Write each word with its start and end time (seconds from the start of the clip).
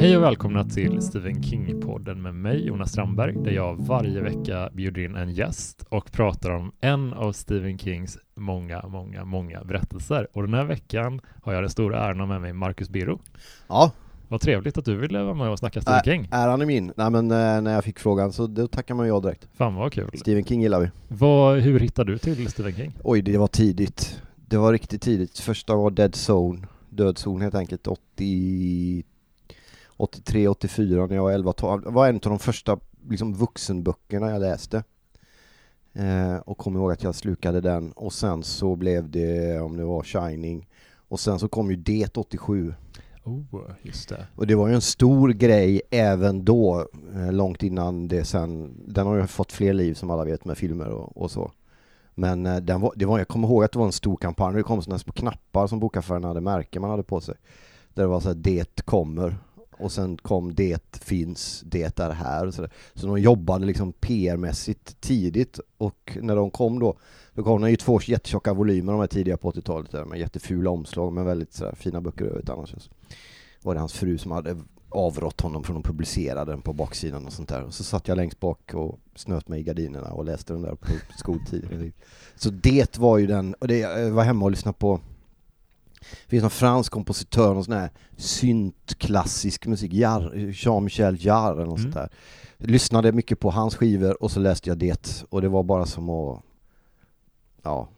Hej 0.00 0.16
och 0.16 0.22
välkomna 0.22 0.64
till 0.64 1.02
Stephen 1.02 1.42
King-podden 1.42 2.14
med 2.14 2.34
mig, 2.34 2.66
Jonas 2.66 2.92
Strandberg, 2.92 3.34
där 3.44 3.50
jag 3.50 3.86
varje 3.86 4.20
vecka 4.20 4.70
bjuder 4.72 5.02
in 5.02 5.16
en 5.16 5.30
gäst 5.30 5.86
och 5.88 6.12
pratar 6.12 6.50
om 6.50 6.72
en 6.80 7.12
av 7.12 7.32
Stephen 7.32 7.78
Kings 7.78 8.18
många, 8.36 8.82
många, 8.88 9.24
många 9.24 9.64
berättelser. 9.64 10.26
Och 10.32 10.42
den 10.42 10.54
här 10.54 10.64
veckan 10.64 11.20
har 11.42 11.52
jag 11.52 11.62
den 11.62 11.70
stora 11.70 11.98
äran 11.98 12.28
med 12.28 12.40
mig 12.40 12.52
Marcus 12.52 12.90
Biro. 12.90 13.20
Ja. 13.68 13.92
Vad 14.28 14.40
trevligt 14.40 14.78
att 14.78 14.84
du 14.84 14.96
ville 14.96 15.22
vara 15.22 15.34
med 15.34 15.50
och 15.50 15.58
snacka 15.58 15.80
Stephen 15.80 16.02
King. 16.04 16.28
Äran 16.30 16.60
är 16.62 16.66
min. 16.66 16.92
Nej 16.96 17.10
men 17.10 17.30
eh, 17.30 17.60
när 17.62 17.74
jag 17.74 17.84
fick 17.84 17.98
frågan 17.98 18.32
så 18.32 18.46
då 18.46 18.66
tackar 18.68 18.94
man 18.94 19.08
ja 19.08 19.20
direkt. 19.20 19.48
Fan 19.54 19.74
vad 19.74 19.92
kul. 19.92 20.10
Stephen 20.14 20.44
King 20.44 20.62
gillar 20.62 20.80
vi. 20.80 20.90
Vad, 21.08 21.58
hur 21.58 21.80
hittade 21.80 22.12
du 22.12 22.18
till 22.18 22.48
Stephen 22.48 22.74
King? 22.74 22.92
Oj, 23.04 23.22
det 23.22 23.38
var 23.38 23.48
tidigt. 23.48 24.22
Det 24.36 24.56
var 24.56 24.72
riktigt 24.72 25.02
tidigt. 25.02 25.38
Första 25.38 25.74
var 25.74 25.90
Dead 25.90 26.14
Zone, 26.28 26.66
Dödszon 26.88 27.40
helt 27.40 27.54
enkelt, 27.54 27.86
80 27.86 29.04
83, 29.98 30.48
84 30.48 31.06
när 31.06 31.14
jag 31.14 31.22
var 31.22 31.32
11, 31.32 31.52
12. 31.52 31.82
Det 31.82 31.90
var 31.90 32.08
en 32.08 32.14
av 32.14 32.20
de 32.20 32.38
första 32.38 32.78
liksom, 33.08 33.34
vuxenböckerna 33.34 34.30
jag 34.30 34.40
läste. 34.40 34.82
Eh, 35.92 36.36
och 36.36 36.58
kom 36.58 36.76
ihåg 36.76 36.92
att 36.92 37.02
jag 37.02 37.14
slukade 37.14 37.60
den 37.60 37.92
och 37.92 38.12
sen 38.12 38.42
så 38.42 38.76
blev 38.76 39.10
det, 39.10 39.60
om 39.60 39.76
det 39.76 39.84
var 39.84 40.02
Shining, 40.02 40.68
och 41.08 41.20
sen 41.20 41.38
så 41.38 41.48
kom 41.48 41.70
ju 41.70 41.76
Det 41.76 42.16
87. 42.16 42.74
Oh, 43.28 43.70
just 43.82 44.08
det. 44.08 44.26
Och 44.34 44.46
det 44.46 44.54
var 44.54 44.68
ju 44.68 44.74
en 44.74 44.80
stor 44.80 45.28
grej 45.28 45.82
även 45.90 46.44
då, 46.44 46.88
eh, 47.14 47.32
långt 47.32 47.62
innan 47.62 48.08
det 48.08 48.24
sen, 48.24 48.74
den 48.86 49.06
har 49.06 49.16
ju 49.16 49.26
fått 49.26 49.52
fler 49.52 49.72
liv 49.72 49.94
som 49.94 50.10
alla 50.10 50.24
vet 50.24 50.44
med 50.44 50.58
filmer 50.58 50.88
och, 50.88 51.16
och 51.16 51.30
så. 51.30 51.52
Men 52.14 52.46
eh, 52.46 52.56
den 52.56 52.80
var, 52.80 52.92
det 52.96 53.04
var, 53.04 53.18
jag 53.18 53.28
kommer 53.28 53.48
ihåg 53.48 53.64
att 53.64 53.72
det 53.72 53.78
var 53.78 53.86
en 53.86 53.92
stor 53.92 54.16
kampanj, 54.16 54.56
det 54.56 54.62
kom 54.62 54.82
sådana 54.82 54.98
små 54.98 55.12
knappar 55.12 55.66
som 55.66 55.80
bokaffären 55.80 56.24
hade 56.24 56.40
märken 56.40 56.82
man 56.82 56.90
hade 56.90 57.02
på 57.02 57.20
sig. 57.20 57.34
Där 57.94 58.02
det 58.02 58.08
var 58.08 58.20
så 58.20 58.28
här, 58.28 58.34
det 58.34 58.84
kommer 58.84 59.36
och 59.78 59.92
sen 59.92 60.16
kom 60.16 60.54
Det 60.54 60.96
finns, 60.96 61.62
Det 61.66 62.00
är 62.00 62.10
här 62.10 62.46
och 62.46 62.54
så, 62.54 62.62
där. 62.62 62.70
så 62.94 63.06
de 63.06 63.20
jobbade 63.20 63.66
liksom 63.66 63.92
PR-mässigt 63.92 64.96
tidigt 65.00 65.60
och 65.78 66.18
när 66.22 66.36
de 66.36 66.50
kom 66.50 66.78
då, 66.78 66.98
då 67.34 67.42
kom 67.42 67.62
de 67.62 67.70
ju 67.70 67.76
två 67.76 68.00
jättetjocka 68.02 68.54
volymer 68.54 68.92
de 68.92 69.00
här 69.00 69.06
tidiga 69.06 69.36
på 69.36 69.50
80-talet 69.50 69.90
där 69.90 70.04
med 70.04 70.18
jättefula 70.18 70.70
omslag 70.70 71.12
men 71.12 71.24
väldigt 71.24 71.52
så 71.52 71.64
där, 71.64 71.74
fina 71.74 72.00
böcker 72.00 72.24
övrigt 72.24 72.50
annars. 72.50 72.88
Var 73.62 73.74
det 73.74 73.80
hans 73.80 73.92
fru 73.92 74.18
som 74.18 74.30
hade 74.30 74.56
avrått 74.90 75.40
honom 75.40 75.64
från 75.64 75.76
att 75.76 75.84
publicera 75.84 76.44
den 76.44 76.62
på 76.62 76.72
baksidan 76.72 77.26
och 77.26 77.32
sånt 77.32 77.48
där. 77.48 77.62
Och 77.62 77.74
så 77.74 77.84
satt 77.84 78.08
jag 78.08 78.16
längst 78.16 78.40
bak 78.40 78.74
och 78.74 78.98
snöt 79.14 79.48
mig 79.48 79.60
i 79.60 79.62
gardinerna 79.62 80.10
och 80.10 80.24
läste 80.24 80.52
den 80.52 80.62
där 80.62 80.74
på 80.74 80.86
skoltid. 81.18 81.92
Så 82.36 82.50
det 82.50 82.98
var 82.98 83.18
ju 83.18 83.26
den, 83.26 83.54
och 83.54 83.68
det, 83.68 83.78
jag 83.78 84.10
var 84.10 84.24
hemma 84.24 84.44
och 84.44 84.50
lyssnade 84.50 84.78
på 84.78 85.00
det 86.00 86.30
finns 86.30 86.42
någon 86.42 86.50
fransk 86.50 86.92
kompositör, 86.92 87.54
någon 87.54 87.64
sån 87.64 87.74
här 87.74 87.90
syntklassisk 88.16 89.66
musik, 89.66 89.92
Jean-Michel 89.92 91.16
Jarre 91.26 91.52
eller 91.52 91.66
något 91.66 91.78
mm. 91.78 91.92
sånt 91.92 91.94
där. 91.94 92.08
Jag 92.56 92.70
lyssnade 92.70 93.12
mycket 93.12 93.40
på 93.40 93.50
hans 93.50 93.76
skivor 93.76 94.22
och 94.22 94.30
så 94.30 94.40
läste 94.40 94.70
jag 94.70 94.78
det 94.78 95.24
och 95.28 95.42
det 95.42 95.48
var 95.48 95.62
bara 95.62 95.86
som 95.86 96.10
att, 96.10 96.42
ja, 97.62 97.88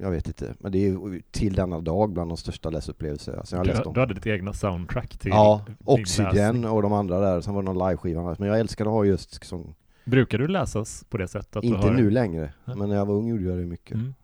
jag 0.00 0.10
vet 0.10 0.26
inte, 0.26 0.54
men 0.58 0.72
det 0.72 0.86
är 0.86 1.22
till 1.30 1.54
denna 1.54 1.80
dag 1.80 2.12
bland 2.12 2.30
de 2.30 2.36
största 2.36 2.70
läsupplevelser 2.70 3.36
alltså 3.36 3.56
jag 3.56 3.64
du, 3.64 3.70
läst 3.70 3.86
om. 3.86 3.94
du 3.94 4.00
hade 4.00 4.14
ditt 4.14 4.26
egna 4.26 4.52
soundtrack 4.52 5.18
till 5.18 5.30
Ja, 5.30 5.64
Oxygen 5.84 6.64
och 6.64 6.82
de 6.82 6.92
andra 6.92 7.20
där, 7.20 7.40
sen 7.40 7.54
var 7.54 7.62
det 7.62 7.72
någon 7.72 7.88
liveskiva, 7.88 8.36
men 8.38 8.48
jag 8.48 8.60
älskar 8.60 8.84
att 8.84 8.92
ha 8.92 9.04
just 9.04 9.44
som 9.44 9.74
Brukar 10.04 10.38
du 10.38 10.48
läsas 10.48 11.04
på 11.08 11.18
det 11.18 11.28
sättet? 11.28 11.64
Inte 11.64 11.78
har... 11.78 11.94
nu 11.94 12.10
längre, 12.10 12.52
men 12.64 12.78
när 12.78 12.96
jag 12.96 13.06
var 13.06 13.14
ung 13.14 13.28
gjorde 13.28 13.44
jag 13.44 13.58
det 13.58 13.66
mycket. 13.66 13.94
Mm. 13.94 14.14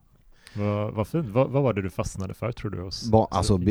Vad, 0.56 0.94
vad 0.94 1.08
fint. 1.08 1.28
Vad, 1.28 1.50
vad, 1.50 1.62
var 1.62 1.72
det 1.72 1.82
du 1.82 1.90
fastnade 1.90 2.34
för 2.34 2.52
tror 2.52 2.70
du? 2.70 2.80
Hos 2.80 3.10
ba, 3.10 3.28
alltså 3.30 3.62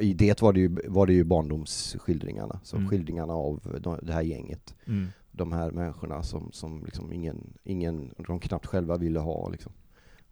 i 0.00 0.14
det 0.14 0.42
var 0.42 0.52
det 0.52 0.60
ju, 0.60 0.76
var 0.88 1.06
det 1.06 1.12
ju 1.12 1.24
barndomsskildringarna. 1.24 2.60
Så 2.62 2.76
mm. 2.76 2.88
skildringarna 2.88 3.32
av 3.32 3.78
de, 3.80 3.98
det 4.02 4.12
här 4.12 4.22
gänget. 4.22 4.74
Mm. 4.86 5.06
De 5.30 5.52
här 5.52 5.70
människorna 5.70 6.22
som, 6.22 6.48
som 6.52 6.84
liksom 6.84 7.12
ingen, 7.12 7.52
ingen, 7.64 8.14
de 8.16 8.40
knappt 8.40 8.66
själva 8.66 8.96
ville 8.96 9.18
ha 9.18 9.48
liksom. 9.48 9.72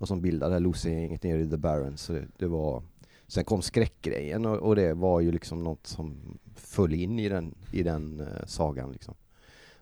Och 0.03 0.09
som 0.09 0.21
bildade 0.21 0.59
Lucy-gänget 0.59 1.23
nere 1.23 1.41
i 1.41 1.51
The 1.51 1.57
Barrens. 1.57 2.01
Så 2.01 2.13
det, 2.13 2.27
det, 2.37 2.47
var, 2.47 2.83
sen 3.27 3.45
kom 3.45 3.63
skräckgrejen 3.63 4.47
och, 4.47 4.57
och, 4.57 4.77
det 4.77 4.95
var 4.95 5.21
ju 5.21 5.33
liksom 5.33 5.63
något 5.63 5.87
som 5.87 6.39
föll 6.55 6.95
in 6.95 7.19
i 7.19 7.29
den, 7.29 7.55
i 7.73 7.83
den 7.83 8.21
uh, 8.21 8.47
sagan 8.47 8.93
liksom. 8.93 9.15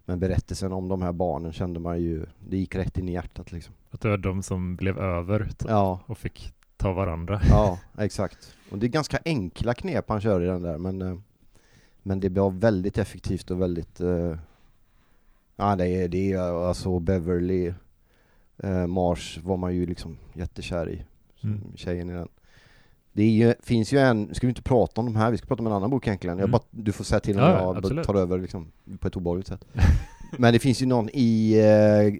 Men 0.04 0.20
berättelsen 0.20 0.72
om 0.72 0.88
de 0.88 1.02
här 1.02 1.12
barnen 1.12 1.52
kände 1.52 1.80
man 1.80 2.00
ju, 2.00 2.26
det 2.48 2.56
gick 2.56 2.74
rätt 2.74 2.98
in 2.98 3.08
i 3.08 3.12
hjärtat 3.12 3.52
liksom. 3.52 3.74
Att 3.90 4.00
det 4.00 4.08
var 4.08 4.16
de 4.16 4.42
som 4.42 4.76
blev 4.76 4.98
över 4.98 5.44
typ, 5.44 5.68
ja. 5.68 6.00
och 6.06 6.18
fick 6.18 6.54
ta 6.76 6.92
varandra. 6.92 7.40
Ja, 7.50 7.78
exakt. 7.98 8.56
Och 8.70 8.78
det 8.78 8.86
är 8.86 8.88
ganska 8.88 9.18
enkla 9.24 9.74
knep 9.74 10.08
han 10.08 10.20
kör 10.20 10.42
i 10.42 10.46
den 10.46 10.62
där, 10.62 10.78
men, 10.78 11.02
eh, 11.02 11.18
men 12.02 12.20
det 12.20 12.28
var 12.28 12.50
väldigt 12.50 12.98
effektivt 12.98 13.50
och 13.50 13.60
väldigt... 13.62 14.00
Uh, 14.00 14.36
ja, 15.56 15.76
det 15.76 15.88
är, 15.88 16.08
det 16.08 16.32
är 16.32 16.68
alltså 16.68 16.98
Beverly 16.98 17.72
uh, 18.64 18.86
Mars 18.86 19.38
var 19.42 19.56
man 19.56 19.74
ju 19.74 19.86
liksom 19.86 20.16
jättekär 20.34 20.90
i, 20.90 21.04
mm. 21.42 21.60
tjejen 21.76 22.10
i 22.10 22.12
den. 22.12 22.28
Det 23.12 23.24
ju, 23.24 23.54
finns 23.62 23.92
ju 23.92 23.98
en, 23.98 24.34
ska 24.34 24.46
vi 24.46 24.50
inte 24.50 24.62
prata 24.62 25.00
om 25.00 25.06
de 25.06 25.16
här, 25.16 25.30
vi 25.30 25.38
ska 25.38 25.46
prata 25.46 25.60
om 25.60 25.66
en 25.66 25.72
annan 25.72 25.90
bok 25.90 26.06
egentligen. 26.06 26.32
Mm. 26.38 26.40
Jag 26.40 26.50
bara, 26.50 26.62
du 26.70 26.92
får 26.92 27.04
säga 27.04 27.20
till 27.20 27.36
om 27.38 27.42
ja, 27.42 27.80
jag 27.82 28.04
tar 28.04 28.14
över 28.14 28.38
liksom, 28.38 28.72
på 28.98 29.08
ett 29.08 29.16
obehagligt 29.16 29.46
sätt. 29.48 29.64
Men 30.38 30.52
det 30.52 30.58
finns 30.58 30.82
ju 30.82 30.86
någon 30.86 31.08
i 31.12 31.56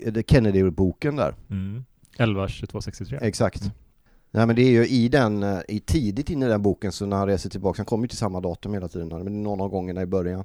uh, 0.07 0.23
Kennedy-boken 0.23 1.17
där. 1.17 1.35
Mm. 1.51 1.85
11, 2.19 2.49
22, 2.49 2.81
63. 2.81 3.19
Exakt. 3.23 3.63
Mm. 3.63 3.73
Nej 4.31 4.47
men 4.47 4.57
det 4.57 4.63
är 4.63 4.71
ju 4.71 4.87
i 4.87 5.09
den, 5.09 5.43
eh, 5.43 5.61
i 5.69 5.81
tidigt 5.81 6.31
in 6.31 6.43
i 6.43 6.47
den 6.47 6.63
boken 6.63 6.93
så 6.93 7.07
när 7.07 7.17
han 7.17 7.27
reser 7.27 7.51
tillbaka, 7.51 7.79
han 7.79 7.87
kommer 7.87 8.05
ju 8.05 8.09
till 8.09 8.19
samma 8.19 8.41
datum 8.41 8.75
hela 8.75 8.89
tiden, 8.89 9.09
men 9.09 9.43
någon 9.43 9.61
av 9.61 9.69
gångerna 9.69 10.03
i 10.03 10.07
början 10.07 10.45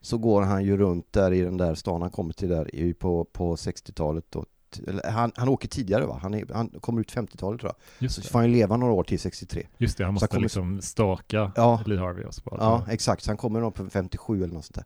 så 0.00 0.18
går 0.18 0.42
han 0.42 0.64
ju 0.64 0.76
runt 0.76 1.12
där 1.12 1.32
i 1.32 1.40
den 1.40 1.56
där 1.56 1.74
stan 1.74 2.02
han 2.02 2.10
kommer 2.10 2.32
till 2.32 2.48
där 2.48 2.92
på, 2.92 3.24
på 3.24 3.56
60-talet 3.56 4.36
eller 4.78 5.10
han, 5.10 5.32
han 5.36 5.48
åker 5.48 5.68
tidigare 5.68 6.06
va? 6.06 6.18
Han, 6.22 6.34
är, 6.34 6.44
han 6.54 6.68
kommer 6.68 7.00
ut 7.00 7.12
50-talet 7.12 7.60
tror 7.60 7.72
jag. 7.72 8.04
Just 8.04 8.14
så 8.14 8.22
får 8.22 8.38
han 8.38 8.48
ju 8.48 8.54
leva 8.54 8.76
några 8.76 8.92
år 8.92 9.04
till 9.04 9.20
63. 9.20 9.66
Just 9.78 9.98
det, 9.98 10.04
han 10.04 10.14
måste 10.14 10.24
han 10.24 10.28
kommer, 10.28 10.42
liksom 10.42 10.80
staka 10.80 11.52
ja, 11.56 11.82
Lee 11.86 11.98
Harvey 11.98 12.24
och 12.24 12.34
så 12.34 12.42
Ja, 12.44 12.86
exakt. 12.90 13.22
Så 13.22 13.30
han 13.30 13.36
kommer 13.36 13.60
nog 13.60 13.74
på 13.74 13.90
57 13.90 14.44
eller 14.44 14.54
något 14.54 14.64
sånt 14.64 14.74
där. 14.74 14.84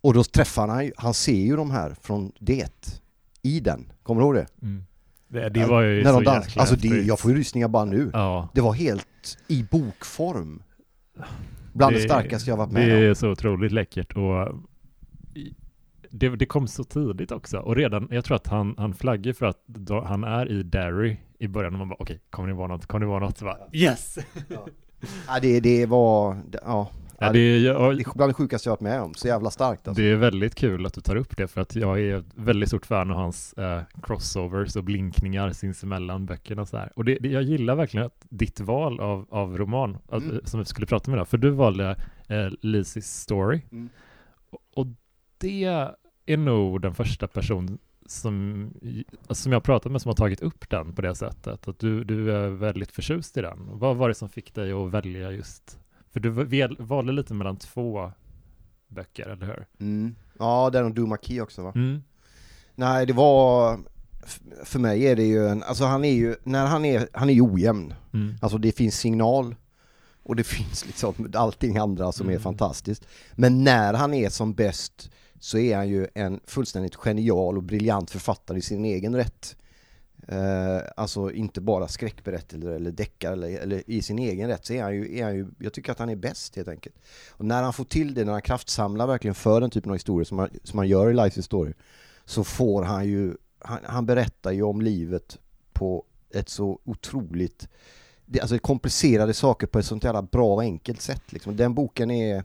Och 0.00 0.14
då 0.14 0.24
träffar 0.24 0.68
han 0.68 0.92
han 0.96 1.14
ser 1.14 1.32
ju 1.32 1.56
de 1.56 1.70
här 1.70 1.96
från 2.02 2.32
det, 2.38 3.00
i 3.42 3.60
den. 3.60 3.92
Kommer 4.02 4.20
du 4.20 4.26
ihåg 4.26 4.34
det? 4.34 4.46
Mm. 4.62 4.84
Det, 5.28 5.48
det 5.48 5.66
var 5.66 5.82
ju 5.82 6.02
När 6.02 6.12
så 6.12 6.20
de 6.20 6.34
jäkla 6.34 6.60
Alltså 6.60 6.76
det, 6.76 6.88
jag 6.88 7.18
får 7.18 7.30
ju 7.30 7.36
rysningar 7.36 7.68
bara 7.68 7.84
nu. 7.84 8.10
Ja. 8.12 8.48
Det 8.54 8.60
var 8.60 8.72
helt 8.72 9.38
i 9.48 9.62
bokform. 9.62 10.62
Bland 11.72 11.94
det, 11.94 11.98
det 11.98 12.04
starkaste 12.04 12.50
jag 12.50 12.56
varit 12.56 12.72
med 12.72 12.82
om. 12.82 12.88
Det 12.88 13.06
är 13.06 13.14
så 13.14 13.30
otroligt 13.30 13.72
läckert 13.72 14.16
och 14.16 14.62
det, 16.10 16.28
det, 16.28 16.46
kom 16.46 16.68
så 16.68 16.84
tidigt 16.84 17.32
också. 17.32 17.58
Och 17.58 17.76
redan, 17.76 18.08
jag 18.10 18.24
tror 18.24 18.36
att 18.36 18.46
han, 18.46 18.74
han 18.78 18.94
flaggar 18.94 19.32
för 19.32 19.46
att 19.46 19.62
då, 19.66 20.00
han 20.00 20.24
är 20.24 20.50
i 20.50 20.62
Derry 20.62 21.16
i 21.38 21.48
början 21.48 21.72
och 21.72 21.78
man 21.78 21.88
bara 21.88 21.96
okej, 21.98 22.14
okay, 22.14 22.18
kommer 22.30 22.48
det 22.48 22.54
vara 22.54 22.68
något, 22.68 22.86
kommer 22.86 23.00
det 23.00 23.10
vara 23.10 23.20
något? 23.20 23.40
Bara, 23.40 23.58
yes! 23.72 24.18
Ja. 24.48 24.66
ja, 25.26 25.40
det, 25.42 25.60
det 25.60 25.86
var, 25.86 26.36
ja. 26.62 26.90
Ja, 27.22 27.32
det, 27.32 27.38
är, 27.38 27.58
jag, 27.58 27.96
det 27.96 28.02
är 28.02 28.14
bland 28.14 28.30
det 28.30 28.34
sjukaste 28.34 28.68
jag 28.68 28.72
varit 28.72 28.80
med 28.80 29.00
om, 29.00 29.14
så 29.14 29.28
jävla 29.28 29.50
starkt 29.50 29.88
alltså. 29.88 30.02
Det 30.02 30.10
är 30.10 30.16
väldigt 30.16 30.54
kul 30.54 30.86
att 30.86 30.94
du 30.94 31.00
tar 31.00 31.16
upp 31.16 31.36
det 31.36 31.48
för 31.48 31.60
att 31.60 31.76
jag 31.76 32.00
är 32.00 32.24
väldigt 32.34 32.68
stort 32.68 32.86
fan 32.86 33.10
av 33.10 33.16
hans 33.16 33.52
eh, 33.52 33.82
crossovers 34.02 34.76
och 34.76 34.84
blinkningar 34.84 35.52
sinsemellan 35.52 36.26
böckerna 36.26 36.62
och 36.62 36.68
så 36.68 36.76
här. 36.76 36.92
Och 36.96 37.04
det, 37.04 37.18
det, 37.20 37.28
jag 37.28 37.42
gillar 37.42 37.74
verkligen 37.74 38.06
att 38.06 38.26
ditt 38.28 38.60
val 38.60 39.00
av, 39.00 39.26
av 39.30 39.58
roman, 39.58 39.98
mm. 40.12 40.38
att, 40.38 40.48
som 40.48 40.60
vi 40.60 40.66
skulle 40.66 40.86
prata 40.86 41.10
med 41.10 41.18
idag, 41.18 41.28
för 41.28 41.38
du 41.38 41.50
valde 41.50 41.90
eh, 42.28 42.34
Lizzie's 42.62 43.22
Story. 43.22 43.60
Mm. 43.72 43.88
Och, 44.50 44.60
och 44.74 44.86
det 45.38 45.90
är 46.32 46.36
nog 46.36 46.80
den 46.80 46.94
första 46.94 47.28
person 47.28 47.78
som, 48.06 48.70
som 49.30 49.52
jag 49.52 49.62
pratat 49.62 49.92
med 49.92 50.02
som 50.02 50.08
har 50.08 50.16
tagit 50.16 50.40
upp 50.40 50.70
den 50.70 50.94
på 50.94 51.02
det 51.02 51.14
sättet. 51.14 51.68
Att 51.68 51.78
du, 51.78 52.04
du 52.04 52.32
är 52.32 52.48
väldigt 52.48 52.92
förtjust 52.92 53.36
i 53.36 53.40
den. 53.40 53.58
Vad 53.78 53.96
var 53.96 54.08
det 54.08 54.14
som 54.14 54.28
fick 54.28 54.54
dig 54.54 54.72
att 54.72 54.90
välja 54.90 55.30
just, 55.30 55.78
för 56.12 56.20
du 56.20 56.30
valde 56.78 57.12
lite 57.12 57.34
mellan 57.34 57.56
två 57.56 58.12
böcker, 58.88 59.28
eller 59.28 59.46
hur? 59.46 59.66
Mm. 59.80 60.14
Ja, 60.38 60.70
den 60.72 60.84
och 60.84 60.94
Duma 60.94 61.18
Key 61.22 61.40
också 61.40 61.62
va? 61.62 61.72
Mm. 61.74 62.02
Nej, 62.74 63.06
det 63.06 63.12
var, 63.12 63.78
för 64.64 64.78
mig 64.78 65.06
är 65.06 65.16
det 65.16 65.26
ju 65.26 65.48
en, 65.48 65.62
alltså 65.62 65.84
han 65.84 66.04
är 66.04 66.12
ju, 66.12 66.36
när 66.42 66.66
han 66.66 66.84
är, 66.84 67.08
han 67.12 67.30
är 67.30 67.34
ju 67.34 67.42
ojämn. 67.42 67.94
Mm. 68.12 68.34
Alltså 68.42 68.58
det 68.58 68.72
finns 68.72 68.98
signal 68.98 69.54
och 70.22 70.36
det 70.36 70.44
finns 70.56 70.86
liksom 70.86 71.32
allting 71.34 71.76
andra 71.76 72.12
som 72.12 72.26
mm. 72.26 72.36
är 72.36 72.40
fantastiskt. 72.40 73.06
Men 73.34 73.64
när 73.64 73.94
han 73.94 74.14
är 74.14 74.28
som 74.28 74.54
bäst 74.54 75.10
så 75.40 75.58
är 75.58 75.76
han 75.76 75.88
ju 75.88 76.06
en 76.14 76.40
fullständigt 76.44 76.96
genial 76.96 77.56
och 77.56 77.62
briljant 77.62 78.10
författare 78.10 78.58
i 78.58 78.62
sin 78.62 78.84
egen 78.84 79.16
rätt. 79.16 79.56
Eh, 80.28 80.80
alltså 80.96 81.32
inte 81.32 81.60
bara 81.60 81.88
skräckberättelser 81.88 82.70
eller 82.70 82.90
deckare 82.90 83.32
eller, 83.32 83.48
eller 83.48 83.90
i 83.90 84.02
sin 84.02 84.18
egen 84.18 84.48
rätt 84.48 84.66
så 84.66 84.72
är 84.72 84.82
han, 84.82 84.94
ju, 84.94 85.18
är 85.18 85.24
han 85.24 85.34
ju, 85.34 85.46
jag 85.58 85.72
tycker 85.72 85.92
att 85.92 85.98
han 85.98 86.08
är 86.08 86.16
bäst 86.16 86.56
helt 86.56 86.68
enkelt. 86.68 86.96
Och 87.30 87.44
när 87.44 87.62
han 87.62 87.72
får 87.72 87.84
till 87.84 88.14
det, 88.14 88.24
när 88.24 88.32
han 88.32 88.42
kraftsamlar 88.42 89.06
verkligen 89.06 89.34
för 89.34 89.60
den 89.60 89.70
typen 89.70 89.90
av 89.90 89.94
historier 89.94 90.24
som 90.24 90.36
man, 90.36 90.48
som 90.64 90.78
han 90.78 90.88
gör 90.88 91.10
i 91.10 91.14
Life 91.14 91.40
is 91.40 91.46
Story, 91.46 91.72
så 92.24 92.44
får 92.44 92.82
han 92.82 93.06
ju, 93.06 93.34
han, 93.58 93.78
han 93.84 94.06
berättar 94.06 94.52
ju 94.52 94.62
om 94.62 94.80
livet 94.80 95.38
på 95.72 96.04
ett 96.34 96.48
så 96.48 96.78
otroligt, 96.84 97.68
det, 98.26 98.40
alltså 98.40 98.58
komplicerade 98.58 99.34
saker 99.34 99.66
på 99.66 99.78
ett 99.78 99.86
sånt 99.86 100.04
jävla 100.04 100.22
bra 100.22 100.54
och 100.54 100.62
enkelt 100.62 101.00
sätt 101.00 101.32
liksom. 101.32 101.56
Den 101.56 101.74
boken 101.74 102.10
är, 102.10 102.44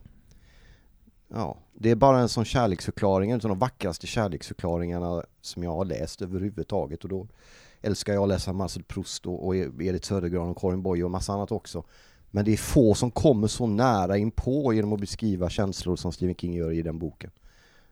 ja, 1.28 1.58
det 1.74 1.92
är 1.92 1.96
bara 1.96 2.20
en 2.20 2.30
sån 2.30 2.46
kärleksförklaring, 2.46 3.32
en 3.32 3.36
av 3.36 3.50
de 3.50 3.60
vackraste 3.60 4.08
kärleksförklaringarna 4.08 5.24
som 5.42 5.64
jag 5.64 5.72
har 5.72 5.86
läst 5.86 6.22
överhuvudtaget 6.22 7.04
och 7.04 7.10
då 7.10 7.28
älskar 7.82 8.14
jag 8.14 8.24
att 8.24 8.30
läsa 8.30 8.54
Marcel 8.54 8.84
Proust 8.84 9.26
och, 9.26 9.48
och 9.48 9.56
Edith 9.56 10.08
Södergran 10.08 10.50
och 10.50 10.58
Karin 10.58 10.82
Boye 10.82 11.04
och 11.04 11.12
massa 11.12 11.34
annat 11.34 11.52
också. 11.52 11.84
Men 12.32 12.46
det 12.46 12.54
är 12.54 12.58
få 12.58 12.94
som 12.94 13.12
kommer 13.12 13.48
så 13.48 13.68
nära 13.68 14.18
in 14.18 14.32
på 14.32 14.74
genom 14.74 14.94
att 14.94 15.00
beskriva 15.00 15.50
känslor 15.50 15.96
som 15.96 16.12
Stephen 16.12 16.36
King 16.36 16.54
gör 16.54 16.72
i 16.72 16.82
den 16.82 17.00
boken. 17.00 17.32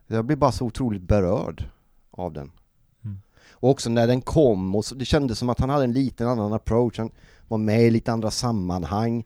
Jag 0.07 0.25
blir 0.25 0.37
bara 0.37 0.51
så 0.51 0.65
otroligt 0.65 1.01
berörd 1.01 1.65
av 2.11 2.33
den. 2.33 2.51
Mm. 3.03 3.17
Och 3.49 3.69
också 3.69 3.89
när 3.89 4.07
den 4.07 4.21
kom, 4.21 4.75
och 4.75 4.85
så, 4.85 4.95
det 4.95 5.05
kändes 5.05 5.39
som 5.39 5.49
att 5.49 5.59
han 5.59 5.69
hade 5.69 5.83
en 5.83 5.93
liten 5.93 6.27
annan 6.27 6.53
approach, 6.53 6.97
han 6.97 7.11
var 7.47 7.57
med 7.57 7.81
i 7.81 7.89
lite 7.89 8.11
andra 8.11 8.31
sammanhang 8.31 9.25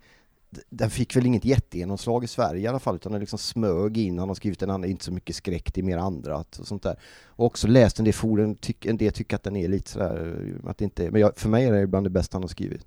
den 0.69 0.89
fick 0.89 1.15
väl 1.15 1.25
inget 1.25 1.45
jättegenomslag 1.45 2.23
i 2.23 2.27
Sverige 2.27 2.61
i 2.61 2.67
alla 2.67 2.79
fall, 2.79 2.95
utan 2.95 3.11
den 3.11 3.21
liksom 3.21 3.39
smög 3.39 3.97
in. 3.97 4.19
Han 4.19 4.27
har 4.27 4.35
skrivit 4.35 4.61
en 4.61 4.69
annan, 4.69 4.89
inte 4.89 5.05
så 5.05 5.13
mycket 5.13 5.35
skräck, 5.35 5.73
det 5.73 5.81
är 5.81 5.83
mer 5.83 5.97
andra 5.97 6.37
och 6.37 6.45
sånt 6.51 6.83
där. 6.83 6.95
Och 7.25 7.45
också 7.45 7.67
läst 7.67 7.99
en 7.99 8.05
del 8.05 8.13
forum, 8.13 8.55
tyck, 8.55 8.85
en 8.85 8.97
del 8.97 9.13
tycker 9.13 9.35
att 9.35 9.43
den 9.43 9.55
är 9.55 9.67
lite 9.67 9.89
sådär, 9.89 10.35
att 10.63 10.77
det 10.77 10.83
inte, 10.83 11.11
men 11.11 11.21
jag, 11.21 11.37
för 11.37 11.49
mig 11.49 11.65
är 11.65 11.71
det 11.71 11.87
bland 11.87 12.05
det 12.05 12.09
bästa 12.09 12.35
han 12.35 12.43
har 12.43 12.47
skrivit. 12.47 12.85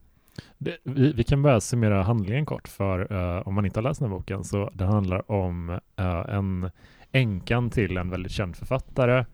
Det, 0.58 0.76
vi, 0.82 1.12
vi, 1.12 1.24
kan 1.24 1.42
börja 1.42 1.60
summera 1.60 2.02
handlingen 2.02 2.46
kort, 2.46 2.68
för 2.68 3.12
uh, 3.12 3.48
om 3.48 3.54
man 3.54 3.66
inte 3.66 3.78
har 3.78 3.82
läst 3.82 4.00
den 4.00 4.10
här 4.10 4.16
boken, 4.16 4.44
så 4.44 4.70
det 4.74 4.84
handlar 4.84 5.30
om 5.30 5.70
uh, 5.70 6.34
en 6.34 6.70
änkan 7.12 7.70
till 7.70 7.96
en 7.96 8.10
väldigt 8.10 8.32
känd 8.32 8.56
författare 8.56 9.24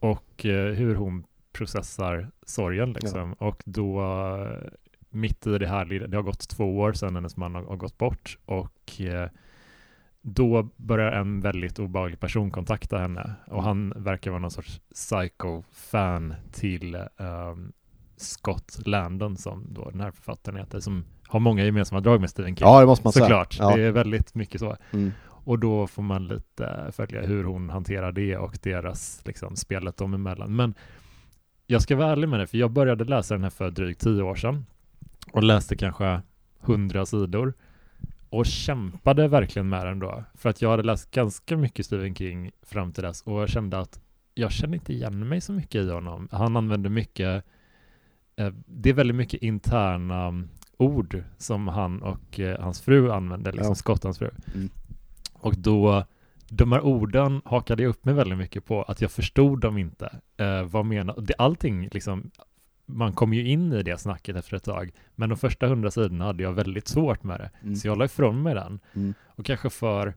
och 0.00 0.44
uh, 0.44 0.52
hur 0.52 0.94
hon 0.94 1.24
processar 1.52 2.30
sorgen 2.46 2.92
liksom. 2.92 3.36
Ja. 3.40 3.46
Och 3.46 3.62
då 3.64 4.00
mitt 5.12 5.46
i 5.46 5.58
det 5.58 5.66
här, 5.66 5.84
det 5.84 6.16
har 6.16 6.22
gått 6.22 6.48
två 6.48 6.78
år 6.78 6.92
sedan 6.92 7.14
hennes 7.14 7.36
man 7.36 7.54
har, 7.54 7.62
har 7.62 7.76
gått 7.76 7.98
bort 7.98 8.38
och 8.44 9.00
eh, 9.00 9.28
då 10.22 10.68
börjar 10.76 11.12
en 11.12 11.40
väldigt 11.40 11.78
obehaglig 11.78 12.20
person 12.20 12.50
kontakta 12.50 12.98
henne 12.98 13.34
och 13.46 13.62
han 13.62 13.92
verkar 13.96 14.30
vara 14.30 14.40
någon 14.40 14.50
sorts 14.50 14.80
psycho-fan 14.94 16.34
till 16.52 16.96
um, 17.16 17.72
Scott 18.16 18.78
Landon 18.86 19.36
som 19.36 19.66
då 19.74 19.90
den 19.90 20.00
här 20.00 20.10
författaren 20.10 20.58
heter, 20.58 20.80
som 20.80 21.04
har 21.28 21.40
många 21.40 21.64
gemensamma 21.64 22.00
drag 22.00 22.20
med 22.20 22.30
Stephen 22.30 22.56
King. 22.56 22.66
Ja, 22.66 22.80
det 22.80 22.86
måste 22.86 23.06
man 23.06 23.12
Såklart, 23.12 23.52
säga. 23.52 23.70
Ja. 23.70 23.76
det 23.76 23.82
är 23.82 23.90
väldigt 23.90 24.34
mycket 24.34 24.60
så. 24.60 24.76
Mm. 24.90 25.10
Och 25.44 25.58
då 25.58 25.86
får 25.86 26.02
man 26.02 26.28
lite 26.28 26.90
följa 26.92 27.22
hur 27.22 27.44
hon 27.44 27.70
hanterar 27.70 28.12
det 28.12 28.36
och 28.36 28.58
deras 28.62 29.22
liksom, 29.24 29.56
spelet 29.56 29.96
dem 29.96 30.14
emellan. 30.14 30.56
Men 30.56 30.74
jag 31.66 31.82
ska 31.82 31.96
vara 31.96 32.12
ärlig 32.12 32.28
med 32.28 32.40
det, 32.40 32.46
för 32.46 32.58
jag 32.58 32.70
började 32.70 33.04
läsa 33.04 33.34
den 33.34 33.42
här 33.42 33.50
för 33.50 33.70
drygt 33.70 34.00
tio 34.00 34.22
år 34.22 34.34
sedan 34.34 34.66
och 35.32 35.42
läste 35.42 35.76
kanske 35.76 36.22
hundra 36.60 37.06
sidor 37.06 37.54
och 38.28 38.46
kämpade 38.46 39.28
verkligen 39.28 39.68
med 39.68 39.86
den 39.86 39.98
då. 39.98 40.24
För 40.34 40.48
att 40.48 40.62
jag 40.62 40.70
hade 40.70 40.82
läst 40.82 41.10
ganska 41.10 41.56
mycket 41.56 41.86
Stephen 41.86 42.14
King 42.14 42.50
fram 42.62 42.92
till 42.92 43.02
dess 43.02 43.22
och 43.22 43.42
jag 43.42 43.48
kände 43.48 43.78
att 43.78 44.00
jag 44.34 44.52
kände 44.52 44.76
inte 44.76 44.92
igen 44.92 45.28
mig 45.28 45.40
så 45.40 45.52
mycket 45.52 45.74
i 45.74 45.90
honom. 45.90 46.28
Han 46.32 46.56
använde 46.56 46.88
mycket, 46.88 47.44
eh, 48.36 48.52
det 48.66 48.90
är 48.90 48.94
väldigt 48.94 49.16
mycket 49.16 49.42
interna 49.42 50.44
ord 50.76 51.22
som 51.38 51.68
han 51.68 52.02
och 52.02 52.40
eh, 52.40 52.60
hans 52.60 52.80
fru 52.80 53.10
använde, 53.10 53.52
liksom 53.52 53.70
ja. 53.70 53.74
Scott, 53.74 54.04
hans 54.04 54.18
fru. 54.18 54.30
Mm. 54.54 54.68
Och 55.32 55.54
då, 55.56 56.04
de 56.48 56.72
här 56.72 56.80
orden 56.80 57.42
hakade 57.44 57.82
jag 57.82 57.90
upp 57.90 58.04
mig 58.04 58.14
väldigt 58.14 58.38
mycket 58.38 58.64
på, 58.64 58.82
att 58.82 59.00
jag 59.00 59.10
förstod 59.10 59.60
dem 59.60 59.78
inte. 59.78 60.18
Eh, 60.36 60.62
vad 60.62 60.86
menar, 60.86 61.26
allting 61.38 61.88
liksom, 61.88 62.30
man 62.92 63.12
kom 63.12 63.34
ju 63.34 63.48
in 63.48 63.72
i 63.72 63.82
det 63.82 63.98
snacket 63.98 64.36
efter 64.36 64.56
ett 64.56 64.64
tag, 64.64 64.90
men 65.14 65.28
de 65.28 65.38
första 65.38 65.66
hundra 65.66 65.90
sidorna 65.90 66.24
hade 66.24 66.42
jag 66.42 66.52
väldigt 66.52 66.88
svårt 66.88 67.22
med 67.22 67.40
det, 67.40 67.50
mm. 67.62 67.76
så 67.76 67.88
jag 67.88 67.98
la 67.98 68.04
ifrån 68.04 68.42
mig 68.42 68.54
den. 68.54 68.80
Mm. 68.94 69.14
Och 69.26 69.44
kanske 69.44 69.70
för 69.70 70.14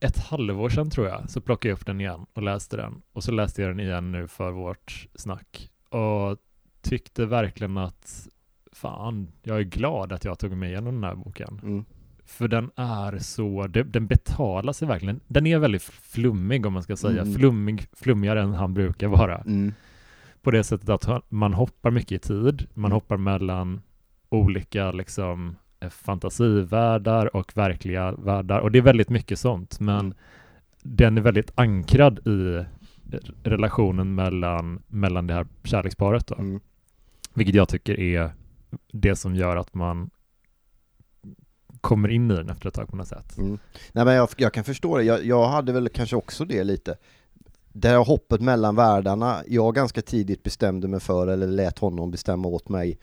ett 0.00 0.18
halvår 0.18 0.68
sedan 0.68 0.90
tror 0.90 1.06
jag, 1.06 1.30
så 1.30 1.40
plockade 1.40 1.68
jag 1.68 1.76
upp 1.76 1.86
den 1.86 2.00
igen 2.00 2.26
och 2.32 2.42
läste 2.42 2.76
den. 2.76 3.02
Och 3.12 3.24
så 3.24 3.32
läste 3.32 3.62
jag 3.62 3.70
den 3.70 3.80
igen 3.80 4.12
nu 4.12 4.28
för 4.28 4.50
vårt 4.50 5.06
snack. 5.14 5.70
Och 5.88 6.38
tyckte 6.82 7.26
verkligen 7.26 7.78
att, 7.78 8.28
fan, 8.72 9.32
jag 9.42 9.58
är 9.58 9.62
glad 9.62 10.12
att 10.12 10.24
jag 10.24 10.38
tog 10.38 10.56
mig 10.56 10.70
igenom 10.70 10.94
den 10.94 11.04
här 11.04 11.14
boken. 11.14 11.60
Mm. 11.62 11.84
För 12.24 12.48
den 12.48 12.70
är 12.76 13.18
så, 13.18 13.66
den 13.66 14.06
betalar 14.06 14.72
sig 14.72 14.88
verkligen. 14.88 15.20
Den 15.26 15.46
är 15.46 15.58
väldigt 15.58 15.82
flummig 15.82 16.66
om 16.66 16.72
man 16.72 16.82
ska 16.82 16.96
säga, 16.96 17.22
mm. 17.22 17.34
flummig, 17.34 17.86
flummigare 17.92 18.42
än 18.42 18.54
han 18.54 18.74
brukar 18.74 19.08
vara. 19.08 19.38
Mm 19.38 19.72
på 20.44 20.50
det 20.50 20.64
sättet 20.64 20.88
att 20.88 21.30
man 21.30 21.54
hoppar 21.54 21.90
mycket 21.90 22.12
i 22.12 22.18
tid, 22.18 22.66
man 22.74 22.84
mm. 22.84 22.92
hoppar 22.92 23.16
mellan 23.16 23.82
olika 24.28 24.92
liksom 24.92 25.56
eh, 25.80 25.88
fantasivärldar 25.88 27.36
och 27.36 27.56
verkliga 27.56 28.12
världar 28.12 28.58
och 28.58 28.70
det 28.72 28.78
är 28.78 28.82
väldigt 28.82 29.10
mycket 29.10 29.38
sånt 29.38 29.80
men 29.80 30.00
mm. 30.00 30.14
den 30.82 31.18
är 31.18 31.22
väldigt 31.22 31.52
ankrad 31.54 32.26
i 32.26 32.64
relationen 33.42 34.14
mellan, 34.14 34.82
mellan 34.88 35.26
det 35.26 35.34
här 35.34 35.46
kärleksparet 35.64 36.26
då. 36.26 36.34
Mm. 36.34 36.60
Vilket 37.34 37.54
jag 37.54 37.68
tycker 37.68 38.00
är 38.00 38.32
det 38.92 39.16
som 39.16 39.34
gör 39.34 39.56
att 39.56 39.74
man 39.74 40.10
kommer 41.80 42.08
in 42.08 42.30
i 42.30 42.36
den 42.36 42.50
efter 42.50 42.68
ett 42.68 42.74
tag 42.74 42.88
på 42.88 42.96
något 42.96 43.08
sätt. 43.08 43.38
Mm. 43.38 43.58
Nej 43.92 44.04
men 44.04 44.14
jag, 44.14 44.28
jag, 44.36 44.52
kan 44.52 44.64
förstå 44.64 44.96
det, 44.96 45.04
jag, 45.04 45.24
jag 45.24 45.48
hade 45.48 45.72
väl 45.72 45.88
kanske 45.88 46.16
också 46.16 46.44
det 46.44 46.64
lite 46.64 46.96
det 47.76 47.88
här 47.88 48.04
hoppet 48.04 48.40
mellan 48.40 48.76
världarna, 48.76 49.42
jag 49.48 49.74
ganska 49.74 50.02
tidigt 50.02 50.42
bestämde 50.42 50.88
mig 50.88 51.00
för, 51.00 51.26
eller 51.26 51.46
lät 51.46 51.78
honom 51.78 52.10
bestämma 52.10 52.48
åt 52.48 52.68
mig, 52.68 52.98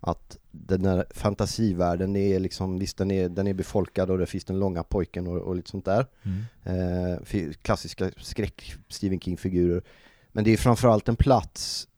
att 0.00 0.38
den 0.50 0.82
där 0.82 1.06
fantasivärlden 1.10 2.16
är 2.16 2.40
liksom, 2.40 2.78
visst 2.78 2.96
den 2.96 3.10
är, 3.10 3.28
den 3.28 3.46
är 3.46 3.54
befolkad 3.54 4.10
och 4.10 4.18
det 4.18 4.26
finns 4.26 4.44
den 4.44 4.58
långa 4.58 4.82
pojken 4.82 5.26
och, 5.26 5.36
och 5.36 5.56
lite 5.56 5.70
sånt 5.70 5.84
där. 5.84 6.06
Mm. 6.22 6.44
Eh, 6.64 7.52
klassiska 7.62 8.10
skräck 8.16 8.74
Stephen 8.88 9.20
King-figurer. 9.20 9.82
Men 10.32 10.44
det 10.44 10.52
är 10.52 10.56
framförallt 10.56 11.08
en 11.08 11.16
plats 11.16 11.88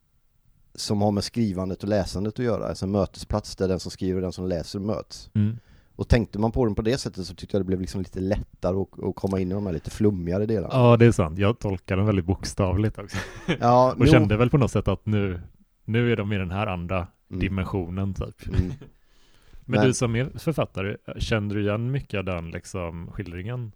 som 0.75 1.03
har 1.03 1.11
med 1.11 1.25
skrivandet 1.25 1.83
och 1.83 1.89
läsandet 1.89 2.39
att 2.39 2.45
göra, 2.45 2.69
alltså 2.69 2.87
en 2.87 2.93
mötesplats 2.93 3.57
där 3.57 3.69
den 3.69 3.81
som 3.81 3.91
skriver 3.91 4.15
och 4.15 4.23
den 4.23 4.33
som 4.33 4.49
läser 4.49 4.79
möts. 4.79 5.31
Mm. 5.35 5.59
Och 5.99 6.09
tänkte 6.09 6.39
man 6.39 6.53
på 6.53 6.65
den 6.65 6.75
på 6.75 6.83
det 6.83 6.99
sättet 6.99 7.27
så 7.27 7.35
tyckte 7.35 7.57
jag 7.57 7.61
det 7.61 7.67
blev 7.67 7.81
liksom 7.81 8.01
lite 8.01 8.21
lättare 8.21 8.77
att, 8.77 9.15
komma 9.15 9.41
in 9.41 9.51
i 9.51 9.55
de 9.55 9.67
här 9.67 9.73
lite 9.73 9.91
flummigare 9.91 10.47
delarna. 10.47 10.75
Ja, 10.75 10.97
det 10.97 11.07
är 11.07 11.13
sant. 11.13 11.39
Jag 11.39 11.59
tolkar 11.59 11.97
den 11.97 12.07
väldigt 12.07 12.25
bokstavligt 12.25 12.99
också. 12.99 13.17
Ja, 13.61 13.93
och 13.93 13.99
no. 13.99 14.07
kände 14.07 14.37
väl 14.37 14.51
på 14.51 14.59
något 14.59 14.71
sätt 14.71 14.89
att 14.89 15.07
nu, 15.07 15.41
nu 15.85 16.13
är 16.13 16.17
de 16.17 16.33
i 16.33 16.39
den 16.39 16.51
här 16.51 16.67
andra 16.67 17.07
mm. 17.31 17.41
dimensionen 17.41 18.15
typ. 18.15 18.47
Mm. 18.49 18.61
Men, 18.61 18.77
men, 19.65 19.87
du 19.87 19.95
som 19.95 20.17
är 20.17 20.39
författare, 20.39 20.97
känner 21.19 21.55
du 21.55 21.63
igen 21.63 21.91
mycket 21.91 22.19
av 22.19 22.25
den 22.25 22.51
liksom 22.51 23.11
skildringen? 23.13 23.73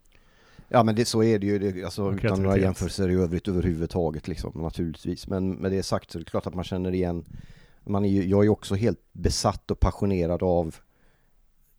Ja 0.69 0.83
men 0.83 0.95
det, 0.95 1.05
så 1.05 1.23
är 1.23 1.39
det 1.39 1.47
ju, 1.47 1.59
det, 1.59 1.85
alltså, 1.85 2.13
utan 2.13 2.43
några 2.43 2.59
jämförelser 2.59 3.09
i 3.09 3.15
övrigt 3.15 3.49
överhuvudtaget 3.49 4.29
liksom, 4.29 4.53
naturligtvis. 4.55 5.29
Men 5.29 5.51
med 5.51 5.73
det 5.73 5.83
sagt 5.83 6.11
så 6.11 6.19
är 6.19 6.21
det 6.21 6.31
klart 6.31 6.47
att 6.47 6.55
man 6.55 6.65
känner 6.65 6.95
igen, 6.95 7.25
man 7.85 8.05
är 8.05 8.09
ju, 8.09 8.25
jag 8.25 8.39
är 8.39 8.45
ju 8.45 8.49
också 8.49 8.75
helt 8.75 9.01
besatt 9.13 9.71
och 9.71 9.81
passionerad 9.81 10.43
av 10.43 10.77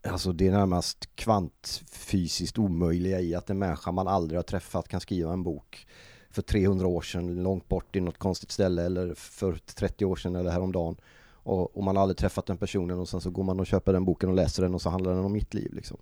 Alltså 0.08 0.32
det 0.32 0.48
är 0.48 0.52
närmast 0.52 1.16
kvantfysiskt 1.16 2.58
omöjliga 2.58 3.20
i 3.20 3.36
att 3.36 3.50
en 3.50 3.60
människa 3.60 3.92
man 3.92 4.08
aldrig 4.08 4.38
har 4.38 4.44
träffat 4.44 4.88
kan 4.88 5.02
skriva 5.02 5.34
en 5.34 5.44
bok 5.44 5.88
för 6.30 6.42
300 6.42 6.88
år 6.88 7.02
sedan 7.02 7.44
långt 7.44 7.70
bort 7.70 7.96
i 7.96 8.02
något 8.02 8.18
konstigt 8.18 8.52
ställe 8.52 8.84
eller 8.84 9.14
för 9.14 9.54
30 9.54 10.06
år 10.06 10.16
sedan 10.16 10.36
eller 10.36 10.52
häromdagen 10.52 10.96
och, 11.44 11.78
och 11.78 11.84
man 11.84 11.96
har 11.96 12.04
aldrig 12.04 12.18
träffat 12.18 12.46
den 12.46 12.58
personen 12.58 13.00
och 13.00 13.10
sen 13.10 13.22
så 13.22 13.30
går 13.30 13.44
man 13.44 13.60
och 13.60 13.68
köper 13.68 13.94
den 13.94 14.06
boken 14.06 14.30
och 14.30 14.36
läser 14.36 14.64
den 14.64 14.74
och 14.74 14.82
så 14.82 14.90
handlar 14.90 15.16
den 15.16 15.26
om 15.26 15.34
mitt 15.34 15.54
liv 15.54 15.74
liksom. 15.74 15.98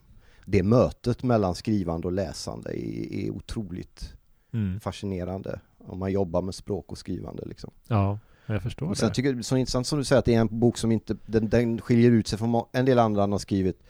Det 0.45 0.63
mötet 0.63 1.23
mellan 1.23 1.55
skrivande 1.55 2.07
och 2.07 2.13
läsande 2.13 2.69
är, 2.69 3.13
är 3.13 3.31
otroligt 3.31 4.13
mm. 4.53 4.79
fascinerande 4.79 5.59
om 5.77 5.99
man 5.99 6.11
jobbar 6.11 6.41
med 6.41 6.55
språk 6.55 6.91
och 6.91 6.97
skrivande 6.97 7.45
liksom. 7.45 7.71
Ja. 7.87 8.19
Jag 8.53 8.63
förstår 8.63 8.89
och 8.89 8.97
sen 8.97 9.09
det. 9.09 9.15
tycker 9.15 9.29
jag 9.29 9.37
det 9.37 9.41
är 9.41 9.43
så 9.43 9.57
intressant 9.57 9.87
som 9.87 9.99
du 9.99 10.05
säger 10.05 10.19
att 10.19 10.25
det 10.25 10.33
är 10.33 10.39
en 10.39 10.59
bok 10.59 10.77
som 10.77 10.91
inte, 10.91 11.17
den, 11.25 11.49
den 11.49 11.81
skiljer 11.81 12.11
ut 12.11 12.27
sig 12.27 12.39
från 12.39 12.65
en 12.71 12.85
del 12.85 12.99
andra 12.99 13.21
han 13.21 13.31
har 13.31 13.39
skrivit. 13.39 13.83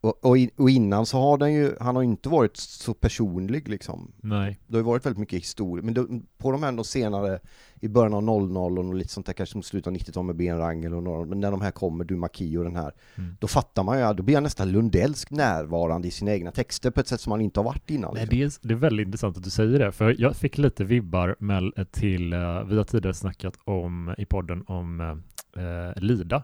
Och, 0.00 0.24
och, 0.24 0.36
och, 0.56 0.70
innan 0.70 1.06
så 1.06 1.18
har 1.18 1.38
den 1.38 1.52
ju, 1.52 1.74
han 1.80 1.96
har 1.96 2.02
inte 2.02 2.28
varit 2.28 2.56
så 2.56 2.94
personlig 2.94 3.68
liksom. 3.68 4.12
Nej. 4.16 4.58
Det 4.66 4.74
har 4.74 4.78
ju 4.78 4.84
varit 4.84 5.06
väldigt 5.06 5.20
mycket 5.20 5.38
historia, 5.38 5.84
men 5.84 5.94
då, 5.94 6.06
på 6.38 6.52
de 6.52 6.64
ändå 6.64 6.84
senare, 6.84 7.38
i 7.80 7.88
början 7.88 8.14
av 8.14 8.22
00 8.22 8.78
och 8.78 8.94
lite 8.94 9.12
sånt 9.12 9.26
där, 9.26 9.32
kanske 9.32 9.56
mot 9.56 9.66
slutet 9.66 9.86
av 9.86 9.92
90-talet 9.92 10.26
med 10.26 10.36
Ben 10.36 10.58
Rangel 10.58 10.94
och 10.94 11.02
några, 11.02 11.26
men 11.26 11.40
när 11.40 11.50
de 11.50 11.60
här 11.60 11.70
kommer, 11.70 12.04
Du 12.04 12.16
Maki 12.16 12.56
och 12.56 12.64
den 12.64 12.76
här, 12.76 12.92
mm. 13.14 13.36
då 13.40 13.46
fattar 13.46 13.82
man 13.82 13.98
ju, 13.98 14.14
då 14.14 14.22
blir 14.22 14.36
han 14.36 14.42
nästan 14.42 14.72
Lundellsk 14.72 15.30
närvarande 15.30 16.08
i 16.08 16.10
sina 16.10 16.32
egna 16.32 16.50
texter 16.50 16.90
på 16.90 17.00
ett 17.00 17.08
sätt 17.08 17.20
som 17.20 17.32
han 17.32 17.40
inte 17.40 17.60
har 17.60 17.64
varit 17.64 17.90
innan. 17.90 18.14
Nej, 18.14 18.22
liksom. 18.22 18.38
det, 18.38 18.44
är, 18.44 18.68
det 18.68 18.74
är 18.74 18.78
väldigt 18.78 19.06
intressant 19.06 19.36
att 19.36 19.44
du 19.44 19.50
säger 19.50 19.78
det, 19.78 19.92
för 19.92 20.16
jag 20.18 20.36
fick 20.36 20.58
lite 20.58 20.84
vibbar 20.84 21.36
med, 21.38 21.92
till, 21.92 22.32
uh, 22.32 22.64
vi 22.64 22.76
har 22.76 22.84
tidigare 22.84 23.14
snackat 23.14 23.54
om, 23.64 24.14
i 24.18 24.24
podden 24.24 24.64
om 24.66 25.00
uh, 25.00 26.02
Lida, 26.02 26.42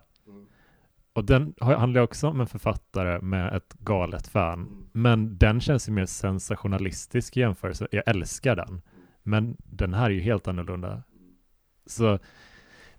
och 1.14 1.25
den 1.25 1.54
handlar 1.61 2.00
också 2.00 2.28
om 2.28 2.40
en 2.40 2.47
författare 2.47 3.21
med 3.21 3.54
ett 3.54 3.75
galet 3.78 4.26
fan. 4.26 4.88
Men 4.92 5.38
den 5.38 5.61
känns 5.61 5.88
ju 5.88 5.92
mer 5.92 6.06
sensationalistisk 6.06 7.37
i 7.37 7.40
jämförelse. 7.40 7.88
Jag 7.90 8.02
älskar 8.06 8.56
den. 8.56 8.83
Men 9.23 9.56
den 9.59 9.94
här 9.94 10.04
är 10.04 10.11
ju 10.11 10.21
helt 10.21 10.49
annorlunda. 10.49 11.02
Så 11.87 12.18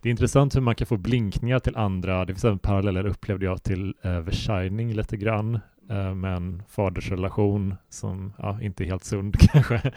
det 0.01 0.10
är 0.10 0.12
intressant 0.12 0.55
hur 0.55 0.62
man 0.62 0.75
kan 0.75 0.88
få 0.88 0.98
blinkningar 0.98 1.60
till 1.60 1.77
andra. 1.77 2.25
Det 2.25 2.34
finns 2.34 2.45
även 2.45 2.60
paralleller 2.60 3.05
upplevde 3.05 3.45
jag 3.45 3.63
till 3.63 3.95
uh, 4.05 4.25
The 4.25 4.31
Shining 4.31 4.93
lite 4.93 5.17
grann. 5.17 5.60
Uh, 5.91 6.13
med 6.13 6.36
en 6.36 6.63
fadersrelation 6.69 7.75
som 7.89 8.34
ja, 8.38 8.62
inte 8.62 8.84
är 8.84 8.86
helt 8.86 9.03
sund 9.03 9.36
kanske. 9.39 9.93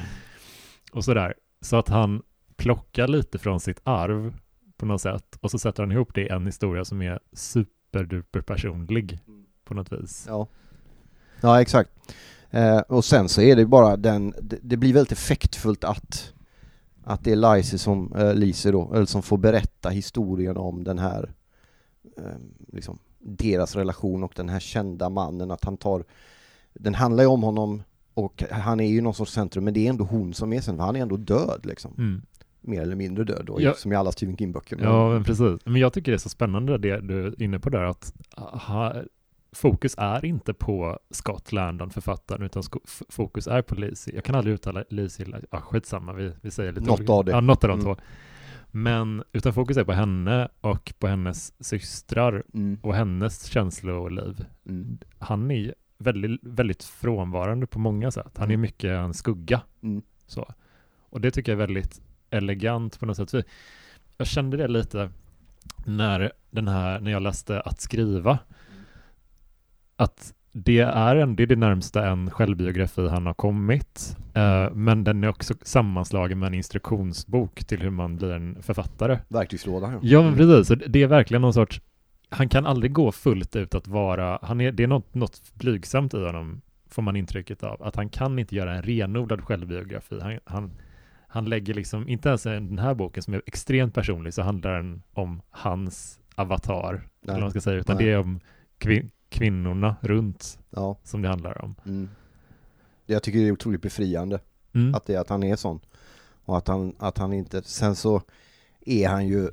Och 0.93 1.05
sådär. 1.05 1.35
Så 1.61 1.77
att 1.77 1.89
han 1.89 2.23
plockar 2.57 3.09
lite 3.09 3.39
från 3.39 3.61
sitt 3.61 3.81
arv 3.85 4.35
på 4.77 4.87
något 4.87 5.01
sätt. 5.01 5.39
Och 5.41 5.51
så 5.51 5.59
sätter 5.59 5.83
han 5.83 5.93
ihop 5.93 6.15
det 6.15 6.23
i 6.23 6.29
en 6.29 6.47
historia 6.47 6.85
som 6.85 7.03
är 7.03 7.19
super 7.33 7.78
superduper 7.89 8.41
personlig 8.41 9.19
på 9.65 9.75
något 9.75 9.93
vis. 9.93 10.25
Ja, 10.29 10.47
ja 11.41 11.61
exakt. 11.61 11.91
Eh, 12.51 12.79
och 12.79 13.05
sen 13.05 13.29
så 13.29 13.41
är 13.41 13.57
det 13.57 13.67
bara 13.67 13.97
den, 13.97 14.35
det, 14.43 14.59
det 14.63 14.77
blir 14.77 14.95
väldigt 14.95 15.13
effektfullt 15.13 15.85
att 15.85 16.33
att 17.05 17.25
det 17.25 17.33
är 17.33 17.57
Lise 17.57 17.79
som, 17.79 18.13
äh, 18.13 18.35
Lise 18.35 18.71
då, 18.71 18.95
eller 18.95 19.07
som 19.07 19.23
får 19.23 19.39
berätta 19.39 19.89
historien 19.89 20.57
om 20.57 20.85
den 20.85 20.99
här 20.99 21.33
äh, 22.17 22.23
liksom, 22.73 22.99
deras 23.19 23.77
relation 23.77 24.25
och 24.25 24.33
den 24.37 24.49
här 24.49 24.61
kända 24.61 25.09
mannen, 25.09 25.51
att 25.51 25.65
han 25.65 25.77
tar 25.77 26.05
den 26.75 26.95
handlar 26.95 27.25
ju 27.25 27.29
om 27.29 27.43
honom 27.43 27.83
och 28.15 28.45
han 28.51 28.81
är 28.81 28.89
ju 28.89 29.01
någon 29.01 29.15
sorts 29.15 29.33
centrum, 29.33 29.65
men 29.65 29.75
det 29.75 29.87
är 29.87 29.91
ändå 29.91 30.05
hon 30.05 30.35
som 30.35 30.53
är 30.53 30.61
centrum, 30.61 30.81
han 30.81 30.97
är 30.97 31.03
ändå 31.03 31.17
död 31.17 31.61
liksom. 31.67 31.95
Mm 31.99 32.23
mer 32.69 32.83
eller 32.83 32.97
mindre 32.97 33.25
död 33.25 33.43
då, 33.47 33.61
ja. 33.61 33.75
som 33.75 33.93
i 33.93 33.97
alla 33.97 34.13
Stephen 34.13 34.37
King-böcker. 34.37 34.79
Ja, 34.83 35.11
men 35.11 35.25
precis. 35.25 35.61
Men 35.65 35.77
jag 35.77 35.93
tycker 35.93 36.13
det 36.13 36.17
är 36.17 36.19
så 36.19 36.29
spännande 36.29 36.79
det 36.79 37.01
du 37.01 37.27
är 37.27 37.43
inne 37.43 37.59
på 37.59 37.71
där, 37.71 37.83
att 37.83 38.13
ha, 38.37 38.95
fokus 39.53 39.95
är 39.99 40.25
inte 40.25 40.55
på 40.55 40.99
Scott 41.11 41.53
Landon, 41.53 41.91
författaren, 41.91 42.43
utan 42.43 42.63
fokus 43.09 43.47
är 43.47 43.63
på 43.63 43.75
Lizzie. 43.75 44.15
Jag 44.15 44.25
kan 44.25 44.35
aldrig 44.35 44.55
uttala 44.55 44.85
Lizzie, 44.91 45.27
ja 45.51 45.61
skitsamma, 45.61 46.13
vi, 46.13 46.33
vi 46.43 46.51
säger 46.51 46.73
lite 46.73 46.87
Något 46.87 47.09
av 47.09 47.25
det. 47.25 47.31
Ja, 47.33 47.41
något 47.41 47.65
av 47.65 47.69
de 47.69 47.81
mm. 47.81 47.85
två. 47.85 48.03
Men 48.71 49.23
utan 49.33 49.53
fokus 49.53 49.77
är 49.77 49.85
på 49.85 49.93
henne 49.93 50.49
och 50.61 50.95
på 50.99 51.07
hennes 51.07 51.65
systrar 51.65 52.43
mm. 52.55 52.79
och 52.83 52.95
hennes 52.95 53.45
känsloliv. 53.45 54.45
Mm. 54.69 54.99
Han 55.19 55.51
är 55.51 55.75
väldigt, 55.99 56.41
väldigt 56.43 56.85
frånvarande 56.85 57.67
på 57.67 57.79
många 57.79 58.11
sätt. 58.11 58.33
Han 58.39 58.51
är 58.51 58.55
mm. 58.55 58.61
mycket 58.61 58.91
en 58.91 59.15
skugga. 59.15 59.61
Mm. 59.83 60.03
Så. 60.27 60.49
Och 61.11 61.21
det 61.21 61.31
tycker 61.31 61.53
jag 61.53 61.57
är 61.57 61.67
väldigt 61.67 62.01
elegant 62.31 63.01
på 63.01 63.07
något 63.07 63.31
sätt. 63.31 63.47
Jag 64.19 64.27
kände 64.27 64.57
det 64.57 64.69
lite 64.69 65.11
när, 65.85 66.33
den 66.51 66.69
här, 66.69 67.01
när 67.01 67.11
jag 67.11 67.23
läste 67.23 67.61
Att 67.61 67.81
skriva. 67.81 68.39
Att 69.97 70.35
det 70.53 70.79
är, 70.81 71.17
en, 71.17 71.37
det 71.37 71.43
är 71.43 71.47
det 71.47 71.57
närmsta 71.57 72.09
en 72.09 72.31
självbiografi 72.31 73.09
han 73.09 73.27
har 73.27 73.35
kommit. 73.35 74.17
Uh, 74.37 74.75
men 74.75 75.05
den 75.05 75.25
är 75.25 75.29
också 75.29 75.55
sammanslagen 75.63 76.39
med 76.39 76.47
en 76.47 76.55
instruktionsbok 76.55 77.65
till 77.65 77.81
hur 77.81 77.91
man 77.91 78.17
blir 78.17 78.33
en 78.33 78.63
författare. 78.63 79.19
Verktygslåda. 79.29 79.93
Ja, 79.93 79.99
ja 80.03 80.23
men 80.23 80.37
precis. 80.37 80.79
Det 80.87 81.03
är 81.03 81.07
verkligen 81.07 81.43
någon 81.43 81.55
sorts, 81.55 81.81
han 82.29 82.49
kan 82.49 82.67
aldrig 82.67 82.93
gå 82.93 83.13
fullt 83.13 83.57
ut 83.57 83.75
att 83.75 83.89
vara, 83.89 84.39
han 84.43 84.61
är, 84.61 84.73
det 84.73 84.83
är 84.83 84.87
något, 84.87 85.15
något 85.15 85.43
blygsamt 85.55 86.15
i 86.15 86.25
honom, 86.25 86.61
får 86.91 87.03
man 87.03 87.17
intrycket 87.17 87.63
av. 87.63 87.83
Att 87.83 87.97
han 87.97 88.09
kan 88.09 88.39
inte 88.39 88.57
göra 88.57 88.75
en 88.75 88.83
renodlad 88.83 89.45
självbiografi. 89.45 90.21
Han, 90.21 90.39
han 90.45 90.71
han 91.31 91.45
lägger 91.45 91.75
liksom, 91.75 92.09
inte 92.09 92.29
ens 92.29 92.43
den 92.43 92.79
här 92.79 92.95
boken 92.95 93.23
som 93.23 93.35
är 93.35 93.43
extremt 93.47 93.95
personlig, 93.95 94.35
så 94.35 94.43
handlar 94.43 94.77
den 94.77 95.03
om 95.13 95.41
hans 95.51 96.21
avatar, 96.35 96.93
Nej. 96.93 97.03
eller 97.23 97.33
vad 97.33 97.41
man 97.41 97.51
ska 97.51 97.61
säga, 97.61 97.77
utan 97.77 97.97
Nej. 97.97 98.05
det 98.05 98.13
är 98.13 98.19
om 98.19 98.41
kvin 98.79 99.11
kvinnorna 99.29 99.97
runt 100.01 100.59
ja. 100.71 100.99
som 101.05 101.23
det 101.23 101.29
handlar 101.29 101.65
om. 101.65 101.75
Mm. 101.87 102.09
Jag 103.07 103.23
tycker 103.23 103.39
det 103.39 103.49
är 103.49 103.53
otroligt 103.53 103.83
befriande 103.83 104.41
mm. 104.73 104.95
att 104.95 105.07
det 105.07 105.17
att 105.17 105.29
han 105.29 105.43
är 105.43 105.57
sån. 105.57 105.81
Och 106.45 106.57
att 106.57 106.69
han, 106.69 106.95
att 106.99 107.19
han 107.19 107.33
inte, 107.33 107.63
sen 107.63 107.97
så 107.97 108.23
är 108.81 109.09
han 109.09 109.27
ju, 109.27 109.51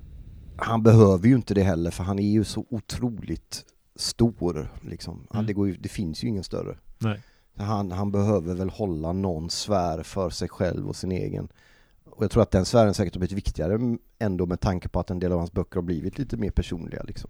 han 0.58 0.84
behöver 0.84 1.28
ju 1.28 1.36
inte 1.36 1.54
det 1.54 1.64
heller 1.64 1.92
för 1.92 2.04
han 2.04 2.20
är 2.20 2.32
ju 2.32 2.44
så 2.44 2.66
otroligt 2.70 3.66
stor 3.96 4.72
liksom. 4.82 5.28
Mm. 5.34 5.46
Det, 5.46 5.54
går 5.54 5.68
ju, 5.68 5.76
det 5.76 5.90
finns 5.90 6.24
ju 6.24 6.28
ingen 6.28 6.44
större. 6.44 6.78
Nej. 6.98 7.22
Han, 7.58 7.92
han 7.92 8.12
behöver 8.12 8.56
väl 8.56 8.70
hålla 8.70 9.14
någon 9.14 9.50
sfär 9.50 10.04
för 10.04 10.30
sig 10.30 10.50
själv 10.50 10.88
och 10.88 10.96
sin 10.96 11.12
egen. 11.12 11.48
Och 12.16 12.24
jag 12.24 12.32
tror 12.32 12.44
att 12.44 12.52
den 12.52 12.66
sfären 12.66 12.94
säkert 12.94 13.14
har 13.14 13.20
blivit 13.20 13.38
viktigare 13.38 13.98
ändå 14.20 14.46
med 14.46 14.60
tanke 14.60 14.90
på 14.90 15.00
att 15.00 15.12
en 15.12 15.20
del 15.20 15.32
av 15.32 15.38
hans 15.38 15.52
böcker 15.52 15.76
har 15.76 15.82
blivit 15.82 16.18
lite 16.18 16.38
mer 16.38 16.52
personliga. 16.52 17.04
Liksom. 17.04 17.30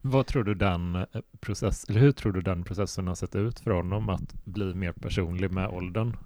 Vad 0.00 0.26
tror 0.26 0.44
du 0.44 0.54
den 0.54 0.94
eh, 0.96 1.04
process, 1.40 1.84
eller 1.88 2.00
hur 2.00 2.12
tror 2.12 2.32
du 2.32 2.40
den 2.40 2.64
processen 2.64 3.06
har 3.06 3.14
sett 3.14 3.34
ut 3.34 3.60
för 3.60 3.70
honom 3.70 4.08
att 4.08 4.44
bli 4.44 4.74
mer 4.74 4.92
personlig 4.92 5.50
med 5.50 5.68
åldern? 5.68 6.16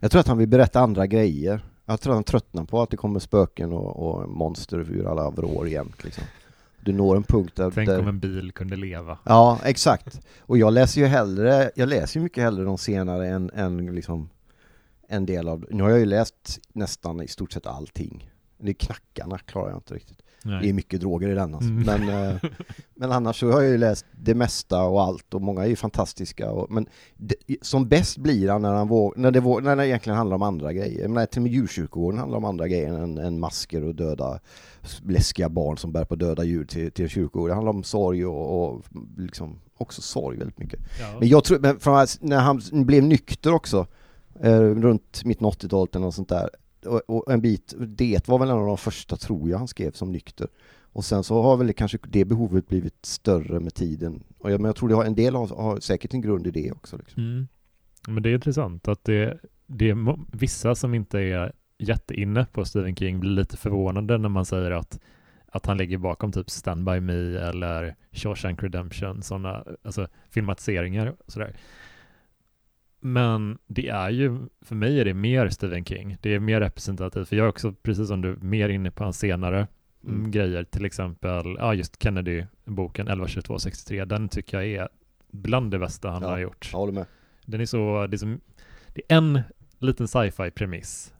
Jag 0.00 0.10
tror 0.10 0.20
att 0.20 0.28
han 0.28 0.38
vill 0.38 0.48
berätta 0.48 0.80
andra 0.80 1.06
grejer. 1.06 1.60
Jag 1.84 2.00
tror 2.00 2.12
att 2.12 2.16
han 2.16 2.24
tröttnar 2.24 2.64
på 2.64 2.82
att 2.82 2.90
det 2.90 2.96
kommer 2.96 3.20
spöken 3.20 3.72
och, 3.72 4.06
och 4.06 4.28
monster 4.28 4.78
ur 4.78 5.06
alla 5.06 5.30
vrår 5.30 5.68
jämt. 5.68 6.04
Liksom 6.04 6.24
du 6.86 6.92
når 6.92 7.16
en 7.16 7.22
punkt 7.22 7.56
där... 7.56 7.70
Tänk 7.70 7.88
där... 7.88 8.00
om 8.00 8.08
en 8.08 8.18
bil 8.18 8.52
kunde 8.52 8.76
leva. 8.76 9.18
Ja, 9.24 9.58
exakt. 9.64 10.20
Och 10.40 10.58
jag 10.58 10.72
läser 10.72 11.00
ju 11.00 11.06
hellre, 11.06 11.70
jag 11.74 11.88
läser 11.88 12.20
ju 12.20 12.24
mycket 12.24 12.44
hellre 12.44 12.64
de 12.64 12.78
senare 12.78 13.28
än, 13.28 13.50
än 13.54 13.94
liksom 13.94 14.28
en 15.08 15.26
del 15.26 15.48
av, 15.48 15.66
nu 15.70 15.82
har 15.82 15.90
jag 15.90 15.98
ju 15.98 16.06
läst 16.06 16.60
nästan 16.72 17.22
i 17.22 17.28
stort 17.28 17.52
sett 17.52 17.66
allting. 17.66 18.30
Det 18.58 18.70
är 18.70 18.74
knackarna 18.74 19.38
klarar 19.38 19.68
jag 19.68 19.78
inte 19.78 19.94
riktigt. 19.94 20.22
Nej. 20.42 20.62
Det 20.62 20.68
är 20.68 20.72
mycket 20.72 21.00
droger 21.00 21.28
i 21.28 21.34
den 21.34 21.54
alltså. 21.54 21.70
Mm. 21.70 22.06
Men, 22.06 22.28
eh, 22.28 22.36
men 22.94 23.12
annars 23.12 23.40
så 23.40 23.52
har 23.52 23.60
jag 23.60 23.70
ju 23.70 23.78
läst 23.78 24.06
det 24.12 24.34
mesta 24.34 24.82
och 24.82 25.02
allt 25.02 25.34
och 25.34 25.42
många 25.42 25.62
är 25.62 25.68
ju 25.68 25.76
fantastiska. 25.76 26.50
Och, 26.50 26.70
men 26.70 26.86
det, 27.16 27.36
som 27.62 27.88
bäst 27.88 28.18
blir 28.18 28.48
han 28.48 28.62
när, 28.62 28.72
han 28.72 28.88
våg, 28.88 29.12
när, 29.16 29.30
det 29.30 29.40
våg, 29.40 29.62
när 29.62 29.76
det 29.76 29.86
egentligen 29.86 30.16
handlar 30.16 30.34
om 30.34 30.42
andra 30.42 30.72
grejer. 30.72 31.00
Jag 31.00 31.10
menar, 31.10 31.26
till 31.26 31.38
och 31.38 31.42
med 31.42 31.52
djurkyrkogården 31.52 32.20
handlar 32.20 32.38
om 32.38 32.44
andra 32.44 32.68
grejer 32.68 32.92
än, 32.92 33.18
än 33.18 33.40
masker 33.40 33.84
och 33.84 33.94
döda 33.94 34.40
läskiga 35.06 35.48
barn 35.48 35.78
som 35.78 35.92
bär 35.92 36.04
på 36.04 36.16
döda 36.16 36.44
djur 36.44 36.64
till, 36.64 36.92
till 36.92 37.04
en 37.04 37.08
kyrkogård. 37.08 37.50
Det 37.50 37.54
handlar 37.54 37.72
om 37.72 37.84
sorg 37.84 38.26
och, 38.26 38.74
och 38.74 38.82
liksom 39.16 39.60
också 39.76 40.02
sorg 40.02 40.38
väldigt 40.38 40.58
mycket. 40.58 40.80
Ja. 41.00 41.16
Men 41.18 41.28
jag 41.28 41.44
tror, 41.44 41.58
men 41.58 41.80
från, 41.80 42.06
när 42.20 42.40
han 42.40 42.60
blev 42.72 43.02
nykter 43.02 43.54
också, 43.54 43.86
eh, 44.40 44.60
runt 44.60 45.24
mitten 45.24 45.46
av 45.46 45.52
80-talet 45.52 45.94
eller 45.94 46.06
något 46.06 46.14
sånt 46.14 46.28
där, 46.28 46.48
och, 46.86 47.02
och, 47.06 47.32
en 47.32 47.40
bit, 47.40 47.74
det 47.78 48.28
var 48.28 48.38
väl 48.38 48.50
en 48.50 48.56
av 48.56 48.66
de 48.66 48.78
första, 48.78 49.16
tror 49.16 49.50
jag, 49.50 49.58
han 49.58 49.68
skrev 49.68 49.92
som 49.92 50.12
nykter. 50.12 50.48
Och 50.92 51.04
sen 51.04 51.24
så 51.24 51.42
har 51.42 51.56
väl 51.56 51.72
kanske 51.72 51.98
det 52.08 52.24
behovet 52.24 52.68
blivit 52.68 53.06
större 53.06 53.60
med 53.60 53.74
tiden. 53.74 54.22
Och 54.38 54.50
jag, 54.50 54.60
men 54.60 54.68
jag 54.68 54.76
tror 54.76 54.88
det 54.88 54.94
har, 54.94 55.04
en 55.04 55.14
del 55.14 55.34
har, 55.34 55.46
har 55.46 55.80
säkert 55.80 56.14
en 56.14 56.20
grund 56.20 56.46
i 56.46 56.50
det 56.50 56.72
också. 56.72 56.96
Liksom. 56.96 57.22
Mm. 57.22 57.48
Men 58.08 58.22
det 58.22 58.30
är 58.30 58.34
intressant 58.34 58.88
att 58.88 59.04
det, 59.04 59.38
det 59.66 59.90
är 59.90 60.16
vissa 60.36 60.74
som 60.74 60.94
inte 60.94 61.18
är 61.20 61.52
jätteinne 61.78 62.46
på 62.52 62.64
Stephen 62.64 62.96
King 62.96 63.20
blir 63.20 63.30
lite 63.30 63.56
förvånade 63.56 64.18
när 64.18 64.28
man 64.28 64.44
säger 64.44 64.70
att, 64.70 65.00
att 65.46 65.66
han 65.66 65.76
ligger 65.76 65.98
bakom 65.98 66.32
typ 66.32 66.50
Stand 66.50 66.84
By 66.84 67.00
Me 67.00 67.38
eller 67.38 67.96
Shawshank 68.12 68.62
Redemption, 68.62 69.22
sådana 69.22 69.64
alltså 69.82 70.08
filmatiseringar 70.30 71.06
och 71.06 71.32
sådär. 71.32 71.56
Men 73.06 73.58
det 73.66 73.88
är 73.88 74.10
ju, 74.10 74.38
för 74.60 74.74
mig 74.74 75.00
är 75.00 75.04
det 75.04 75.14
mer 75.14 75.48
Stephen 75.48 75.84
King. 75.84 76.16
Det 76.20 76.34
är 76.34 76.40
mer 76.40 76.60
representativt, 76.60 77.28
för 77.28 77.36
jag 77.36 77.44
är 77.44 77.48
också, 77.48 77.72
precis 77.72 78.08
som 78.08 78.20
du, 78.20 78.36
mer 78.36 78.68
inne 78.68 78.90
på 78.90 79.04
hans 79.04 79.18
senare 79.18 79.66
mm. 80.06 80.30
grejer, 80.30 80.64
till 80.64 80.84
exempel, 80.84 81.56
ja 81.58 81.74
just 81.74 82.02
Kennedy-boken 82.02 83.08
112263, 83.08 84.04
den 84.04 84.28
tycker 84.28 84.60
jag 84.60 84.66
är 84.66 84.88
bland 85.30 85.70
det 85.70 85.78
bästa 85.78 86.10
han 86.10 86.22
ja, 86.22 86.28
har 86.28 86.38
gjort. 86.38 86.68
Jag 86.72 86.78
håller 86.78 86.92
med. 86.92 87.06
Den 87.44 87.60
är 87.60 87.66
så, 87.66 88.06
det 88.06 88.16
är, 88.16 88.18
som, 88.18 88.40
det 88.94 89.02
är 89.08 89.16
en 89.16 89.40
liten 89.78 90.08
sci-fi 90.08 90.50
premiss. 90.50 91.14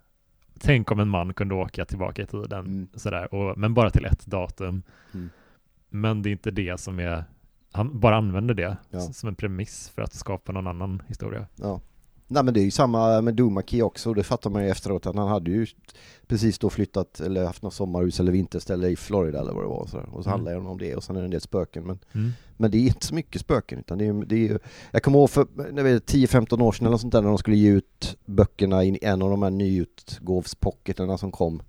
Tänk 0.59 0.91
om 0.91 1.01
en 1.01 1.09
man 1.09 1.35
kunde 1.35 1.55
åka 1.55 1.85
tillbaka 1.85 2.23
i 2.23 2.27
tiden, 2.27 2.61
mm. 2.61 2.89
sådär, 2.95 3.35
och, 3.35 3.59
men 3.59 3.75
bara 3.75 3.91
till 3.91 4.05
ett 4.05 4.27
datum. 4.27 4.83
Mm. 5.15 5.31
Men 5.89 6.23
det 6.23 6.29
är 6.29 6.33
inte 6.33 6.51
det 6.51 6.81
som 6.81 6.99
är 6.99 7.25
han 7.77 8.01
bara 8.01 8.17
använder 8.17 8.55
det 8.55 8.77
ja. 8.91 9.01
som 9.01 9.29
en 9.29 9.35
premiss 9.35 9.89
för 9.95 10.03
att 10.03 10.15
skapa 10.15 10.53
någon 10.53 10.67
annan 10.67 11.03
historia. 11.09 11.47
Ja. 11.57 11.81
Nej 12.29 12.45
men 12.45 12.55
det 12.55 12.61
är 12.61 12.65
ju 12.65 12.71
samma 12.71 13.21
med 13.21 13.35
Dumaki 13.35 13.83
också, 13.83 14.15
det 14.15 14.23
fattar 14.23 14.51
man 14.51 14.63
ju 14.65 14.71
efteråt 14.71 15.07
att 15.07 15.17
han 15.17 15.29
hade 15.29 15.51
ju 15.51 15.67
precis 16.27 16.59
då 16.59 16.71
flyttat 16.71 17.21
eller 17.21 17.47
haft 17.47 17.63
något 17.63 17.75
sommarhus 17.75 18.21
eller 18.21 18.33
vinterställe 18.33 18.89
i 18.89 18.97
Florida 18.97 19.41
eller 19.41 19.53
vad 19.53 19.65
det 19.65 19.69
var 19.69 19.77
och 19.81 19.89
så, 19.89 19.99
och 19.99 20.25
så 20.25 20.31
Mm. 20.31 20.33
handlar 20.33 20.53
det 20.53 20.59
om 20.59 20.79
det 20.79 20.97
och 20.97 21.05
sen 21.05 21.17
är 21.17 21.21
det 21.21 21.25
en 21.27 21.31
del 21.31 21.41
spöken 21.41 21.85
men, 21.87 21.99
Mm. 22.15 22.31
men 22.57 22.71
det 22.71 22.79
är 22.79 22.83
inte 22.87 23.07
så 23.07 23.15
mycket 23.15 23.41
spöken 23.41 23.79
utan 23.79 23.99
det 23.99 24.07
är, 24.07 24.25
det 24.27 24.49
är 24.49 24.59
Jag 24.91 25.03
kommer 25.03 25.19
ihåg 25.19 25.31
för 25.31 25.47
när 25.73 25.83
vi 25.83 25.91
är 25.93 25.99
10-15 26.01 26.61
år 26.63 26.73
sedan 26.73 26.87
eller 26.87 26.97
sånt 26.97 27.13
där 27.13 27.23
när 27.23 27.29
de 27.29 27.39
skulle 27.39 27.57
ge 27.57 27.71
ut 27.71 28.17
böckerna 28.25 28.85
i 28.85 28.99
en 29.03 29.23
av 29.23 29.31
de 29.31 29.43
här 29.43 29.51
nyutgåvspocketerna 29.51 31.19
som 31.19 31.33
kom 31.33 31.63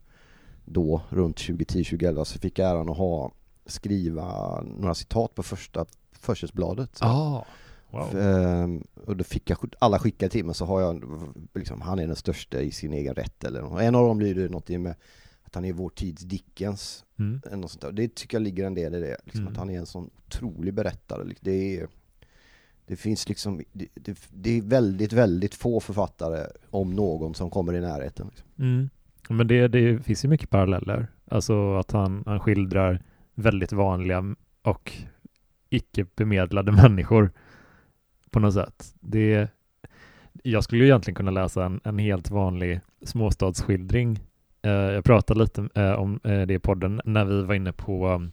då 0.65 1.01
runt 1.09 1.37
2010-2011 1.37 2.23
så 2.23 2.39
fick 2.39 2.59
jag 2.59 2.69
äran 2.71 2.89
att 2.89 2.97
ha 2.97 3.31
skriva 3.67 4.61
några 4.61 4.95
citat 4.95 5.35
på 5.35 5.43
första 5.43 5.85
försättsbladet. 6.19 6.97
Ah, 7.01 7.45
wow. 7.89 8.17
Ehm, 8.17 8.83
och 9.05 9.17
då 9.17 9.23
fick 9.23 9.49
jag 9.49 9.57
alla 9.79 9.99
skickade 9.99 10.29
till 10.29 10.45
mig 10.45 10.55
så 10.55 10.65
har 10.65 10.81
jag 10.81 11.03
liksom, 11.55 11.81
han 11.81 11.99
är 11.99 12.07
den 12.07 12.15
största 12.15 12.61
i 12.61 12.71
sin 12.71 12.93
egen 12.93 13.13
rätt 13.13 13.43
eller 13.43 13.61
något. 13.61 13.81
En 13.81 13.95
av 13.95 14.07
dem 14.07 14.19
lyder 14.19 14.49
något 14.49 14.69
med 14.69 14.95
att 15.43 15.55
han 15.55 15.65
är 15.65 15.73
vår 15.73 15.89
tids 15.89 16.21
Dickens. 16.23 17.05
Mm. 17.19 17.41
Eller 17.45 17.57
något 17.57 17.71
sånt 17.71 17.81
där. 17.81 17.91
Det 17.91 18.15
tycker 18.15 18.37
jag 18.37 18.41
ligger 18.41 18.65
en 18.65 18.73
del 18.75 18.95
i 18.95 18.99
det. 18.99 19.17
Liksom, 19.23 19.41
Mm. 19.41 19.51
Att 19.53 19.57
han 19.57 19.69
är 19.69 19.77
en 19.79 19.85
sån 19.85 20.09
otrolig 20.25 20.73
berättare. 20.73 21.23
Liksom, 21.23 21.43
Det, 21.43 21.79
är, 21.79 21.87
det 22.85 22.95
finns 22.95 23.29
liksom, 23.29 23.63
det, 23.73 23.87
det, 23.93 24.17
det 24.33 24.57
är 24.57 24.61
väldigt, 24.61 25.13
väldigt 25.13 25.55
få 25.55 25.79
författare 25.79 26.47
om 26.69 26.95
någon 26.95 27.35
som 27.35 27.49
kommer 27.49 27.73
i 27.73 27.81
närheten. 27.81 28.27
Liksom. 28.27 28.47
Mm. 28.59 28.89
Men 29.29 29.47
det, 29.47 29.67
det 29.67 30.03
finns 30.03 30.25
ju 30.25 30.29
mycket 30.29 30.49
paralleller. 30.49 31.07
Alltså 31.27 31.75
att 31.75 31.91
han, 31.91 32.23
han 32.25 32.39
skildrar 32.39 33.01
väldigt 33.37 33.71
vanliga 33.71 34.35
och 34.61 34.93
icke 35.69 36.05
bemedlade 36.15 36.71
människor 36.83 37.31
på 38.31 38.39
något 38.39 38.53
sätt. 38.53 38.95
Det, 38.99 39.47
jag 40.43 40.63
skulle 40.63 40.83
ju 40.83 40.89
egentligen 40.89 41.15
kunna 41.15 41.31
läsa 41.31 41.65
en, 41.65 41.79
en 41.83 41.99
helt 41.99 42.29
vanlig 42.29 42.79
småstadsskildring. 43.05 44.19
Eh, 44.61 44.71
jag 44.71 45.03
pratade 45.03 45.39
lite 45.39 45.69
eh, 45.75 45.91
om 45.91 46.19
eh, 46.23 46.41
det 46.41 46.53
i 46.53 46.59
podden 46.59 47.01
när 47.05 47.25
vi 47.25 47.43
var 47.43 47.55
inne 47.55 47.71
på 47.73 48.07
um, 48.07 48.31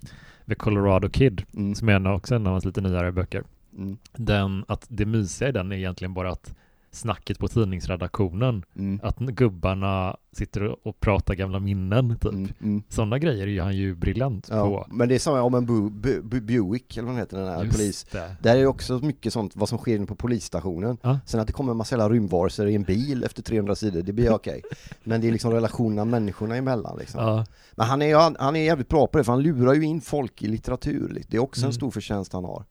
The 0.49 0.55
Colorado 0.55 1.09
Kid, 1.09 1.45
Mm. 1.55 1.75
som 1.75 1.89
är 1.89 1.93
en, 1.95 2.07
också 2.07 2.35
en 2.35 2.47
av 2.47 2.53
hans 2.53 2.65
lite 2.65 2.81
nyare 2.81 3.13
böcker. 3.13 3.45
Mm. 3.79 3.97
Den, 4.13 4.65
att 4.69 4.87
det 4.89 5.07
mysiga 5.07 5.49
i 5.49 5.53
den 5.53 5.73
är 5.73 5.77
egentligen 5.77 6.15
bara 6.15 6.31
att 6.31 6.55
snacket 6.95 7.39
på 7.39 7.49
tidningsredaktionen 7.49 8.65
Mm. 8.77 9.01
att 9.03 9.19
gubbarna 9.19 10.17
sitter 10.33 10.87
och- 10.89 11.01
pratar 11.01 11.35
gamla 11.35 11.59
minnen 11.59 12.19
typ. 12.21 12.33
Mm. 12.33 12.53
Mm. 12.63 12.83
Sådana 12.89 13.19
grejer 13.19 13.47
är 13.47 13.63
han 13.63 13.77
ju 13.77 13.95
briljant 13.95 14.49
Ja, 14.51 14.65
på. 14.67 14.87
men 14.95 15.09
det 15.09 15.15
är 15.15 15.19
samma 15.19 15.43
om 15.43 15.55
en 15.55 15.67
Bu- 15.69 15.91
Bu- 16.01 16.23
Bu- 16.23 16.41
Buick, 16.41 16.97
eller 16.97 17.09
vad 17.09 17.17
heter 17.19 17.39
den 17.39 17.49
här 17.49 17.65
Just 17.65 17.77
polis. 17.77 18.05
det. 18.13 18.37
Där 18.43 18.57
är 18.57 18.61
det 18.61 18.67
också 18.67 18.99
mycket 18.99 19.33
sånt, 19.33 19.57
vad 19.57 19.69
som 19.69 19.79
sker 19.79 19.97
inne 19.97 20.07
på 20.07 20.15
polisstationen. 20.15 20.99
Ja. 21.03 21.19
Sen 21.27 21.41
att 21.41 21.47
det 21.47 21.53
kommer 21.53 21.71
en 21.71 21.77
massa 21.77 21.95
jävla 21.97 22.09
rymdvarelser 22.15 22.67
i 22.67 22.75
en 22.75 22.83
bil 22.83 23.25
efter 23.25 23.43
300 23.43 23.75
sidor, 23.75 24.03
det 24.03 24.13
blir 24.13 24.33
okej. 24.33 24.63
Men 25.05 25.21
det 25.21 25.29
är 25.29 25.33
liksom 25.33 25.51
relationerna 25.53 26.05
människorna 26.05 26.57
emellan 26.57 26.97
liksom. 26.99 27.21
Ja, 27.25 27.47
Men 27.73 27.87
han 27.87 28.03
är, 28.03 28.17
han, 28.17 28.37
han 28.39 28.57
är 28.57 28.61
jävligt 28.65 28.89
bra 28.89 29.07
på 29.07 29.19
det, 29.19 29.25
för 29.25 29.33
han 29.33 29.43
lurar 29.43 29.75
ju 29.75 29.83
in 29.85 30.01
folk 30.01 30.43
i 30.43 30.47
litteratur. 30.49 31.23
Det 31.29 31.37
är 31.37 31.41
också 31.41 31.61
Mm. 31.61 31.69
en 31.69 31.73
stor 31.75 31.91
förtjänst 31.91 32.33
han 32.33 32.45
har. 32.45 32.65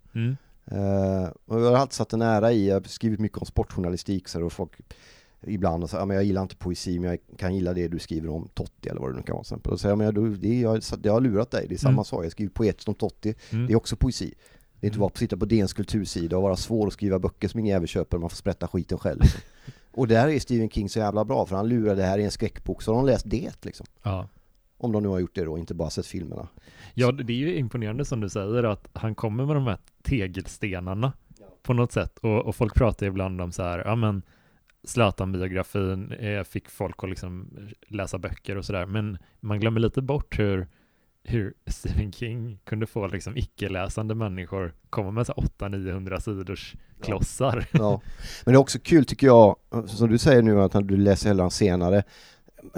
Eh, 0.71 1.29
och 1.45 1.61
jag 1.61 1.69
har 1.71 1.77
alltid 1.77 1.93
satt 1.93 2.13
en 2.13 2.21
ära 2.21 2.51
i, 2.51 2.67
jag 2.67 2.75
har 2.75 2.81
skrivit 2.81 3.19
mycket 3.19 3.37
om 3.37 3.45
sportjournalistik 3.45 4.27
så 4.27 4.43
och 4.43 4.53
folk 4.53 4.71
ibland 5.45 5.83
och 5.83 5.89
så, 5.89 5.97
ja, 5.97 6.05
men 6.05 6.15
jag 6.15 6.23
gillar 6.23 6.41
inte 6.41 6.55
poesi 6.55 6.99
men 6.99 7.09
jag 7.09 7.19
kan 7.37 7.55
gilla 7.55 7.73
det 7.73 7.87
du 7.87 7.99
skriver 7.99 8.29
om 8.29 8.49
Totti 8.53 8.89
eller 8.89 9.01
vad 9.01 9.11
det 9.11 9.15
nu 9.17 9.21
kan 9.23 9.33
vara 9.33 9.41
exempel. 9.41 9.73
Och 9.73 9.79
säger 9.79 9.91
jag, 9.91 9.97
men 9.97 10.13
du, 10.13 10.35
det, 10.37 10.59
jag, 10.59 10.81
jag 11.03 11.13
har 11.13 11.21
lurat 11.21 11.51
dig, 11.51 11.65
det 11.69 11.75
är 11.75 11.79
samma 11.79 11.91
Mm. 11.93 12.03
sak. 12.03 12.25
Jag 12.25 12.31
skriver 12.31 12.51
poetiskt 12.51 12.87
om 12.87 12.95
Totti, 12.95 13.35
Mm. 13.51 13.67
det 13.67 13.73
är 13.73 13.77
också 13.77 13.95
poesi. 13.95 14.33
Det 14.79 14.85
är 14.85 14.89
inte 14.89 14.95
Mm. 14.95 14.99
bara 14.99 15.07
att 15.07 15.17
sitta 15.17 15.37
på 15.37 15.45
DNs 15.45 15.73
kultursida 15.73 16.37
och 16.37 16.43
vara 16.43 16.55
svår 16.55 16.87
att 16.87 16.93
skriva 16.93 17.19
böcker 17.19 17.47
som 17.47 17.59
ingen 17.59 17.73
jävel 17.73 17.87
köper, 17.87 18.17
man 18.17 18.29
får 18.29 18.37
sprätta 18.37 18.67
skiten 18.67 18.97
själv. 18.97 19.21
Liksom. 19.21 19.41
och 19.91 20.07
där 20.07 20.27
är 20.27 20.39
Stephen 20.39 20.69
King 20.69 20.89
så 20.89 20.99
jävla 20.99 21.25
bra, 21.25 21.45
för 21.45 21.55
han 21.55 21.67
lurar 21.69 21.95
det 21.95 22.03
här 22.03 22.17
i 22.17 22.23
en 22.23 22.31
skräckbok, 22.31 22.81
så 22.81 22.91
har 22.91 22.97
de 22.97 23.05
läst 23.05 23.29
det 23.29 23.51
liksom. 23.65 23.85
ja. 24.03 24.27
Om 24.83 24.91
de 24.91 25.03
nu 25.03 25.09
har 25.09 25.19
gjort 25.19 25.35
det 25.35 25.43
då, 25.45 25.57
inte 25.57 25.73
bara 25.73 25.89
sett 25.89 26.05
filmerna. 26.05 26.47
ja, 26.93 27.11
det 27.11 27.33
är 27.33 27.37
ju 27.37 27.55
imponerande 27.57 28.05
som 28.05 28.19
du 28.21 28.29
säger 28.29 28.63
att 28.63 28.87
han 28.93 29.15
kommer 29.15 29.45
med 29.45 29.55
de 29.55 29.67
här 29.67 29.77
tegelstenarna 30.03 31.13
Ja. 31.39 31.45
på 31.63 31.73
något 31.73 31.91
sätt. 31.91 32.17
Och, 32.17 32.45
och 32.45 32.55
folk 32.55 32.73
pratar 32.75 33.05
ibland 33.05 33.41
om 33.41 33.51
så 33.51 33.63
här, 33.63 33.79
ja 33.85 33.95
men 33.95 34.21
Zlatan-biografin 35.03 36.11
eh, 36.11 36.43
fick 36.43 36.69
folk 36.69 37.03
att 37.03 37.09
liksom 37.09 37.49
läsa 37.87 38.17
böcker 38.17 38.57
och 38.57 38.65
sådär. 38.65 38.85
Men 38.85 39.17
man 39.39 39.59
glömmer 39.59 39.79
lite 39.79 40.01
bort 40.01 40.39
hur, 40.39 40.67
hur 41.23 41.53
Stephen 41.67 42.11
King 42.11 42.59
kunde 42.63 42.85
få 42.85 43.07
liksom 43.07 43.37
icke-läsande 43.37 44.15
människor 44.15 44.73
komma 44.89 45.11
med 45.11 45.27
så 45.27 45.33
800-900 45.33 46.19
sidors 46.19 46.75
klossar. 47.01 47.65
Ja. 47.71 48.01
Men 48.45 48.53
det 48.53 48.57
är 48.57 48.61
också 48.61 48.79
kul 48.79 49.05
tycker 49.05 49.27
jag, 49.27 49.55
som 49.87 50.09
du 50.09 50.17
säger 50.17 50.41
nu 50.41 50.61
att 50.61 50.87
du 50.87 50.97
läser 50.97 51.29
hela 51.29 51.49
senare, 51.49 52.03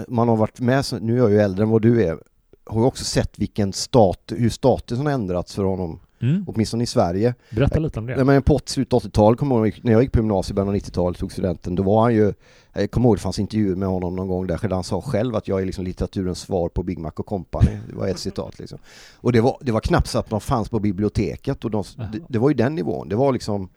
man 0.08 0.28
har 0.28 0.36
varit 0.36 0.60
med, 0.60 0.84
nu 1.00 1.14
är 1.14 1.18
jag 1.18 1.30
ju 1.30 1.38
äldre 1.40 1.62
än 1.62 1.70
vad 1.70 1.82
du 1.82 2.04
är, 2.04 2.18
har 2.66 2.80
ju 2.80 2.86
också 2.86 3.04
sett 3.04 3.38
vilken 3.38 3.72
stat, 3.72 4.20
hur 4.36 4.50
statusen 4.50 5.06
har 5.06 5.12
ändrats 5.12 5.54
för 5.54 5.64
honom, 5.64 6.00
Mm. 6.20 6.44
åtminstone 6.48 6.84
i 6.84 6.86
Sverige. 6.86 7.34
Berätta 7.50 7.78
lite 7.78 7.98
om 7.98 8.06
det. 8.06 8.24
Men 8.24 8.42
på 8.42 8.60
slutet 8.64 8.92
av 8.92 9.00
80-talet, 9.02 9.38
kommer 9.38 9.56
jag 9.56 9.68
ihåg, 9.68 9.80
när 9.82 9.92
jag 9.92 10.02
gick 10.02 10.12
på 10.12 10.18
gymnasiet 10.18 10.50
i 10.50 10.54
början 10.54 10.68
av 10.68 10.74
90-talet, 10.74 11.18
tog 11.18 11.32
studenten, 11.32 11.74
då 11.74 11.82
var 11.82 12.02
han 12.02 12.14
ju, 12.14 12.32
jag 12.72 12.90
kommer 12.90 13.08
ihåg 13.08 13.16
det 13.16 13.20
fanns 13.20 13.38
intervjuer 13.38 13.76
med 13.76 13.88
honom 13.88 14.16
någon 14.16 14.28
gång 14.28 14.46
där 14.46 14.70
han 14.70 14.84
sa 14.84 15.00
själv 15.00 15.36
att 15.36 15.48
jag 15.48 15.60
är 15.62 15.66
liksom 15.66 15.84
litteraturens 15.84 16.38
svar 16.38 16.68
på 16.68 16.82
Big 16.82 16.98
Mac 16.98 17.10
och 17.16 17.26
Company. 17.26 17.70
Det 17.88 17.96
var 17.96 18.08
ett 18.08 18.18
citat 18.18 18.58
liksom. 18.58 18.78
Och 19.16 19.32
det 19.32 19.40
var, 19.40 19.58
det 19.60 19.72
var 19.72 19.80
knappt 19.80 20.08
så 20.08 20.18
att 20.18 20.30
de 20.30 20.40
fanns 20.40 20.68
på 20.68 20.80
biblioteket 20.80 21.64
och 21.64 21.70
de, 21.70 21.84
det, 21.96 22.20
det 22.28 22.38
var 22.38 22.48
ju 22.48 22.54
den 22.54 22.74
nivån. 22.74 23.08
Det 23.08 23.16
var 23.16 23.32
liksom 23.32 23.68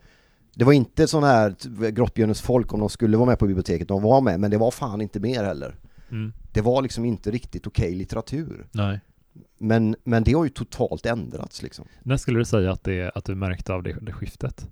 det 0.54 0.64
var 0.64 0.72
inte 0.72 1.06
sån 1.06 1.24
här 1.24 1.54
Grottbjörnens 1.90 2.40
folk 2.40 2.74
om 2.74 2.80
de 2.80 2.88
skulle 2.88 3.16
vara 3.16 3.26
med 3.28 3.38
på 3.38 3.46
biblioteket, 3.46 3.88
de 3.88 4.02
var 4.02 4.20
med, 4.20 4.40
men 4.40 4.50
det 4.50 4.58
var 4.58 4.70
fan 4.70 5.00
inte 5.00 5.20
mer 5.20 5.44
heller. 5.44 5.74
Mm. 6.10 6.32
Det 6.52 6.60
var 6.60 6.82
liksom 6.82 7.04
inte 7.04 7.30
riktigt 7.30 7.66
okej 7.66 7.94
litteratur. 7.94 8.66
Nej. 8.72 9.00
Men, 9.58 9.96
men 10.04 10.24
det 10.24 10.32
har 10.32 10.44
ju 10.44 10.50
totalt 10.50 11.06
ändrats 11.06 11.62
liksom. 11.62 11.86
När 12.02 12.16
skulle 12.16 12.38
du 12.38 12.44
säga 12.44 12.72
att, 12.72 12.84
det, 12.84 13.10
att 13.14 13.24
du 13.24 13.34
märkte 13.34 13.72
av 13.72 13.82
det, 13.82 13.96
det 14.02 14.12
skiftet? 14.12 14.68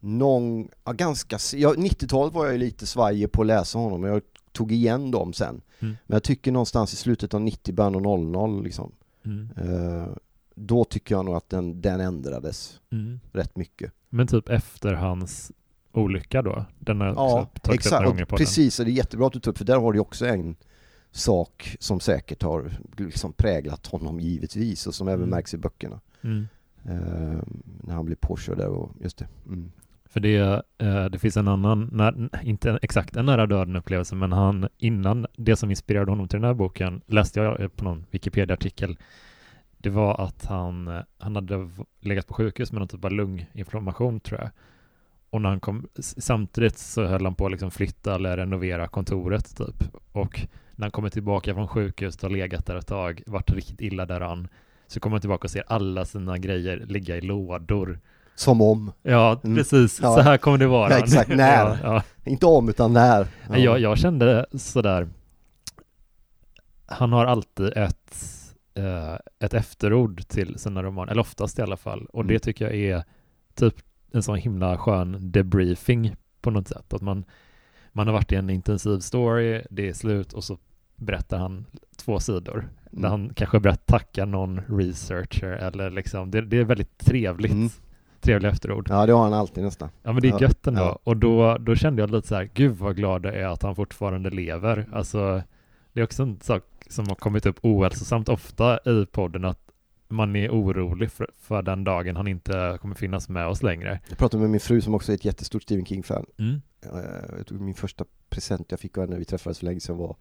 Någon, 0.00 0.68
ja, 0.84 0.92
ganska, 0.92 1.38
ja, 1.56 1.74
90-talet 1.74 2.34
var 2.34 2.44
jag 2.44 2.52
ju 2.52 2.58
lite 2.58 2.86
svajig 2.86 3.32
på 3.32 3.40
att 3.40 3.46
läsa 3.46 3.78
honom, 3.78 4.00
men 4.00 4.10
jag 4.10 4.22
tog 4.52 4.72
igen 4.72 5.10
dem 5.10 5.32
sen. 5.32 5.60
Mm. 5.80 5.96
Men 6.06 6.14
jag 6.14 6.22
tycker 6.22 6.52
någonstans 6.52 6.92
i 6.92 6.96
slutet 6.96 7.34
av 7.34 7.40
90, 7.40 7.74
början 7.74 7.94
av 8.06 8.20
00 8.20 8.64
liksom, 8.64 8.92
Mm. 9.24 9.48
eh, 9.56 10.06
då 10.54 10.84
tycker 10.84 11.14
jag 11.14 11.24
nog 11.24 11.34
att 11.34 11.48
den, 11.48 11.80
den 11.80 12.00
ändrades 12.00 12.80
Mm. 12.92 13.20
rätt 13.32 13.56
mycket. 13.56 13.92
Men 14.08 14.26
typ 14.26 14.48
efter 14.48 14.92
hans 14.92 15.52
olycka 15.92 16.42
då? 16.42 16.64
Den 16.78 17.00
har 17.00 17.06
Ja, 17.08 17.48
exakt. 17.72 18.04
gånger 18.06 18.24
på 18.24 18.36
precis, 18.36 18.78
och 18.78 18.84
det 18.84 18.90
är 18.90 18.92
jättebra 18.92 19.26
att 19.26 19.32
du 19.32 19.40
tar 19.40 19.50
upp, 19.50 19.58
för 19.58 19.64
där 19.64 19.78
har 19.78 19.92
du 19.92 19.98
också 19.98 20.26
en 20.26 20.56
sak 21.12 21.76
som 21.80 22.00
säkert 22.00 22.42
har 22.42 22.70
liksom 22.96 23.32
präglat 23.32 23.86
honom 23.86 24.20
givetvis 24.20 24.86
och 24.86 24.94
som 24.94 25.08
även 25.08 25.20
Mm. 25.20 25.30
märks 25.30 25.54
i 25.54 25.58
böckerna. 25.58 26.00
den. 26.20 26.30
Mm. 26.32 26.46
Eh, 26.84 27.38
när 27.84 27.94
han 27.94 28.04
blir 28.04 28.16
påkörd 28.16 28.58
där 28.58 28.68
och 28.68 28.90
just 29.00 29.18
det. 29.18 29.28
Mm. 29.46 29.72
För 30.04 30.20
det, 30.20 30.62
eh, 30.78 31.04
det 31.04 31.18
finns 31.18 31.36
en 31.36 31.48
annan, 31.48 31.88
när, 31.92 32.28
inte 32.42 32.78
exakt 32.82 33.16
en 33.16 33.26
nära 33.26 33.46
döden 33.46 33.76
upplevelse, 33.76 34.14
men 34.14 34.32
han 34.32 34.68
innan 34.78 35.26
det 35.36 35.56
som 35.56 35.70
inspirerade 35.70 36.10
honom 36.12 36.28
till 36.28 36.36
den 36.40 36.46
här 36.46 36.54
boken 36.54 37.00
läste 37.06 37.40
jag 37.40 37.60
eh, 37.60 37.68
på 37.68 37.84
någon 37.84 38.06
Wikipedia-artikel. 38.10 38.98
Det 39.78 39.90
var 39.90 40.20
att 40.24 40.44
han, 40.44 40.88
eh, 40.88 41.00
han 41.18 41.34
hade 41.34 41.70
legat 42.00 42.26
på 42.26 42.34
sjukhus 42.34 42.72
med 42.72 42.78
någon 42.80 42.88
typ 42.88 43.04
av 43.04 43.12
lunginflammation 43.12 44.20
tror 44.20 44.40
jag. 44.40 44.50
Och 45.30 45.40
när 45.42 45.48
han 45.48 45.60
kom, 45.60 45.88
samtidigt 45.98 46.78
så 46.78 47.04
höll 47.04 47.24
han 47.24 47.34
på 47.34 47.46
att 47.46 47.52
liksom 47.52 47.70
flytta 47.70 48.14
eller 48.14 48.36
renovera 48.36 48.88
kontoret 48.88 49.56
typ. 49.56 49.84
Och 50.12 50.40
när 50.76 50.84
han 50.84 50.90
kommer 50.90 51.08
tillbaka 51.08 51.54
från 51.54 51.68
sjukhuset 51.68 52.24
och 52.24 52.30
legat 52.30 52.66
där 52.66 52.76
ett 52.76 52.86
tag, 52.86 53.22
varit 53.26 53.50
riktigt 53.50 53.80
illa 53.80 54.06
däran, 54.06 54.48
så 54.86 55.00
kommer 55.00 55.14
han 55.16 55.20
tillbaka 55.20 55.44
och 55.44 55.50
ser 55.50 55.64
alla 55.66 56.04
sina 56.04 56.38
grejer 56.38 56.76
ligga 56.86 57.16
i 57.16 57.20
lådor. 57.20 58.00
Som 58.34 58.60
om, 58.60 58.92
Ja, 59.02 59.40
Mm. 59.44 59.56
precis. 59.56 60.00
Ja. 60.02 60.14
Så 60.14 60.20
här 60.20 60.38
kommer 60.38 60.58
det 60.58 60.66
vara. 60.66 60.90
Ja, 60.90 60.98
exakt. 60.98 61.28
När? 61.28 61.64
Ja, 61.66 61.76
ja. 61.82 62.02
inte 62.24 62.46
om 62.46 62.68
utan 62.68 62.92
när. 62.92 63.26
Men 63.48 63.62
Jag, 63.62 63.80
jag 63.80 63.98
kände 63.98 64.46
sådär, 64.54 65.08
han 66.86 67.12
har 67.12 67.26
alltid 67.26 67.72
ett, 67.76 68.14
eh, 68.74 69.14
ett 69.40 69.54
efterord 69.54 70.28
till 70.28 70.58
sina 70.58 70.82
romaner, 70.82 71.12
eller 71.12 71.20
oftast 71.22 71.58
i 71.58 71.62
alla 71.62 71.76
fall. 71.76 72.06
Och 72.06 72.24
det 72.24 72.32
Mm. 72.34 72.40
tycker 72.40 72.64
jag 72.64 72.74
är 72.74 73.04
typ 73.54 73.74
en 74.12 74.22
sån 74.22 74.36
himla 74.36 74.78
skön 74.78 75.16
debriefing 75.32 76.16
på 76.40 76.50
något 76.50 76.68
sätt. 76.68 76.92
Att 76.92 77.02
man, 77.02 77.24
man 77.92 78.06
har 78.06 78.14
varit 78.14 78.32
i 78.32 78.36
en 78.36 78.50
intensiv 78.50 78.98
story, 78.98 79.62
det 79.70 79.88
är 79.88 79.92
slut 79.92 80.32
och 80.32 80.44
så 80.44 80.58
berättar 80.96 81.38
han 81.38 81.66
två 81.96 82.20
sidor. 82.20 82.68
Där 82.90 82.98
Mm. 83.08 83.10
han 83.10 83.34
kanske 83.34 83.60
berättar, 83.60 83.98
tackar 83.98 84.26
någon 84.26 84.60
researcher 84.68 85.46
eller 85.52 85.90
liksom, 85.90 86.30
det, 86.30 86.40
det 86.40 86.56
är 86.58 86.64
väldigt 86.64 86.98
trevligt. 86.98 87.52
Mm. 87.52 87.68
Trevliga 88.20 88.52
efterord. 88.52 88.86
Ja, 88.90 89.06
det 89.06 89.12
har 89.12 89.22
han 89.22 89.32
alltid 89.32 89.64
nästan. 89.64 89.88
Ja 90.02 90.12
men 90.12 90.22
det 90.22 90.28
är 90.28 90.42
gött 90.42 90.66
ändå. 90.66 90.80
ja. 90.80 90.98
Och 91.04 91.16
då, 91.16 91.58
då 91.58 91.74
kände 91.74 92.02
jag 92.02 92.10
lite 92.10 92.28
så 92.28 92.34
här, 92.34 92.50
gud 92.54 92.76
vad 92.76 92.96
glad 92.96 93.24
jag 93.24 93.34
är 93.36 93.46
att 93.46 93.62
han 93.62 93.74
fortfarande 93.76 94.30
lever. 94.30 94.88
Alltså, 94.92 95.42
det 95.92 96.00
är 96.00 96.04
också 96.04 96.22
en 96.22 96.40
sak 96.40 96.62
som 96.88 97.08
har 97.08 97.14
kommit 97.14 97.46
upp 97.46 97.58
ohälsosamt 97.62 98.28
ofta 98.28 98.78
i 98.78 99.06
podden 99.12 99.44
att 99.44 99.69
man 100.10 100.36
är 100.36 100.50
orolig 100.50 101.10
för, 101.10 101.30
för 101.38 101.62
den 101.62 101.84
dagen 101.84 102.16
han 102.16 102.28
inte 102.28 102.78
kommer 102.80 102.94
finnas 102.94 103.28
med 103.28 103.46
oss 103.46 103.62
längre. 103.62 104.00
Jag 104.08 104.18
pratade 104.18 104.40
med 104.40 104.50
min 104.50 104.60
fru 104.60 104.80
som 104.80 104.94
också 104.94 105.12
är 105.12 105.16
ett 105.16 105.24
jättestort 105.24 105.62
Stephen 105.62 105.86
King-fan. 105.86 106.26
Mm. 106.38 106.62
eh, 106.82 107.58
min 107.60 107.74
första 107.74 108.04
present 108.28 108.66
jag 108.70 108.80
fick 108.80 108.98
av 108.98 109.02
henne 109.02 109.10
när 109.10 109.18
vi 109.18 109.24
träffades 109.24 109.58
för 109.58 109.66
länge 109.66 109.80
sedan 109.80 109.96
var 109.96 110.16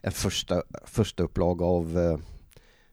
en 0.00 0.12
första, 0.12 0.62
första 0.84 1.22
upplaga 1.22 1.64
av 1.64 1.98
eh, 1.98 2.18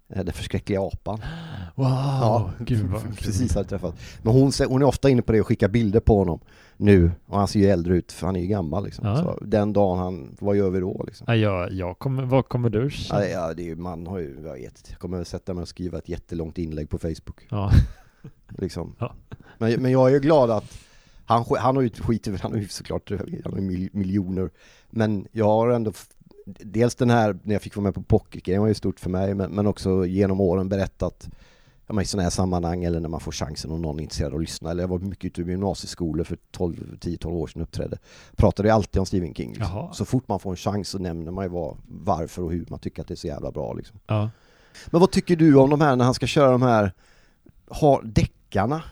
Den 0.07 0.33
förskräckliga 0.33 0.81
apan. 0.81 1.19
Wow, 1.75 1.87
Ja, 1.87 2.51
gud 2.59 2.85
vad. 2.85 3.17
Precis 3.17 3.55
hade 3.55 3.69
träffat. 3.69 3.95
Men 4.21 4.33
hon, 4.33 4.51
hon 4.67 4.81
är 4.81 4.85
ofta 4.85 5.09
inne 5.09 5.21
på 5.21 5.31
det 5.31 5.41
och 5.41 5.47
skickar 5.47 5.67
bilder 5.67 5.99
på 5.99 6.17
honom 6.17 6.39
nu. 6.77 7.11
Och 7.25 7.37
han 7.37 7.47
ser 7.47 7.59
ju 7.59 7.65
äldre 7.65 7.95
ut 7.95 8.11
för 8.11 8.25
han 8.25 8.35
är 8.35 8.39
ju 8.39 8.47
gammal 8.47 8.83
liksom. 8.83 9.07
Ja. 9.07 9.17
Så 9.17 9.39
den 9.41 9.73
dagen 9.73 9.99
han, 9.99 10.37
vad 10.39 10.55
gör 10.55 10.69
vi 10.69 10.79
då 10.79 11.03
liksom? 11.07 11.25
Nej, 11.27 11.39
jag, 11.39 11.71
jag 11.71 11.99
kommer, 11.99 12.23
vad 12.23 12.47
kommer 12.47 12.69
du 12.69 12.89
Ja, 13.09 13.25
ja, 13.25 13.53
det 13.53 13.61
är 13.61 13.65
ju, 13.65 13.75
man 13.75 14.07
har 14.07 14.19
ju, 14.19 14.39
jag 14.45 14.53
vet, 14.53 14.87
jag 14.89 14.99
kommer 14.99 15.23
sätta 15.23 15.53
mig 15.53 15.61
och 15.61 15.67
skriva 15.67 15.97
ett 15.97 16.09
jättelångt 16.09 16.57
inlägg 16.57 16.89
på 16.89 16.97
Facebook. 16.97 17.47
Ja. 17.49 17.71
Liksom. 18.57 18.95
Ja. 18.99 19.13
Men, 19.57 19.81
men 19.81 19.91
jag 19.91 20.07
är 20.09 20.13
ju 20.13 20.19
glad 20.19 20.51
att 20.51 20.77
han, 21.25 21.45
han 21.59 21.75
har 21.75 21.83
ju 21.83 21.89
skit 21.89 22.27
han 22.41 22.51
har 22.51 22.59
ju 22.59 22.67
såklart 22.67 23.11
han 23.43 23.53
har 23.53 23.61
miljoner. 23.97 24.49
Men 24.89 25.27
jag 25.31 25.45
har 25.45 25.69
ändå, 25.69 25.91
dels 26.45 26.95
den 26.95 27.09
här 27.09 27.39
när 27.43 27.55
jag 27.55 27.61
fick 27.61 27.75
vara 27.75 27.83
med 27.83 27.95
på 27.95 28.01
pocketgrejen 28.03 28.61
var 28.61 28.67
ju 28.67 28.73
stort 28.73 28.99
för 28.99 29.09
mig, 29.09 29.33
men, 29.35 29.51
men 29.51 29.67
också 29.67 30.05
genom 30.05 30.41
åren 30.41 30.69
berättat 30.69 31.29
ja, 31.87 32.01
i 32.01 32.05
sådana 32.05 32.23
här 32.23 32.29
sammanhang 32.29 32.83
eller 32.83 32.99
när 32.99 33.09
man 33.09 33.19
får 33.19 33.31
chansen 33.31 33.71
och 33.71 33.79
någon 33.79 33.99
är 33.99 34.03
intresserad 34.03 34.31
av 34.31 34.35
att 34.37 34.41
lyssna. 34.41 34.71
Eller 34.71 34.83
jag 34.83 34.87
var 34.87 34.99
mycket 34.99 35.25
ute 35.25 35.41
i 35.41 35.45
gymnasieskolor 35.51 36.23
för 36.23 36.37
12, 36.51 36.97
10-12 37.01 37.27
år 37.27 37.47
sedan 37.47 37.61
uppträdde. 37.61 37.97
Pratade 38.35 38.67
ju 38.69 38.73
alltid 38.73 38.99
om 38.99 39.05
Stephen 39.05 39.33
King. 39.33 39.53
Liksom. 39.53 39.89
Så 39.93 40.05
fort 40.05 40.27
man 40.27 40.39
får 40.39 40.49
en 40.51 40.55
chans 40.57 40.89
så 40.89 40.99
nämner 40.99 41.31
man 41.31 41.45
ju 41.45 41.49
vad, 41.49 41.77
varför 41.87 42.41
och 42.41 42.51
hur 42.51 42.65
man 42.69 42.79
tycker 42.79 43.01
att 43.01 43.07
det 43.07 43.13
är 43.13 43.15
så 43.15 43.27
jävla 43.27 43.51
bra 43.51 43.73
liksom. 43.73 43.99
ja. 44.07 44.29
Men 44.85 45.01
vad 45.01 45.11
tycker 45.11 45.35
du 45.35 45.55
om 45.55 45.69
de 45.69 45.81
här 45.81 45.95
när 45.95 46.05
han 46.05 46.13
ska 46.13 46.27
köra 46.27 46.51
de 46.51 46.61
här 46.61 46.91
har 47.69 48.01
deckarna? 48.03 48.83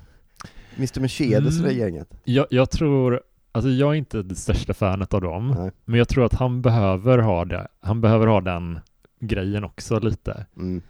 Mr 0.78 1.00
Mercedes 1.00 1.58
och 1.60 1.64
det 1.64 1.72
Mm. 1.74 1.80
gänget? 1.80 2.08
Jag, 2.24 2.48
jag 2.50 2.70
tror, 2.70 3.22
alltså 3.54 3.70
jag 3.70 3.90
är 3.90 3.94
inte 3.94 4.24
det 4.24 4.36
största 4.36 4.74
fanet 4.74 5.14
av 5.14 5.22
dem, 5.22 5.56
Nej. 5.58 5.72
men 5.86 5.98
jag 5.98 6.08
tror 6.08 6.26
att 6.26 6.34
han 6.34 6.62
behöver 6.62 7.18
ha 7.18 7.46
det. 7.46 7.68
Han 7.80 8.02
behöver 8.02 8.28
ha 8.28 8.42
den 8.42 8.80
grejen 9.20 9.64
också 9.64 10.00
lite. 10.00 10.46
Mm. 10.58 10.82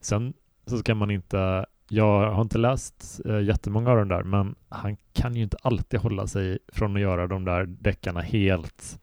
Sen 0.00 0.32
så 0.66 0.78
ska 0.78 0.94
man 0.94 1.10
inte, 1.10 1.66
jag 1.88 2.30
har 2.32 2.42
inte 2.42 2.58
läst 2.58 3.20
eh, 3.24 3.40
jättemånga 3.40 3.90
av 3.90 3.96
de 3.96 4.08
där, 4.08 4.22
men 4.22 4.54
han 4.68 4.96
kan 5.12 5.36
ju 5.36 5.42
inte 5.42 5.56
alltid 5.62 6.00
hålla 6.00 6.26
sig 6.26 6.58
från 6.68 6.96
att 6.96 7.02
göra 7.02 7.26
de 7.26 7.44
där 7.44 7.66
deckarna 7.66 8.20
helt 8.20 9.00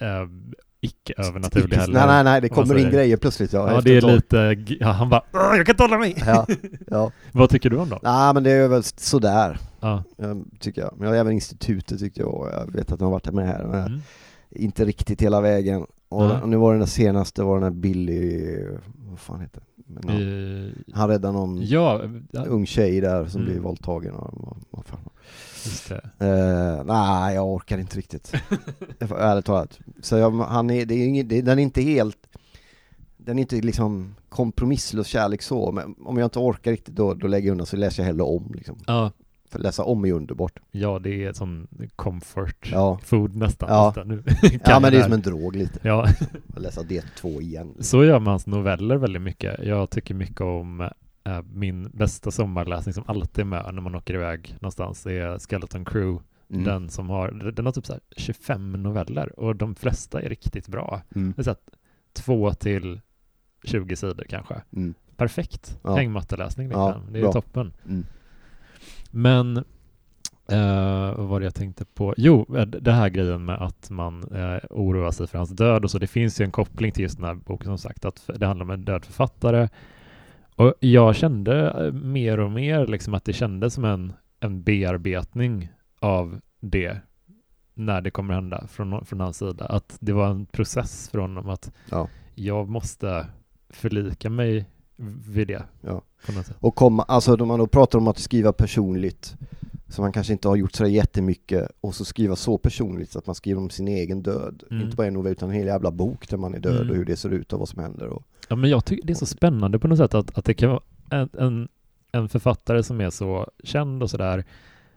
eh, 0.00 0.26
icke-övernaturliga 0.80 1.80
heller. 1.80 1.94
Nej, 1.94 2.06
nej, 2.06 2.24
nej, 2.24 2.40
det 2.40 2.48
kommer 2.48 2.78
in 2.78 2.90
grejer 2.90 3.16
plötsligt. 3.16 3.52
Ja, 3.52 3.72
Ja, 3.72 3.80
det 3.80 3.96
är 3.96 4.00
lite, 4.02 4.64
ja, 4.80 4.88
han 4.88 5.08
bara 5.08 5.22
"Åh, 5.32 5.56
jag 5.56 5.66
kan 5.66 5.72
inte 5.72 5.82
hålla 5.82 5.98
mig! 5.98 6.14
Ja, 6.26 6.46
ja. 6.86 7.12
Vad 7.32 7.50
tycker 7.50 7.70
du 7.70 7.76
om 7.76 7.88
dem? 7.88 7.98
Nej, 8.02 8.34
men 8.34 8.42
det 8.42 8.50
är 8.50 8.68
väl 8.68 8.82
sådär, 8.82 9.58
Ja. 9.80 10.02
eh, 10.18 10.34
tycker 10.60 10.80
jag. 10.80 10.94
Men 10.98 11.08
jag 11.08 11.18
även 11.18 11.32
institutet 11.32 11.98
tyckte 11.98 12.20
jag, 12.20 12.48
jag 12.52 12.72
vet 12.72 12.92
att 12.92 12.98
de 12.98 13.04
har 13.04 13.12
varit 13.12 13.32
med 13.34 13.46
här, 13.48 13.64
men 13.64 13.86
Mm. 13.86 14.00
inte 14.50 14.84
riktigt 14.84 15.22
hela 15.22 15.40
vägen. 15.40 15.86
Och, 16.08 16.30
och 16.42 16.48
nu 16.48 16.56
var 16.56 16.70
den 16.72 16.80
där 16.80 16.86
senaste, 16.86 17.42
var 17.42 17.60
den 17.60 17.72
där 17.72 17.80
Billy, 17.80 18.56
vad 19.10 19.18
fan 19.18 19.40
heter 19.40 19.62
men. 19.90 20.66
Eh, 20.68 20.72
Han 20.94 21.08
räddade 21.08 21.32
någon 21.34 21.62
Ja, 21.62 22.00
ung 22.32 22.66
tjej 22.66 23.00
där 23.00 23.26
som 23.26 23.40
Mm. 23.40 23.52
blev 23.52 23.62
våldtagen 23.62 24.14
och 24.14 24.30
vad, 24.34 24.56
vad 24.70 24.84
fan. 24.86 25.00
just 25.64 25.88
det. 25.88 26.10
Eh, 26.26 26.84
nej, 26.84 27.34
jag 27.34 27.46
orkar 27.48 27.78
inte 27.78 27.98
riktigt. 27.98 28.32
Ärligt 29.00 29.44
talat. 29.44 29.78
Så 30.02 30.16
jag, 30.16 30.30
han 30.30 30.70
är, 30.70 30.86
det 30.86 30.94
är 30.94 31.06
inget, 31.08 31.28
det, 31.28 31.42
den 31.42 31.58
är 31.58 31.62
inte 31.62 31.82
helt, 31.82 32.16
den 33.16 33.38
är 33.38 33.40
inte 33.40 33.56
liksom 33.60 34.14
kompromisslös 34.28 35.06
kärlek 35.06 35.42
så, 35.42 35.72
men 35.72 35.94
om 36.04 36.18
jag 36.18 36.26
inte 36.26 36.38
orkar 36.38 36.70
riktigt 36.70 36.96
då, 36.96 37.14
då 37.14 37.26
lägger 37.26 37.46
jag 37.48 37.52
undan 37.52 37.66
så 37.66 37.76
läser 37.76 38.02
jag 38.02 38.06
hellre 38.06 38.22
om 38.22 38.52
liksom. 38.54 38.78
Ja, 38.86 39.10
För 39.50 39.58
läsa 39.58 39.84
om 39.84 40.04
är 40.04 40.12
underbart. 40.12 40.58
ja, 40.70 40.98
det 40.98 41.24
är 41.24 41.32
som 41.32 41.66
comfort 41.96 42.70
Ja, 42.72 42.98
food 43.04 43.36
nästan. 43.36 43.68
Ja. 43.68 43.86
nästan. 43.86 44.08
Nu 44.08 44.22
ja 44.64 44.80
men 44.80 44.92
det 44.92 44.98
är 44.98 45.02
som 45.02 45.12
en 45.12 45.20
drog 45.22 45.56
lite. 45.56 45.78
Ja, 45.82 46.06
läsa 46.56 46.82
det 46.82 47.04
två 47.16 47.40
igen. 47.40 47.74
så 47.80 48.04
gör 48.04 48.18
man 48.18 48.26
hans 48.30 48.46
noveller 48.46 48.96
väldigt 48.96 49.22
mycket. 49.22 49.64
Jag 49.66 49.90
tycker 49.90 50.14
mycket 50.14 50.40
om 50.40 50.80
eh, 51.24 51.42
min 51.52 51.90
bästa 51.94 52.30
sommarläsning 52.30 52.92
som 52.92 53.04
alltid 53.06 53.42
är 53.42 53.46
med 53.46 53.74
när 53.74 53.82
man 53.82 53.94
åker 53.94 54.14
iväg 54.14 54.54
någonstans 54.60 55.06
är 55.06 55.38
Skeleton 55.38 55.84
Crew. 55.84 56.22
Mm. 56.50 56.64
Den 56.64 56.88
som 56.88 57.10
har, 57.10 57.30
den 57.30 57.64
har 57.66 57.72
typ 57.72 57.86
så 57.86 57.92
här 57.92 58.02
25 58.16 58.72
noveller 58.72 59.40
och 59.40 59.56
de 59.56 59.74
flesta 59.74 60.22
är 60.22 60.28
riktigt 60.28 60.68
bra. 60.68 61.02
Mm. 61.14 61.32
Det 61.36 61.40
är 61.42 61.44
så 61.44 61.50
att 61.50 61.68
två 62.12 62.52
till 62.54 63.00
20 63.64 63.96
sidor 63.96 64.26
kanske. 64.28 64.54
Mm. 64.76 64.94
Perfekt 65.16 65.78
Ja. 65.82 65.96
hängmatteläsning 65.96 66.70
Ja, 66.70 66.88
liksom. 66.88 67.12
det 67.12 67.18
är 67.18 67.22
bra. 67.22 67.32
toppen. 67.32 67.72
Mm. 67.84 68.04
Men 69.10 69.56
eh, 70.50 71.14
vad 71.16 71.26
var 71.28 71.40
det 71.40 71.46
jag 71.46 71.54
tänkte 71.54 71.84
på? 71.84 72.14
Jo, 72.16 72.56
eh, 72.56 72.66
det 72.66 72.92
här 72.92 73.08
grejen 73.08 73.44
med 73.44 73.62
att 73.62 73.90
man 73.90 74.22
eh, 74.34 74.58
oroar 74.70 75.10
sig 75.10 75.26
för 75.26 75.38
hans 75.38 75.50
död 75.50 75.84
och 75.84 75.90
så. 75.90 75.98
Det 75.98 76.06
finns 76.06 76.40
ju 76.40 76.44
en 76.44 76.50
koppling 76.50 76.92
till 76.92 77.02
just 77.02 77.16
den 77.16 77.26
här 77.26 77.34
boken 77.34 77.64
som 77.66 77.78
sagt, 77.78 78.04
att 78.04 78.30
det 78.38 78.46
handlar 78.46 78.64
om 78.64 78.70
en 78.70 78.84
död 78.84 79.04
författare. 79.04 79.68
Och 80.56 80.74
jag 80.80 81.16
kände 81.16 81.90
mer 81.92 82.40
och 82.40 82.50
mer 82.50 82.86
liksom 82.86 83.14
att 83.14 83.24
det 83.24 83.32
kändes 83.32 83.74
som 83.74 83.84
en, 83.84 84.12
en 84.40 84.62
bearbetning 84.62 85.68
av 86.00 86.40
det 86.60 86.96
när 87.74 88.00
det 88.00 88.10
kommer 88.10 88.34
hända 88.34 88.66
från, 88.66 89.04
från 89.06 89.20
hans 89.20 89.38
sida. 89.38 89.64
Att 89.66 89.96
det 90.00 90.12
var 90.12 90.30
en 90.30 90.46
process 90.46 91.08
från 91.12 91.36
honom 91.36 91.48
att 91.50 91.72
Ja. 91.90 92.08
jag 92.34 92.68
måste 92.68 93.26
förlika 93.70 94.30
mig 94.30 94.66
vid 95.28 95.48
det. 95.48 95.62
Ja. 95.80 96.02
Och 96.58 96.74
komma, 96.74 97.02
alltså 97.02 97.36
då 97.36 97.44
man 97.46 97.58
då 97.58 97.66
pratar 97.66 97.98
om 97.98 98.08
att 98.08 98.18
skriva 98.18 98.52
personligt, 98.52 99.36
som 99.88 100.02
man 100.02 100.12
kanske 100.12 100.32
inte 100.32 100.48
har 100.48 100.56
gjort 100.56 100.72
så 100.72 100.86
jättemycket, 100.86 101.70
och 101.80 101.94
så 101.94 102.04
skriva 102.04 102.36
så 102.36 102.58
personligt 102.58 103.10
så 103.12 103.18
att 103.18 103.26
man 103.26 103.34
skriver 103.34 103.60
om 103.60 103.70
sin 103.70 103.88
egen 103.88 104.22
död. 104.22 104.62
Mm. 104.70 104.82
Inte 104.84 104.96
bara 104.96 105.06
en 105.06 105.14
novell 105.14 105.32
utan 105.32 105.48
en 105.48 105.54
hel 105.54 105.66
jävla 105.66 105.90
bok 105.90 106.28
där 106.28 106.36
man 106.36 106.54
är 106.54 106.58
död 106.60 106.76
Mm. 106.76 106.90
och 106.90 106.96
hur 106.96 107.04
det 107.04 107.16
ser 107.16 107.30
ut 107.30 107.52
och 107.52 107.58
vad 107.58 107.68
som 107.68 107.82
händer. 107.82 108.06
Och, 108.06 108.22
Ja, 108.48 108.56
men 108.56 108.70
jag 108.70 108.84
tycker 108.84 109.06
det 109.06 109.12
är 109.12 109.14
så 109.14 109.26
spännande 109.26 109.78
på 109.78 109.88
något 109.88 109.98
sätt 109.98 110.14
att, 110.14 110.38
att 110.38 110.44
det 110.44 110.54
kan 110.54 110.70
vara 110.70 110.80
en, 111.10 111.28
en, 111.38 111.68
en 112.12 112.28
författare 112.28 112.82
som 112.82 113.00
är 113.00 113.10
så 113.10 113.50
känd 113.64 114.02
och 114.02 114.10
sådär, 114.10 114.44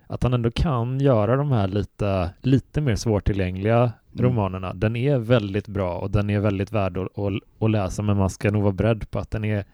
att 0.07 0.23
han 0.23 0.33
ändå 0.33 0.51
kan 0.51 0.99
göra 0.99 1.35
de 1.35 1.51
här 1.51 1.67
lite, 1.67 2.29
lite 2.41 2.81
mer 2.81 2.95
svårtillgängliga 2.95 3.91
Mm. 4.15 4.25
romanerna. 4.25 4.73
Den 4.73 4.95
är 4.95 5.17
väldigt 5.17 5.67
bra 5.67 5.97
och 5.97 6.11
den 6.11 6.29
är 6.29 6.39
väldigt 6.39 6.71
värd 6.71 6.97
att, 6.97 7.17
att, 7.19 7.33
att 7.59 7.71
läsa, 7.71 8.01
men 8.01 8.17
man 8.17 8.29
ska 8.29 8.51
nog 8.51 8.61
vara 8.63 8.73
beredd 8.73 9.11
på 9.11 9.19
att 9.19 9.31
den 9.31 9.45
är 9.45 9.65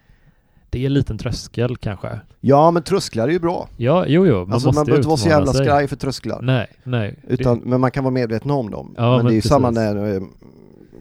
det 0.70 0.82
är 0.82 0.86
en 0.86 0.94
liten 0.94 1.18
tröskel 1.18 1.78
kanske. 1.78 2.20
Ja 2.40 2.72
men 2.72 2.84
trösklar 2.84 3.28
är 3.28 3.32
ju 3.32 3.40
bra. 3.40 3.70
Ja, 3.78 4.06
jo, 4.08 4.28
jo, 4.28 4.46
man 4.46 4.54
alltså 4.54 4.72
man 4.72 4.86
behöver 4.86 4.98
inte 5.00 5.08
vara 5.08 5.18
så 5.18 5.30
jävla 5.30 5.54
sig. 5.54 5.66
skraj 5.66 5.88
för 5.88 5.96
trösklar. 5.96 6.42
Nej, 6.42 6.68
nej. 6.84 7.16
Utan, 7.28 7.62
men 7.66 7.82
man 7.82 7.92
kan 7.92 8.04
vara 8.04 8.14
medveten 8.14 8.52
om 8.52 8.72
dem. 8.72 8.94
Ja, 8.98 9.04
men, 9.04 9.18
men 9.18 9.26
det 9.26 9.32
är 9.32 9.36
ju 9.36 9.42
samma 9.42 9.72
när, 9.72 10.16
eh, 10.16 10.22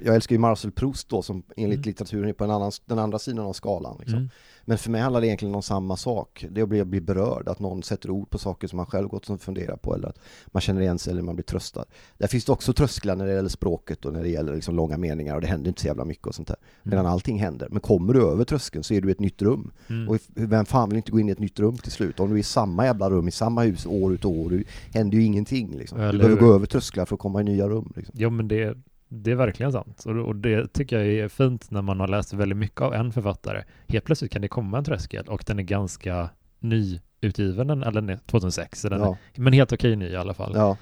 jag 0.05 0.15
älskar 0.15 0.35
ju 0.35 0.39
Marcel 0.41 0.71
Proust 0.71 1.09
då 1.09 1.23
som 1.23 1.43
enligt 1.57 1.77
Mm. 1.79 1.87
litteraturen 1.87 2.29
är 2.29 2.33
på 2.33 2.45
en 2.45 2.51
annan, 2.51 2.73
den 2.87 2.99
andra 2.99 3.19
sidan 3.19 3.47
av 3.47 3.53
skalan. 3.53 3.97
Liksom. 3.99 4.19
mm, 4.19 4.31
Men 4.65 4.79
för 4.79 4.91
mig 4.91 5.01
handlar 5.01 5.21
det 5.21 5.27
egentligen 5.27 5.55
om 5.55 5.63
samma 5.63 5.97
sak. 5.97 6.47
Det 6.51 6.61
är 6.61 6.63
att 6.63 6.69
bli, 6.69 6.85
bli 6.85 7.01
berörd, 7.01 7.49
att 7.49 7.59
någon 7.61 7.83
sätter 7.83 8.11
ord 8.11 8.31
på 8.31 8.39
saker 8.39 8.69
som 8.69 8.77
man 8.77 8.87
själv 8.87 9.09
gått 9.09 9.31
och 9.31 9.41
funderar 9.41 9.77
på 9.77 9.95
eller 9.95 10.09
att 10.09 10.19
man 10.47 10.61
känner 10.61 10.81
igen 10.81 10.99
sig 10.99 11.11
eller 11.13 11.23
man 11.23 11.35
blir 11.37 11.45
tröstad. 11.45 11.85
Där 12.19 12.27
finns 12.27 12.45
det 12.45 12.53
också 12.53 12.73
trösklar 12.73 13.17
när 13.17 13.27
det 13.27 13.33
gäller 13.33 13.49
språket 13.49 14.05
och 14.05 14.13
när 14.13 14.23
det 14.23 14.29
gäller 14.29 14.55
liksom 14.55 14.77
långa 14.77 14.97
meningar 14.97 15.35
och 15.35 15.41
det 15.41 15.47
händer 15.47 15.69
inte 15.69 15.81
så 15.81 15.87
jävla 15.87 16.05
mycket 16.05 16.27
och 16.27 16.35
sånt 16.35 16.49
där. 16.49 16.57
Medan 16.83 17.07
allting 17.07 17.39
händer. 17.39 17.69
Men 17.71 17.81
kommer 17.81 18.13
du 18.15 18.23
över 18.23 18.45
tröskeln 18.45 18.85
så 18.85 18.95
är 18.95 19.01
du 19.01 19.09
i 19.09 19.13
ett 19.13 19.21
nytt 19.21 19.43
rum. 19.43 19.71
mm. 19.89 20.09
Och 20.09 20.17
vem 20.35 20.65
fan 20.67 20.89
vill 20.89 20.97
inte 20.97 21.11
gå 21.13 21.21
in 21.21 21.29
i 21.29 21.33
ett 21.33 21.39
nytt 21.39 21.61
rum 21.61 21.77
till 21.77 21.93
slut? 21.93 22.21
Om 22.21 22.29
du 22.31 22.35
är 22.35 22.41
i 22.41 22.43
samma 22.43 22.85
jävla 22.85 23.11
rum, 23.11 23.29
i 23.29 23.31
samma 23.31 23.63
hus 23.63 23.87
år 23.87 24.13
ut 24.15 24.25
och 24.25 24.31
år, 24.31 24.63
händer 24.95 25.19
ju 25.19 25.25
ingenting 25.25 25.77
liksom. 25.79 26.01
Eller 26.01 26.13
Du 26.13 26.19
behöver 26.19 26.41
hur? 26.41 26.47
gå 26.49 26.55
över 26.55 26.67
trösklar 26.67 27.05
för 27.05 27.15
att 27.15 27.21
komma 27.21 27.41
i 27.41 27.45
nya 27.45 27.69
rum 27.69 27.93
liksom. 27.97 28.15
Ja, 28.19 28.31
men 28.31 28.49
det, 28.49 28.77
det 29.09 29.31
är 29.31 29.35
verkligen 29.35 29.73
sant. 29.73 30.05
Och, 30.07 30.37
det 30.37 30.73
tycker 30.73 30.99
jag 30.99 31.07
är 31.07 31.29
fint 31.29 31.71
när 31.71 31.83
man 31.83 32.01
har 32.01 32.09
läst 32.09 32.33
väldigt 32.33 32.59
mycket 32.59 32.81
av 32.81 32.95
en 32.95 33.13
författare. 33.13 33.63
Helt 33.89 34.05
plötsligt 34.05 34.33
kan 34.33 34.43
det 34.43 34.49
komma 34.49 34.79
en 34.79 34.85
tröskel 34.85 35.25
och 35.29 35.45
den 35.47 35.59
är 35.59 35.63
ganska 35.63 36.31
nyutgiven, 36.61 37.71
eller 37.83 38.01
nej, 38.01 38.19
2006, 38.27 38.81
så 38.81 38.89
den 38.89 39.01
Ja, 39.01 39.17
är, 39.35 39.41
men 39.41 39.53
helt 39.53 39.73
okej 39.73 39.97
ny 39.97 40.07
i 40.09 40.17
alla 40.17 40.35
fall. 40.35 40.53
ja, 40.55 40.77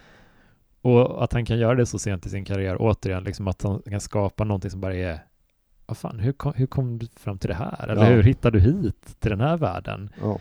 Och 0.83 1.25
att 1.25 1.33
han 1.33 1.45
kan 1.45 1.59
göra 1.59 1.75
det 1.75 1.87
så 1.87 1.99
sent 1.99 2.27
i 2.27 2.29
sin 2.29 2.45
karriär, 2.45 2.77
återigen, 2.81 3.25
liksom 3.25 3.49
att 3.49 3.62
han 3.62 3.83
kan 3.91 4.01
skapa 4.01 4.45
någonting 4.45 4.71
som 4.71 4.81
bara 4.81 4.95
är 4.95 5.19
vad 5.87 5.97
fan, 5.97 6.19
hur 6.21 6.33
kom, 6.33 6.53
hur 6.57 6.67
kom 6.67 6.99
du 6.99 7.07
fram 7.17 7.39
till 7.39 7.49
det 7.49 7.55
här? 7.55 7.89
Eller 7.89 8.03
Ja. 8.05 8.11
hur 8.11 8.23
hittade 8.23 8.59
du 8.61 8.65
hit 8.65 9.17
till 9.21 9.31
den 9.31 9.41
här 9.41 9.57
världen? 9.57 10.11
ja. 10.21 10.39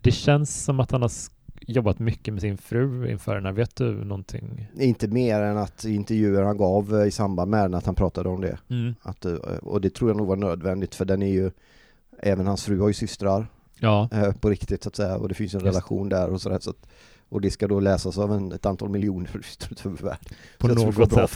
Det 0.00 0.10
känns 0.12 0.64
som 0.64 0.80
att 0.80 0.90
han 0.90 1.02
har 1.02 1.10
jobbat 1.66 1.98
mycket 1.98 2.34
med 2.34 2.40
sin 2.40 2.58
fru 2.58 3.10
inför 3.10 3.34
den 3.34 3.44
här. 3.46 3.52
Vet 3.52 3.76
du 3.76 3.92
någonting? 4.04 4.68
Inte 4.78 5.08
mer 5.08 5.40
än 5.42 5.56
att 5.58 5.84
intervjuer 5.84 6.42
han 6.42 6.56
gav 6.56 7.00
eh, 7.00 7.06
i 7.06 7.10
samband 7.10 7.50
med 7.50 7.64
den, 7.64 7.74
att 7.74 7.86
han 7.86 7.94
pratade 7.94 8.28
om 8.28 8.40
det. 8.40 8.58
Mm. 8.70 8.94
Att, 9.02 9.24
eh, 9.24 9.32
och 9.62 9.80
det 9.80 9.90
tror 9.94 10.10
jag 10.10 10.16
nog 10.16 10.26
var 10.26 10.36
nödvändigt 10.36 10.94
för 10.94 11.04
den 11.04 11.22
är 11.22 11.32
ju 11.32 11.50
Även 12.24 12.46
hans 12.46 12.64
fru 12.64 12.80
har 12.80 12.88
ju 12.88 12.94
systrar 12.94 13.46
Ja, 13.78 14.08
eh, 14.12 14.32
på 14.32 14.50
riktigt 14.50 14.82
så 14.82 14.88
att 14.88 14.96
säga 14.96 15.16
och 15.16 15.28
det 15.28 15.34
finns 15.34 15.54
en 15.54 15.60
Just 15.60 15.66
relation 15.76 16.08
där 16.08 16.30
och 16.30 16.40
sådär 16.40 16.58
så 16.60 16.70
att, 16.70 16.86
Och 17.28 17.40
det 17.40 17.50
ska 17.50 17.68
då 17.68 17.80
läsas 17.80 18.18
av 18.18 18.32
en, 18.32 18.52
ett 18.52 18.66
antal 18.66 18.88
miljoner 18.88 19.30
värld. 20.02 20.18
på 20.58 20.66
Så 20.66 20.72
jag 20.72 20.76
tror 20.78 20.86
något 20.86 21.10
bra. 21.10 21.26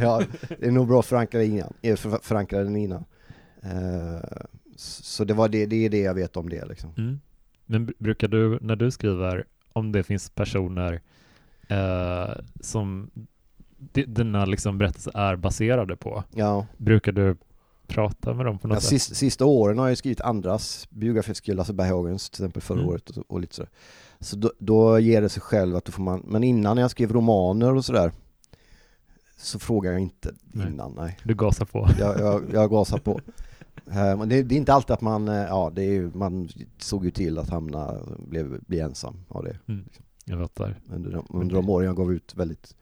Ja, 0.00 0.22
det 0.60 0.66
är 0.66 0.70
nog 0.70 0.88
bra 0.88 1.02
förankrade 1.02 1.46
innan, 1.46 1.72
eh, 1.82 1.96
för- 1.96 2.18
förankrade 2.22 2.64
den 2.64 2.76
innan. 2.76 3.04
Så 4.76 5.24
det 5.24 5.34
var 5.34 5.48
det, 5.48 5.66
det 5.66 5.76
är 5.86 5.90
det 5.90 6.00
jag 6.00 6.14
vet 6.14 6.36
om 6.36 6.48
det 6.48 6.64
liksom. 6.66 6.90
Mm. 6.96 7.20
Men 7.66 7.86
br- 7.88 7.94
brukar 7.98 8.28
du, 8.28 8.58
när 8.62 8.76
du 8.76 8.90
skriver, 8.90 9.44
om 9.76 9.92
det 9.92 10.02
finns 10.02 10.30
personer 10.30 11.00
eh, 11.68 12.34
som 12.60 13.10
dina 14.06 14.44
liksom 14.44 14.78
berättelser 14.78 15.16
är 15.18 15.36
baserade 15.36 15.96
på? 15.96 16.24
Ja, 16.34 16.66
Brukar 16.76 17.12
du 17.12 17.36
prata 17.86 18.34
med 18.34 18.46
dem 18.46 18.58
på 18.58 18.68
något 18.68 18.76
ja 18.76 18.80
sätt? 18.80 18.88
sista, 18.88 19.14
sista 19.14 19.44
åren 19.44 19.78
har 19.78 19.88
jag 19.88 19.98
skrivit 19.98 20.20
andras 20.20 20.86
skrev 21.34 21.56
Lasse 21.56 21.72
Berghagens 21.72 22.30
till 22.30 22.44
exempel 22.44 22.62
förra 22.62 22.78
Mm. 22.78 22.90
året 22.90 23.10
och, 23.10 23.24
och 23.30 23.40
lite 23.40 23.54
sådär. 23.54 23.70
Så 24.20 24.36
då, 24.36 24.52
då 24.58 24.98
ger 24.98 25.22
det 25.22 25.28
sig 25.28 25.42
själv 25.42 25.76
att 25.76 25.84
då 25.84 25.92
får 25.92 26.02
man, 26.02 26.22
men 26.26 26.44
innan 26.44 26.76
jag 26.78 26.90
skrev 26.90 27.12
romaner 27.12 27.74
och 27.74 27.84
sådär 27.84 28.12
så 29.36 29.58
frågar 29.58 29.92
jag 29.92 30.00
inte 30.00 30.34
Nej. 30.44 30.66
innan, 30.66 30.92
nej. 30.96 31.18
Du 31.24 31.34
gasar 31.34 31.64
på? 31.64 31.88
Jag, 31.98 32.20
jag, 32.20 32.42
jag 32.52 32.70
gasar 32.70 32.98
på. 32.98 33.20
Eh, 33.90 34.26
det, 34.26 34.42
det 34.42 34.54
är 34.54 34.56
inte 34.56 34.72
alltid 34.74 34.90
att 34.94 35.00
man, 35.00 35.28
eh, 35.28 35.34
ja 35.34 35.72
det 35.74 35.82
är 35.82 36.10
man 36.14 36.48
såg 36.78 37.04
ju 37.04 37.10
till 37.10 37.38
att 37.38 37.48
hamna, 37.50 37.94
blev, 38.18 38.60
bli 38.66 38.80
ensam 38.80 39.16
av 39.28 39.44
det. 39.44 39.56
Jag 40.24 40.38
fattar. 40.40 40.74
Under 40.90 41.10
de, 41.10 41.26
under 41.30 41.54
de 41.56 41.68
åren 41.70 41.86
jag 41.86 41.96
gav 41.96 42.12
ut 42.12 42.34
väldigt 42.36 42.76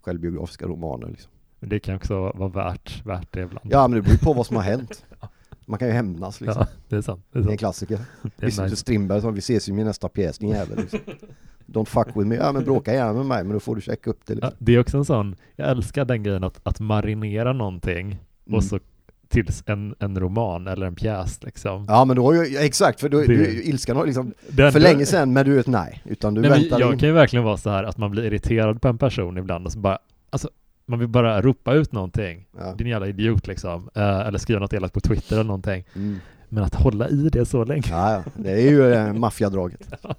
självbiografiska 0.00 0.66
romaner 0.66 1.08
liksom. 1.08 1.30
Men 1.60 1.68
det 1.68 1.78
kan 1.80 1.94
också 1.96 2.14
vara 2.34 2.48
värt, 2.48 3.06
värt 3.06 3.32
det 3.32 3.40
ibland. 3.40 3.68
Ja 3.72 3.88
men 3.88 3.96
det 3.96 4.02
beror 4.02 4.18
på 4.18 4.32
vad 4.32 4.46
som 4.46 4.56
har 4.56 4.62
hänt. 4.62 5.04
Man 5.66 5.78
kan 5.78 5.88
ju 5.88 5.94
hämnas 5.94 6.40
liksom. 6.40 6.64
Ja, 6.68 6.76
det 6.88 6.96
är 6.96 7.02
sant. 7.02 7.24
Det 7.32 7.38
är 7.38 7.42
Det 7.42 7.48
är 7.48 7.52
en 7.52 7.58
sant. 7.58 7.58
klassiker. 7.58 8.00
Det 8.36 8.46
är 8.58 8.62
nice. 8.64 8.76
Strindberg 8.76 9.20
sa 9.20 9.30
vi 9.30 9.38
ses 9.38 9.68
ju 9.68 9.72
i 9.72 9.76
min 9.76 9.86
nästa 9.86 10.08
pjäs 10.08 10.38
din 10.38 10.48
jävel 10.48 10.78
liksom. 10.78 10.98
Don't 11.66 11.84
fuck 11.84 12.06
with 12.16 12.26
me. 12.28 12.34
Ja 12.36 12.52
men 12.52 12.64
bråka 12.64 12.94
gärna 12.94 13.12
med 13.12 13.26
mig 13.26 13.44
men 13.44 13.52
då 13.52 13.60
får 13.60 13.74
du 13.74 13.80
checka 13.80 14.10
upp 14.10 14.20
det 14.26 14.32
Ja, 14.34 14.36
liksom. 14.36 14.56
det 14.58 14.74
är 14.74 14.80
också 14.80 14.98
en 14.98 15.04
sån, 15.04 15.36
jag 15.56 15.70
älskar 15.70 16.04
den 16.04 16.22
grejen 16.22 16.44
att, 16.44 16.60
att 16.62 16.80
marinera 16.80 17.52
någonting 17.52 18.18
Mm. 18.46 18.56
och 18.56 18.64
så 18.64 18.80
tills 19.30 19.62
en, 19.66 19.94
en 19.98 20.20
roman 20.20 20.66
eller 20.66 20.86
en 20.86 20.94
pjäs 20.94 21.42
liksom. 21.42 21.84
Ja 21.88 22.04
men 22.04 22.16
då 22.16 22.24
har 22.24 22.32
ju, 22.34 22.48
ja, 22.54 22.60
exakt 22.60 23.00
för 23.00 23.08
då, 23.08 23.18
Det- 23.18 23.26
du, 23.26 23.62
ilskan 23.62 23.96
har 23.96 24.06
liksom 24.06 24.34
Den- 24.48 24.72
för 24.72 24.80
länge 24.80 25.06
sedan 25.06 25.32
men 25.32 25.44
du 25.46 25.54
vet 25.54 25.66
nej. 25.66 26.02
Utan 26.04 26.34
du 26.34 26.40
Nej, 26.40 26.50
men 26.50 26.60
väntar 26.60 26.80
jag 26.80 26.92
in. 26.92 26.98
kan 26.98 27.08
ju 27.08 27.14
verkligen 27.14 27.44
vara 27.44 27.56
så 27.56 27.70
här 27.70 27.84
att 27.84 27.96
man 27.98 28.10
blir 28.10 28.24
irriterad 28.24 28.82
på 28.82 28.88
en 28.88 28.98
person 28.98 29.38
ibland 29.38 29.66
och 29.66 29.72
så 29.72 29.78
bara, 29.78 29.98
alltså 30.30 30.50
man 30.86 30.98
vill 30.98 31.08
bara 31.08 31.42
ropa 31.42 31.72
ut 31.74 31.92
någonting. 31.92 32.46
Ja. 32.58 32.74
Din 32.78 32.86
jävla 32.86 33.06
idiot 33.06 33.46
liksom. 33.46 33.90
Eh, 33.94 34.20
eller 34.20 34.38
skriva 34.38 34.60
något 34.60 34.72
elakt 34.72 34.94
på 34.94 35.00
Twitter 35.00 35.34
eller 35.34 35.44
någonting. 35.44 35.84
Mm. 35.96 36.18
Men 36.48 36.64
att 36.64 36.74
hålla 36.74 37.08
i 37.08 37.28
det 37.32 37.46
så 37.46 37.64
länge, 37.64 37.82
Ja, 37.90 38.12
ja, 38.12 38.22
det 38.36 38.50
är 38.50 38.70
ju 38.70 38.92
eh, 38.92 39.12
maffiadraget. 39.12 39.88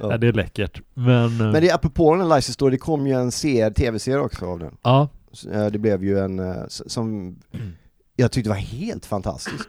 Ja. 0.00 0.08
ja. 0.10 0.16
det 0.16 0.26
är 0.28 0.32
läckert. 0.32 0.80
Men, 0.94 1.24
eh, 1.24 1.30
Men 1.52 1.52
det, 1.52 1.70
apropå 1.70 2.14
den 2.14 2.20
här 2.30 2.36
Life 2.36 2.52
Story, 2.52 2.70
det 2.70 2.78
kom 2.78 3.06
ju 3.06 3.12
en 3.12 3.32
serie, 3.32 3.70
tv-serie 3.70 4.18
också 4.18 4.46
av 4.46 4.58
den. 4.58 4.76
ja, 4.82 5.02
eh, 5.02 5.08
Det 5.72 5.78
blev 5.78 6.04
ju 6.04 6.18
en 6.18 6.38
eh, 6.38 6.62
som 6.68 7.36
jag 8.16 8.32
tyckte 8.32 8.50
var 8.50 8.56
helt 8.56 9.06
fantastisk. 9.06 9.68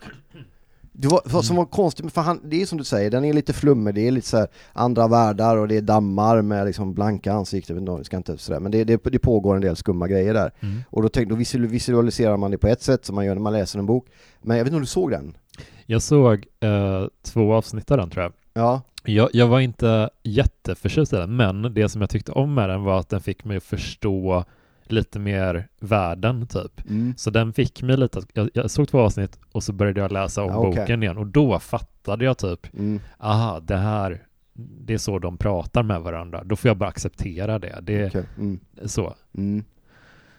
Det 0.97 1.07
var, 1.07 1.21
vad 1.25 1.45
som 1.45 1.55
var 1.55 1.65
konstigt, 1.65 2.13
för 2.13 2.21
han, 2.21 2.39
det 2.43 2.61
är 2.61 2.65
som 2.65 2.77
du 2.77 2.83
säger, 2.83 3.11
den 3.11 3.25
är 3.25 3.33
lite 3.33 3.53
flummig, 3.53 3.95
det 3.95 4.07
är 4.07 4.11
lite 4.11 4.27
så 4.27 4.47
andra 4.73 5.07
världar 5.07 5.57
och 5.57 5.67
det 5.67 5.77
är 5.77 5.81
dammar 5.81 6.41
med 6.41 6.65
liksom 6.65 6.93
blanka 6.93 7.33
ansikten, 7.33 8.03
ska 8.05 8.17
inte 8.17 8.37
sådär, 8.37 8.59
men 8.59 8.71
det, 8.71 8.83
det, 8.83 9.03
det 9.03 9.19
pågår 9.19 9.55
en 9.55 9.61
del 9.61 9.75
skumma 9.75 10.07
grejer 10.07 10.33
där. 10.33 10.51
mm. 10.59 10.81
Och 10.89 11.01
då, 11.01 11.09
tänkte, 11.09 11.33
då 11.33 11.39
visual- 11.39 11.67
visualiserar 11.67 12.37
man 12.37 12.51
det 12.51 12.57
på 12.57 12.67
ett 12.67 12.81
sätt 12.81 13.05
som 13.05 13.15
man 13.15 13.25
gör 13.25 13.35
när 13.35 13.41
man 13.41 13.53
läser 13.53 13.79
en 13.79 13.85
bok. 13.85 14.07
Men 14.41 14.57
jag 14.57 14.63
vet 14.63 14.69
inte 14.71 14.75
om 14.75 14.81
du 14.81 14.87
såg 14.87 15.11
den? 15.11 15.37
jag 15.85 16.01
såg 16.01 16.45
eh, 16.59 17.05
två 17.23 17.53
avsnitt 17.53 17.91
av 17.91 17.97
den 17.97 18.09
tror 18.09 18.23
jag. 18.23 18.33
Ja, 18.53 18.81
Jag, 19.03 19.29
jag 19.33 19.47
var 19.47 19.59
inte 19.59 20.09
jätteförtjust 20.23 21.13
i 21.13 21.15
den, 21.15 21.35
men 21.35 21.73
det 21.73 21.89
som 21.89 22.01
jag 22.01 22.09
tyckte 22.09 22.31
om 22.31 22.53
med 22.53 22.69
den 22.69 22.83
var 22.83 22.99
att 22.99 23.09
den 23.09 23.21
fick 23.21 23.45
mig 23.45 23.57
att 23.57 23.63
förstå 23.63 24.45
lite 24.91 25.19
mer 25.19 25.67
världen 25.79 26.47
typ. 26.47 26.89
mm. 26.89 27.13
Så 27.17 27.29
den 27.29 27.53
fick 27.53 27.81
mig 27.83 27.97
lite, 27.97 28.21
jag, 28.33 28.49
jag 28.53 28.71
såg 28.71 28.87
två 28.87 28.99
avsnitt 28.99 29.39
och 29.51 29.63
så 29.63 29.73
började 29.73 29.99
jag 30.01 30.11
läsa 30.11 30.43
om 30.43 30.49
Ja, 30.49 30.57
okej. 30.57 30.79
boken 30.81 31.03
igen 31.03 31.17
och 31.17 31.27
då 31.27 31.59
fattade 31.59 32.25
jag 32.25 32.37
typ, 32.37 32.73
Mm. 32.73 32.99
aha, 33.19 33.59
det 33.59 33.75
här, 33.77 34.23
det 34.57 34.93
är 34.93 34.97
så 34.97 35.19
de 35.19 35.37
pratar 35.37 35.83
med 35.83 36.01
varandra. 36.01 36.43
Då 36.43 36.55
får 36.55 36.69
jag 36.69 36.77
bara 36.77 36.89
acceptera 36.89 37.59
det. 37.59 37.79
Det 37.83 37.93
är 38.01 38.07
okej. 38.09 38.23
Mm. 38.37 38.59
så. 38.85 39.13
Mm. 39.37 39.63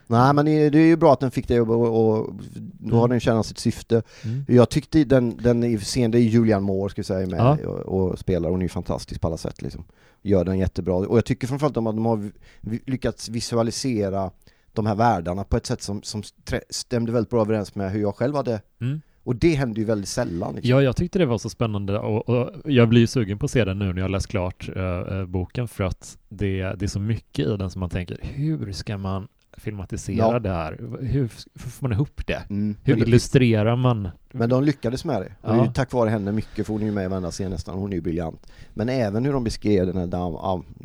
Nej 0.09 0.35
men 0.35 0.45
det 0.45 0.53
är 0.53 0.77
ju 0.77 0.97
bra 0.97 1.13
att 1.13 1.21
den 1.21 1.31
fick 1.31 1.49
det 1.49 1.61
och, 1.61 2.09
och, 2.17 2.35
då 2.79 2.97
har 2.97 3.05
Mm. 3.05 3.11
den 3.11 3.21
tjänat 3.21 3.47
sitt 3.47 3.59
syfte. 3.59 4.03
Mm. 4.25 4.45
Jag 4.49 4.69
tyckte 4.71 5.05
den, 5.05 5.37
den 5.37 5.65
är 5.65 5.79
scen, 5.79 6.11
det 6.11 6.19
är 6.19 6.21
Julian 6.23 6.63
Moore 6.63 6.91
ska 6.91 7.01
vi 7.01 7.05
säga 7.05 7.27
med 7.27 7.39
Ja. 7.41 7.69
och, 7.69 8.11
och 8.11 8.19
spelar, 8.19 8.51
hon 8.51 8.61
är 8.61 8.65
ju 8.65 8.69
fantastisk 8.69 9.21
på 9.21 9.27
alla 9.27 9.37
sätt 9.37 9.63
liksom. 9.63 9.85
Gör 10.27 10.45
den 10.45 10.59
jättebra. 10.59 10.95
Och 10.95 11.17
jag 11.17 11.25
tycker 11.25 11.47
framförallt 11.47 11.77
om 11.77 11.87
att 11.87 11.97
de 11.97 12.07
har 12.07 12.31
lyckats 12.91 13.29
visualisera 13.29 14.31
de 14.73 14.87
här 14.87 14.95
världarna 14.95 15.45
på 15.45 15.57
ett 15.57 15.67
sätt 15.67 15.83
som, 15.83 16.03
som 16.03 16.23
stämde 16.71 17.13
väldigt 17.13 17.31
bra 17.31 17.41
överens 17.41 17.75
med 17.75 17.91
hur 17.93 18.01
jag 18.01 18.15
själv 18.17 18.35
hade 18.35 18.61
Mm. 18.81 19.01
och 19.25 19.37
det 19.37 19.55
händer 19.55 19.79
ju 19.79 19.85
väldigt 19.85 20.09
sällan. 20.09 20.55
Liksom. 20.55 20.71
Ja, 20.71 20.83
jag 20.83 20.97
tyckte 20.97 21.19
det 21.19 21.27
var 21.27 21.39
så 21.39 21.49
spännande 21.51 21.99
och, 21.99 22.29
och 22.29 22.51
jag 22.65 22.89
blir 22.89 23.01
ju 23.01 23.07
sugen 23.07 23.39
på 23.39 23.45
att 23.45 23.51
se 23.51 23.65
den 23.65 23.79
nu 23.79 23.93
när 23.93 24.03
jag 24.03 24.11
läst 24.11 24.27
klart 24.27 24.69
eh, 24.77 25.25
boken 25.27 25.69
för 25.69 25.85
att 25.85 26.19
det, 26.29 26.63
det 26.63 26.83
är 26.83 26.89
så 26.89 27.01
mycket 27.01 27.47
i 27.47 27.57
den 27.57 27.71
som 27.71 27.81
man 27.81 27.91
tänker, 27.91 28.19
hur 28.23 28.73
ska 28.73 28.99
man 28.99 29.29
filmatisera 29.57 30.17
Ja. 30.17 30.39
det 30.39 30.51
här? 30.51 30.79
Hur, 31.01 31.29
får 31.59 31.83
man 31.89 31.93
ihop 31.93 32.27
det? 32.27 32.43
Mm. 32.51 32.77
Hur 32.85 32.95
Men, 32.95 33.01
det, 33.01 33.09
illustrerar 33.09 33.77
man? 33.77 34.09
men 34.33 34.49
de 34.49 34.65
lyckades 34.65 35.05
med 35.05 35.23
det. 35.23 35.33
Och 35.49 35.55
det 35.55 35.61
är 35.61 35.65
Ja. 35.65 35.73
tack 35.73 35.93
vare 35.93 36.11
henne 36.11 36.33
mycket, 36.33 36.67
för 36.67 36.73
hon 36.73 36.83
är 36.83 36.87
ju 36.87 36.93
med 36.93 37.05
i 37.05 37.09
varenda 37.09 37.31
scen 37.31 37.51
nästan, 37.51 37.79
hon 37.79 37.93
är 37.93 37.97
ju 37.97 38.03
briljant. 38.03 38.53
Men 38.75 38.89
även 38.89 39.25
hur 39.25 39.33
de 39.33 39.45
beskrev 39.45 39.87
den 39.87 39.97
här, 39.97 40.07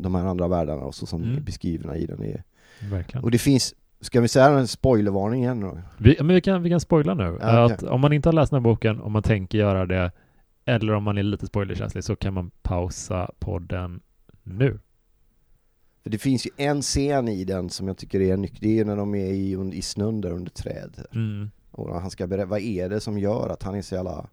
de 0.02 0.14
här 0.14 0.24
andra 0.26 0.48
världarna 0.48 0.82
och 0.82 0.94
så 0.94 1.06
som 1.06 1.22
Mm. 1.22 1.36
är 1.36 1.40
beskrivna 1.40 1.96
i 1.96 2.06
den 2.06 2.22
är 2.22 2.42
Verkligen. 2.90 3.24
Och 3.24 3.30
det 3.30 3.38
finns, 3.38 3.74
ska 4.00 4.20
vi 4.20 4.28
säga 4.28 4.46
en 4.48 4.68
spoilervarning 4.68 5.42
igen 5.42 5.60
då? 5.60 5.78
Vi, 5.98 6.16
men 6.18 6.28
vi, 6.34 6.40
kan, 6.40 6.62
vi 6.62 6.70
kan 6.70 6.80
spoila 6.80 7.14
nu. 7.14 7.38
Ja, 7.40 7.64
att 7.64 7.82
om 7.82 8.00
man 8.00 8.12
inte 8.12 8.28
har 8.28 8.32
läst 8.32 8.50
den 8.50 8.56
här 8.56 8.70
boken, 8.70 9.00
om 9.00 9.12
man 9.12 9.22
tänker 9.22 9.58
göra 9.58 9.86
det, 9.86 10.12
eller 10.64 10.92
om 10.94 11.04
man 11.04 11.18
är 11.18 11.22
lite 11.22 11.46
spoilerkänslig, 11.46 12.04
så 12.04 12.16
kan 12.16 12.34
man 12.34 12.50
pausa 12.62 13.30
podden 13.38 14.00
nu. 14.42 14.78
För 16.02 16.10
det 16.10 16.18
finns 16.18 16.46
ju 16.46 16.50
en 16.56 16.82
scen 16.82 17.28
i 17.28 17.44
den 17.44 17.70
som 17.70 17.88
jag 17.88 17.96
tycker 17.96 18.20
är 18.20 18.36
nyckeln, 18.36 18.58
det 18.62 18.78
är 18.78 18.84
när 18.84 18.96
de 18.96 19.14
är 19.14 19.26
i, 19.32 19.70
i 19.72 19.82
snön 19.82 20.20
där 20.20 20.30
under 20.30 20.50
träd. 20.50 20.96
Mm. 21.14 21.50
Och 21.70 22.00
han 22.00 22.10
ska 22.10 22.26
berätta, 22.26 22.46
vad 22.46 22.60
är 22.60 22.88
det 22.88 23.00
som 23.00 23.18
gör 23.18 23.48
att 23.48 23.62
han 23.62 23.74
är 23.74 23.82
så 23.82 23.94
jävla 23.94 24.26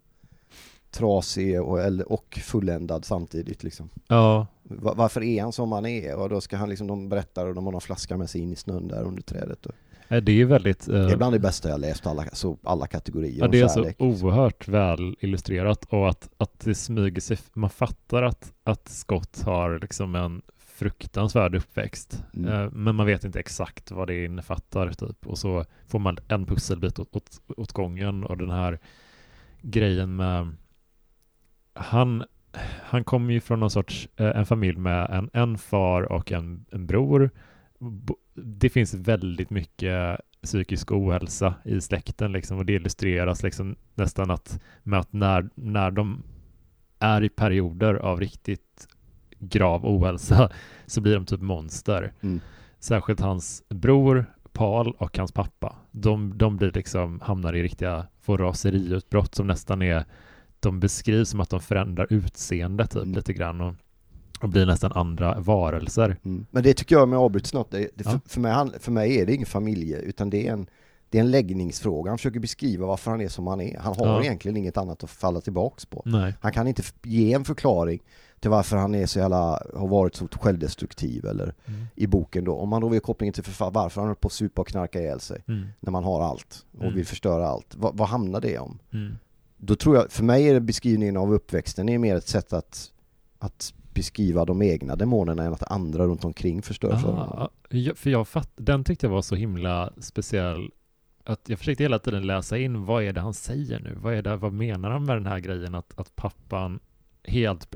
trasig 0.90 1.62
och, 1.62 1.78
och 2.06 2.38
fulländad 2.42 3.04
samtidigt 3.04 3.62
liksom? 3.62 3.88
Ja, 4.08 4.46
Va- 4.62 4.94
Varför 4.96 5.22
är 5.22 5.42
han 5.42 5.52
som 5.52 5.72
han 5.72 5.86
är? 5.86 6.16
Och 6.16 6.28
då 6.28 6.40
ska 6.40 6.56
han 6.56 6.68
liksom, 6.68 6.86
de 6.86 7.08
berättar 7.08 7.46
och 7.46 7.54
de 7.54 7.64
har 7.64 7.72
någon 7.72 7.80
flaska 7.80 8.16
med 8.16 8.30
sig 8.30 8.40
in 8.40 8.52
i 8.52 8.56
snön 8.56 8.88
där 8.88 9.02
under 9.02 9.22
trädet. 9.22 9.66
Och 9.66 9.72
det 10.08 10.32
är 10.32 10.36
ju 10.36 10.44
väldigt... 10.44 10.88
eh, 10.88 10.94
det 10.94 11.12
är 11.12 11.16
bland 11.16 11.34
det 11.34 11.38
bästa 11.38 11.68
jag 11.68 11.80
läst, 11.80 12.06
alla, 12.06 12.24
så, 12.32 12.56
alla 12.62 12.86
kategorier 12.86 13.38
Ja, 13.38 13.48
det 13.48 13.60
är 13.60 13.68
så 13.68 13.74
kärlek. 13.74 13.96
oerhört 13.98 14.68
väl 14.68 15.16
illustrerat 15.20 15.84
och 15.84 16.08
att, 16.08 16.30
att 16.36 16.60
det 16.60 16.74
smyger 16.74 17.20
sig, 17.20 17.38
man 17.52 17.70
fattar 17.70 18.22
att, 18.22 18.52
att 18.64 18.88
Scott 18.88 19.42
har 19.42 19.78
liksom 19.82 20.14
en 20.14 20.42
fruktansvärd 20.80 21.54
uppväxt, 21.54 22.24
Mm. 22.34 22.52
eh, 22.52 22.70
men 22.72 22.94
man 22.96 23.06
vet 23.06 23.24
inte 23.24 23.40
exakt 23.40 23.90
vad 23.90 24.06
det 24.08 24.24
innefattar 24.24 24.92
typ, 24.92 25.26
och 25.26 25.38
så 25.38 25.64
får 25.86 25.98
man 25.98 26.16
en 26.28 26.46
pusselbit 26.46 26.98
åt, 26.98 27.16
åt, 27.16 27.40
åt 27.56 27.72
gången 27.72 28.24
och 28.24 28.36
den 28.38 28.50
här 28.50 28.78
grejen 29.62 30.16
med 30.16 30.56
han, 31.72 32.24
han 32.82 33.04
kommer 33.04 33.32
ju 33.34 33.40
från 33.40 33.60
någon 33.60 33.70
sorts, 33.70 34.08
eh, 34.16 34.36
en 34.36 34.46
familj 34.46 34.78
med 34.78 35.10
en, 35.10 35.30
en 35.32 35.58
far 35.58 36.12
och 36.12 36.32
en, 36.32 36.64
en 36.70 36.86
bror. 36.86 37.30
Det 38.34 38.70
finns 38.70 38.94
väldigt 38.94 39.50
mycket 39.50 40.20
psykisk 40.42 40.92
ohälsa 40.92 41.54
i 41.64 41.80
släkten 41.80 42.32
liksom 42.32 42.58
och 42.58 42.66
det 42.66 42.72
illustreras 42.72 43.42
liksom 43.42 43.76
nästan 43.94 44.30
att 44.30 44.60
med 44.82 44.98
att 45.00 45.12
när, 45.12 45.50
när 45.54 45.90
de 45.90 46.22
är 46.98 47.22
i 47.24 47.28
perioder 47.28 47.94
av 47.94 48.20
riktigt 48.20 48.88
grav 49.40 49.86
ohälsa 49.86 50.50
så 50.86 51.00
blir 51.00 51.14
de 51.14 51.26
typ 51.26 51.40
monster. 51.40 52.12
Mm. 52.20 52.40
Särskilt 52.80 53.20
hans 53.20 53.62
bror 53.68 54.26
Paul 54.52 54.94
och 54.98 55.18
hans 55.18 55.32
pappa. 55.32 55.76
De, 55.90 56.38
de 56.38 56.56
blir 56.56 56.72
liksom, 56.74 57.20
hamnar 57.20 57.56
i 57.56 57.62
riktiga, 57.62 58.06
får 58.20 58.38
raseriutbrott 58.38 59.34
som 59.34 59.46
nästan 59.46 59.82
är, 59.82 60.04
de 60.60 60.80
beskrivs 60.80 61.28
som 61.28 61.40
att 61.40 61.50
de 61.50 61.60
förändrar 61.60 62.06
utseende 62.10 62.86
typ 62.86 63.02
Mm. 63.02 63.12
lite 63.14 63.32
grann 63.32 63.60
och, 63.60 63.74
och 64.40 64.48
blir 64.48 64.66
nästan 64.66 64.92
andra 64.92 65.40
varelser. 65.40 66.16
Mm. 66.24 66.46
Men 66.50 66.62
det 66.62 66.74
tycker 66.74 66.96
jag 66.96 67.08
med 67.08 67.18
avbryt 67.18 67.46
snart, 67.46 67.70
det, 67.70 67.78
det, 67.78 68.04
Ja. 68.04 68.10
för, 68.10 68.20
för, 68.28 68.40
mig, 68.40 68.70
för 68.80 68.92
mig 68.92 69.18
är 69.20 69.26
det 69.26 69.34
ingen 69.34 69.46
familje 69.46 69.96
utan 69.98 70.30
det 70.30 70.46
är 70.48 70.52
en 70.52 70.66
det 71.10 71.18
är 71.18 71.22
en 71.22 71.30
läggningsfråga, 71.30 72.10
han 72.10 72.18
försöker 72.18 72.40
beskriva 72.40 72.86
varför 72.86 73.10
han 73.10 73.20
är 73.20 73.28
som 73.28 73.46
han 73.46 73.60
är. 73.60 73.78
Han 73.78 73.94
har 73.96 74.06
Ja. 74.06 74.22
egentligen 74.22 74.56
inget 74.56 74.76
annat 74.76 75.04
att 75.04 75.10
falla 75.10 75.40
tillbaks 75.40 75.86
på. 75.86 76.02
Nej. 76.06 76.34
Han 76.40 76.52
kan 76.52 76.66
inte 76.66 76.82
ge 77.02 77.32
en 77.32 77.44
förklaring 77.44 78.00
till 78.40 78.50
varför 78.50 78.76
han 78.76 78.94
är 78.94 79.06
så 79.06 79.18
jävla, 79.18 79.62
har 79.74 79.88
varit 79.88 80.14
så 80.14 80.28
självdestruktiv 80.28 81.24
eller 81.26 81.54
Mm. 81.66 81.86
i 81.94 82.06
boken 82.06 82.44
då. 82.44 82.56
Om 82.56 82.68
man 82.68 82.80
då 82.82 82.88
vill 82.88 83.00
kopplingen 83.00 83.32
till 83.32 83.44
varför 83.58 84.00
han 84.00 84.08
håller 84.08 84.14
på 84.14 84.26
att 84.26 84.32
supa 84.32 84.60
och 84.60 84.68
knarka 84.68 85.00
ihjäl 85.00 85.20
sig 85.20 85.42
Mm. 85.48 85.66
när 85.80 85.90
man 85.90 86.04
har 86.04 86.22
allt 86.22 86.64
och 86.78 86.82
Mm. 86.82 86.94
vill 86.94 87.06
förstöra 87.06 87.46
allt. 87.48 87.74
Va, 87.74 87.90
vad 87.94 88.08
hamnar 88.08 88.40
det 88.40 88.58
om? 88.58 88.78
Mm. 88.92 89.16
Då 89.56 89.76
tror 89.76 89.96
jag, 89.96 90.12
för 90.12 90.24
mig 90.24 90.48
är 90.48 90.54
det 90.54 90.60
beskrivningen 90.60 91.16
av 91.16 91.32
uppväxten 91.34 91.88
är 91.88 91.98
mer 91.98 92.16
ett 92.16 92.28
sätt 92.28 92.52
att, 92.52 92.90
att 93.38 93.74
beskriva 93.94 94.44
de 94.44 94.62
egna 94.62 94.96
demonerna 94.96 95.44
än 95.44 95.52
att 95.52 95.70
andra 95.70 96.04
runt 96.06 96.24
omkring 96.24 96.62
förstör 96.62 96.96
för 96.96 97.08
honom. 97.12 97.28
Ah, 97.28 97.48
för 97.94 98.10
jag 98.10 98.28
fatt, 98.28 98.50
den 98.56 98.84
tyckte 98.84 99.06
jag 99.06 99.12
var 99.12 99.22
så 99.22 99.34
himla 99.34 99.92
speciell 100.00 100.70
att 101.24 101.48
jag 101.48 101.58
försökte 101.58 101.84
hela 101.84 101.98
tiden 101.98 102.26
läsa 102.26 102.58
in 102.58 102.84
vad 102.84 103.02
är 103.04 103.12
det 103.12 103.20
han 103.20 103.34
säger 103.34 103.80
nu? 103.80 103.94
Vad, 104.00 104.14
är 104.14 104.22
det, 104.22 104.36
vad 104.36 104.52
menar 104.52 104.90
han 104.90 105.04
med 105.04 105.16
den 105.16 105.26
här 105.26 105.38
grejen 105.38 105.74
att, 105.74 105.98
att 106.00 106.16
pappan 106.16 106.80
helt, 107.24 107.74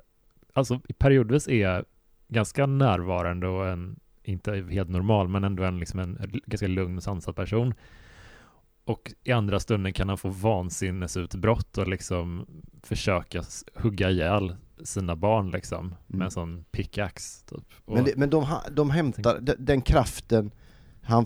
alltså 0.52 0.80
periodvis 0.98 1.48
är 1.48 1.84
ganska 2.28 2.66
närvarande 2.66 3.46
och 3.48 3.66
en, 3.68 4.00
inte 4.22 4.52
helt 4.70 4.88
normal, 4.90 5.28
men 5.28 5.44
ändå 5.44 5.64
en, 5.64 5.78
liksom 5.78 6.00
en 6.00 6.18
ganska 6.46 6.66
lugn 6.66 6.96
och 6.96 7.02
sansad 7.02 7.36
person. 7.36 7.74
Och 8.84 9.12
i 9.24 9.32
andra 9.32 9.60
stunden 9.60 9.92
kan 9.92 10.08
han 10.08 10.18
få 10.18 10.28
vansinnesutbrott 10.28 11.78
och 11.78 11.88
liksom 11.88 12.46
försöka 12.82 13.42
hugga 13.74 14.10
ihjäl 14.10 14.56
sina 14.84 15.16
barn 15.16 15.50
liksom 15.50 15.88
med 15.88 16.14
Mm. 16.14 16.24
en 16.24 16.30
sån 16.30 16.64
pickaxe 16.70 17.44
typ. 17.46 17.64
Och, 17.84 17.94
Men, 17.94 18.04
det, 18.04 18.16
men 18.16 18.30
de, 18.30 18.46
de 18.72 18.90
hämtar, 18.90 19.40
de- 19.40 19.54
den 19.58 19.82
kraften, 19.82 20.50
han 21.04 21.24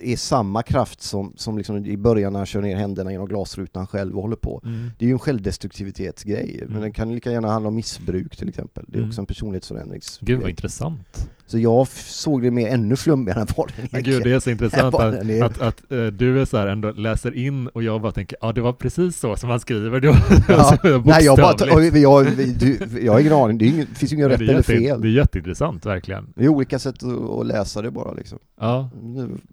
är 0.00 0.16
samma 0.16 0.62
kraft 0.62 1.00
som, 1.02 1.32
som 1.36 1.58
liksom 1.58 1.86
i 1.86 1.96
början 1.96 2.32
när 2.32 2.40
han 2.40 2.46
kör 2.46 2.62
ner 2.62 2.76
händerna 2.76 3.10
genom 3.12 3.28
glasrutan 3.28 3.86
själv 3.86 4.16
och 4.16 4.22
håller 4.22 4.36
på. 4.36 4.60
mm. 4.64 4.90
Det 4.98 5.04
är 5.04 5.06
ju 5.06 5.12
en 5.12 5.18
självdestruktivitetsgrej, 5.18 6.56
men 6.60 6.68
Mm. 6.70 6.82
den 6.82 6.92
kan 6.92 7.14
lika 7.14 7.30
gärna 7.32 7.48
handla 7.48 7.68
om 7.68 7.74
missbruk 7.74 8.36
till 8.36 8.48
exempel. 8.48 8.84
Det 8.88 8.94
är 8.94 8.98
Mm. 8.98 9.08
också 9.08 9.20
en 9.20 9.26
personlighetsförändrings... 9.26 10.18
Gud 10.22 10.40
vad 10.40 10.50
intressant. 10.50 11.30
Så 11.46 11.58
jag 11.58 11.88
såg 11.88 12.42
det 12.42 12.50
mer 12.50 12.68
ännu 12.68 12.96
flummigare 12.96 13.40
än 13.40 13.46
vad 13.56 13.72
den 13.76 13.88
Men 13.92 14.02
gud, 14.02 14.22
det 14.24 14.32
är 14.32 14.40
så 14.40 14.50
intressant 14.50 14.94
att, 14.94 15.14
är- 15.14 15.44
att, 15.44 15.60
att 15.60 15.92
eh, 15.92 16.06
du 16.06 16.40
är 16.40 16.44
så 16.44 16.56
här 16.56 16.66
ändå 16.66 16.92
läser 16.92 17.36
in 17.36 17.68
och 17.68 17.82
jag 17.82 18.00
bara 18.02 18.12
tänker, 18.12 18.36
ja 18.40 18.52
det 18.52 18.60
var 18.60 18.72
precis 18.72 19.16
så 19.20 19.36
som 19.36 19.50
han 19.50 19.60
skriver 19.60 20.00
då. 20.00 20.08
Ja. 20.48 20.54
Alltså, 20.58 21.02
Nej 21.04 21.24
jag 21.24 21.36
bara, 21.36 21.76
oj, 21.76 21.98
jag, 21.98 22.26
du, 22.58 22.78
jag 23.02 23.12
har 23.12 23.20
ingen 23.20 23.32
aning, 23.32 23.58
det, 23.58 23.64
är 23.64 23.68
ingen, 23.68 23.86
det 23.90 23.94
finns 23.98 24.12
ju 24.12 24.16
inget 24.16 24.28
Men 24.28 24.38
rätt 24.38 24.38
det, 24.38 24.44
är 24.44 24.48
eller 24.48 24.58
jätte, 24.58 24.72
fel. 24.72 25.00
det 25.00 25.08
är 25.08 25.12
jätteintressant 25.12 25.86
verkligen. 25.86 26.32
Det 26.36 26.44
är 26.44 26.48
olika 26.48 26.78
sätt 26.78 27.02
att, 27.02 27.30
att 27.40 27.46
läsa 27.46 27.82
det 27.82 27.90
bara 27.90 28.12
liksom. 28.12 28.38
Ja, 28.60 28.90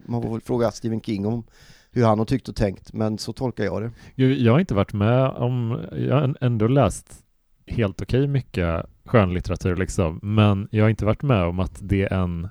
Man 0.05 0.21
får 0.21 0.31
väl 0.31 0.41
fråga 0.41 0.71
Stephen 0.71 1.01
King 1.01 1.25
om 1.25 1.43
hur 1.91 2.03
han 2.05 2.19
har 2.19 2.25
tyckt 2.25 2.49
och 2.49 2.55
tänkt, 2.55 2.93
men 2.93 3.17
så 3.17 3.33
tolkar 3.33 3.63
jag 3.63 3.81
det. 4.15 4.25
Jag 4.25 4.53
har 4.53 4.59
inte 4.59 4.73
varit 4.73 4.93
med 4.93 5.29
om, 5.29 5.81
jag 5.97 6.15
har 6.15 6.37
ändå 6.41 6.67
läst 6.67 7.23
helt 7.67 8.01
okej 8.01 8.27
mycket 8.27 8.85
skönlitteratur 9.05 9.75
liksom, 9.75 10.19
men 10.23 10.67
jag 10.71 10.83
har 10.83 10.89
inte 10.89 11.05
varit 11.05 11.21
med 11.21 11.43
om 11.43 11.59
att 11.59 11.79
det 11.81 12.03
är 12.03 12.13
en, 12.13 12.49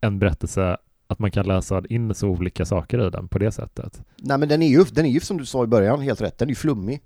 en 0.00 0.18
berättelse 0.18 0.76
att 1.06 1.18
man 1.18 1.30
kan 1.30 1.46
läsa 1.46 1.82
in 1.88 2.14
så 2.14 2.28
olika 2.28 2.64
saker 2.64 3.06
i 3.06 3.10
den 3.10 3.28
på 3.28 3.38
det 3.38 3.52
sättet. 3.52 4.02
Nej 4.16 4.38
men 4.38 4.48
den 4.48 4.62
är 4.62 4.68
ju, 4.68 4.84
den 4.84 5.06
är 5.06 5.10
ju 5.10 5.20
som 5.20 5.36
du 5.38 5.46
sa 5.46 5.64
i 5.64 5.66
början 5.66 6.00
helt 6.00 6.20
rätt, 6.20 6.38
den 6.38 6.48
är 6.48 6.50
ju 6.50 6.56
flummig. 6.56 7.02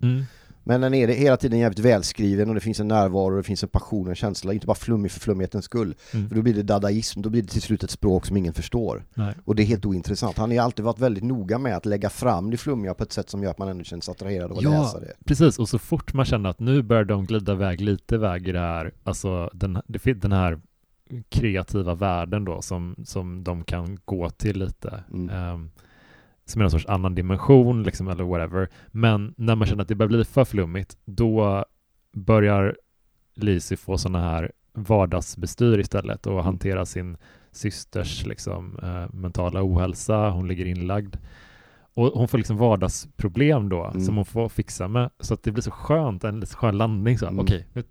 Men 0.68 0.81
den 0.81 0.94
är 0.94 1.09
hela 1.09 1.37
tiden 1.37 1.59
jävligt 1.59 1.78
välskriven 1.78 2.48
och 2.48 2.54
det 2.54 2.61
finns 2.61 2.81
en 2.81 2.88
närvaro, 2.88 3.37
det 3.37 3.42
finns 3.42 3.62
en 3.62 3.68
passion 3.68 4.02
och 4.02 4.09
en 4.09 4.16
känsla, 4.16 4.52
inte 4.52 4.66
bara 4.66 4.74
flummig 4.74 5.11
för 5.11 5.20
flummighetens 5.20 5.64
skull. 5.64 5.94
Mm. 6.14 6.28
För 6.28 6.37
då 6.37 6.42
blir 6.42 6.54
det 6.54 6.62
dadaism, 6.62 7.22
då 7.22 7.31
blir 7.31 7.42
det 7.42 7.48
till 7.48 7.62
slut 7.62 7.85
ett 7.85 7.90
språk 7.90 8.26
som 8.26 8.37
ingen 8.37 8.52
förstår. 8.52 9.04
Nej. 9.14 9.35
Och 9.44 9.54
det 9.54 9.62
är 9.62 9.64
helt 9.64 9.87
ointressant. 9.87 10.38
Han 10.38 10.50
har 10.50 10.64
alltid 10.64 10.85
varit 10.85 10.98
väldigt 10.98 11.24
noga 11.24 11.59
med 11.59 11.76
att 11.76 11.87
lägga 11.87 12.11
fram 12.11 12.50
det 12.50 12.57
flummiga 12.57 12.94
på 12.94 13.02
ett 13.02 13.12
sätt 13.12 13.31
som 13.31 13.42
gör 13.42 13.50
att 13.50 13.59
man 13.59 13.68
ändå 13.68 13.85
känner 13.85 14.00
sig 14.00 14.12
attraherad 14.12 14.50
av 14.52 14.59
att 14.59 14.62
Ja. 14.62 14.70
läsa 14.83 15.00
det. 15.00 15.12
Precis, 15.24 15.59
och 15.59 15.68
så 15.68 15.78
fort 15.78 16.12
man 16.14 16.24
känner 16.24 16.50
att 16.50 16.61
nu 16.61 16.83
börjar 16.83 17.04
de 17.04 17.26
glida 17.26 17.52
iväg 17.52 17.81
lite 17.81 18.14
iväg 18.14 18.48
i 18.48 18.52
det 18.52 18.59
här, 18.59 18.92
alltså 19.04 19.50
den, 19.54 19.78
den 20.16 20.33
här 20.33 20.61
kreativa 21.28 21.94
världen 21.94 22.44
då 22.44 22.62
som, 22.62 22.96
som 23.04 23.44
de 23.44 23.64
kan 23.64 23.98
gå 24.04 24.31
till 24.31 24.59
lite. 24.59 25.04
Mm. 25.12 25.31
ehm, 25.31 25.70
som 26.50 26.61
är 26.61 26.64
någon 26.64 26.70
sorts 26.70 26.87
annan 26.87 27.14
dimension 27.14 27.82
liksom, 27.82 28.08
eller 28.08 28.24
whatever. 28.24 28.68
Men 28.88 29.34
när 29.37 29.54
man 29.56 29.68
känner 29.68 29.82
att 29.82 29.88
det 29.88 29.94
börjar 29.94 30.08
bli 30.08 30.24
för 30.24 30.44
flummigt, 30.44 30.96
då 31.04 31.64
börjar 32.12 32.76
Lizzie 33.34 33.76
få 33.76 33.98
sådana 33.98 34.20
här 34.20 34.52
vardagsbestyr 34.74 35.78
istället 35.78 36.26
och 36.26 36.44
hantera 36.44 36.87
sin 36.87 37.16
systers 37.50 38.26
liksom, 38.26 38.78
eh, 38.82 39.14
mentala 39.14 39.61
ohälsa. 39.62 40.30
Hon 40.30 40.48
ligger 40.48 40.64
inlagd. 40.66 41.16
Och 41.94 42.06
hon 42.06 42.28
får 42.28 42.38
liksom 42.38 42.56
vardagsproblem 42.56 43.68
då 43.68 43.84
Mm. 43.84 44.00
som 44.00 44.16
hon 44.16 44.24
får 44.24 44.48
fixa 44.48 44.88
med. 44.88 45.11
Så 45.20 45.34
att 45.34 45.42
det 45.42 45.52
blir 45.52 45.62
så 45.62 45.70
skönt, 45.70 46.24
en 46.24 46.46
skön 46.46 46.78
landning. 46.78 47.18
Så, 47.18 47.26
Mm. 47.26 47.38
Okej, 47.40 47.66
nu- 47.72 47.84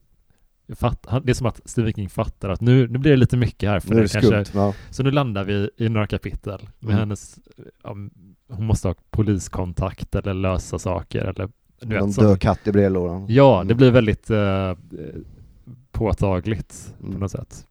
fatt, 0.76 1.08
det 1.24 1.30
är 1.32 1.34
som 1.34 1.48
att 1.48 1.62
Stephen 1.66 1.94
King 1.94 2.10
fattar 2.10 2.50
att 2.50 2.62
nu, 2.62 2.88
nu 2.88 3.00
blir 3.00 3.12
det 3.12 3.18
lite 3.18 3.38
mycket 3.38 3.70
här 3.70 3.80
för 3.80 3.96
Nu 3.96 4.02
det 4.02 4.12
kanske, 4.12 4.46
skumt. 4.46 4.60
Ja. 4.62 4.74
så 4.90 5.04
nu 5.04 5.12
landar 5.12 5.44
vi 5.44 5.70
i 5.78 5.90
några 5.90 6.08
kapitel 6.08 6.70
med 6.80 6.90
Mm. 6.90 7.00
hennes, 7.00 7.40
ja, 7.84 7.90
hon 8.50 8.66
måste 8.66 8.88
ha 8.88 8.96
poliskontakt 9.10 10.16
eller 10.16 10.34
lösa 10.34 10.80
saker 10.80 11.22
eller 11.22 11.50
du 11.82 11.96
Någon 11.96 12.06
vet, 12.08 12.16
som, 12.16 12.24
död 12.24 12.40
katt 12.42 12.68
i 12.68 12.72
brevlådan. 12.72 13.26
Ja, 13.30 13.56
Mm. 13.56 13.68
det 13.68 13.76
blir 13.76 13.92
väldigt 13.92 14.30
eh, 14.30 14.74
påtagligt 15.92 16.94
på 17.00 17.08
Mm. 17.08 17.20
något 17.20 17.32
sätt. 17.32 17.68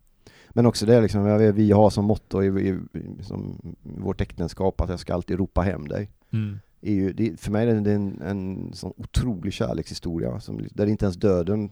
Men 0.51 0.67
också 0.67 0.87
det 0.87 1.01
liksom, 1.01 1.25
vet, 1.39 1.55
vi 1.55 1.73
har 1.73 1.91
som 1.91 2.05
motto 2.05 2.43
i, 2.43 2.47
i, 2.69 2.79
som 3.23 3.59
vårt 3.83 4.21
äktenskap 4.21 4.81
att 4.81 4.91
jag 4.91 5.01
ska 5.01 5.15
alltid 5.15 5.39
ropa 5.39 5.61
hem 5.61 5.89
dig. 5.89 6.11
Mm. 6.33 6.59
Är 6.81 6.93
ju, 6.93 7.13
det, 7.13 7.41
för 7.41 7.51
mig 7.53 7.69
är 7.69 7.81
det 7.81 7.93
en, 7.93 8.23
en 8.23 8.71
sån 8.75 8.93
otrolig 8.97 9.53
kärlekshistoria 9.53 10.41
som, 10.41 10.61
där 10.71 10.87
inte 10.87 11.05
ens 11.05 11.17
döden 11.17 11.71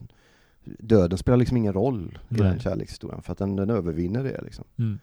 Döden 0.64 1.18
spelar 1.18 1.36
liksom 1.36 1.56
ingen 1.56 1.72
roll 1.72 2.18
i 2.28 2.34
Nej. 2.34 2.42
den 2.42 2.60
kärlekshistorien 2.60 3.22
för 3.22 3.32
att 3.32 3.38
den, 3.38 3.56
den 3.56 3.70
övervinner 3.70 4.24
det 4.24 4.40
liksom. 4.42 4.64
Mm. 4.78 4.98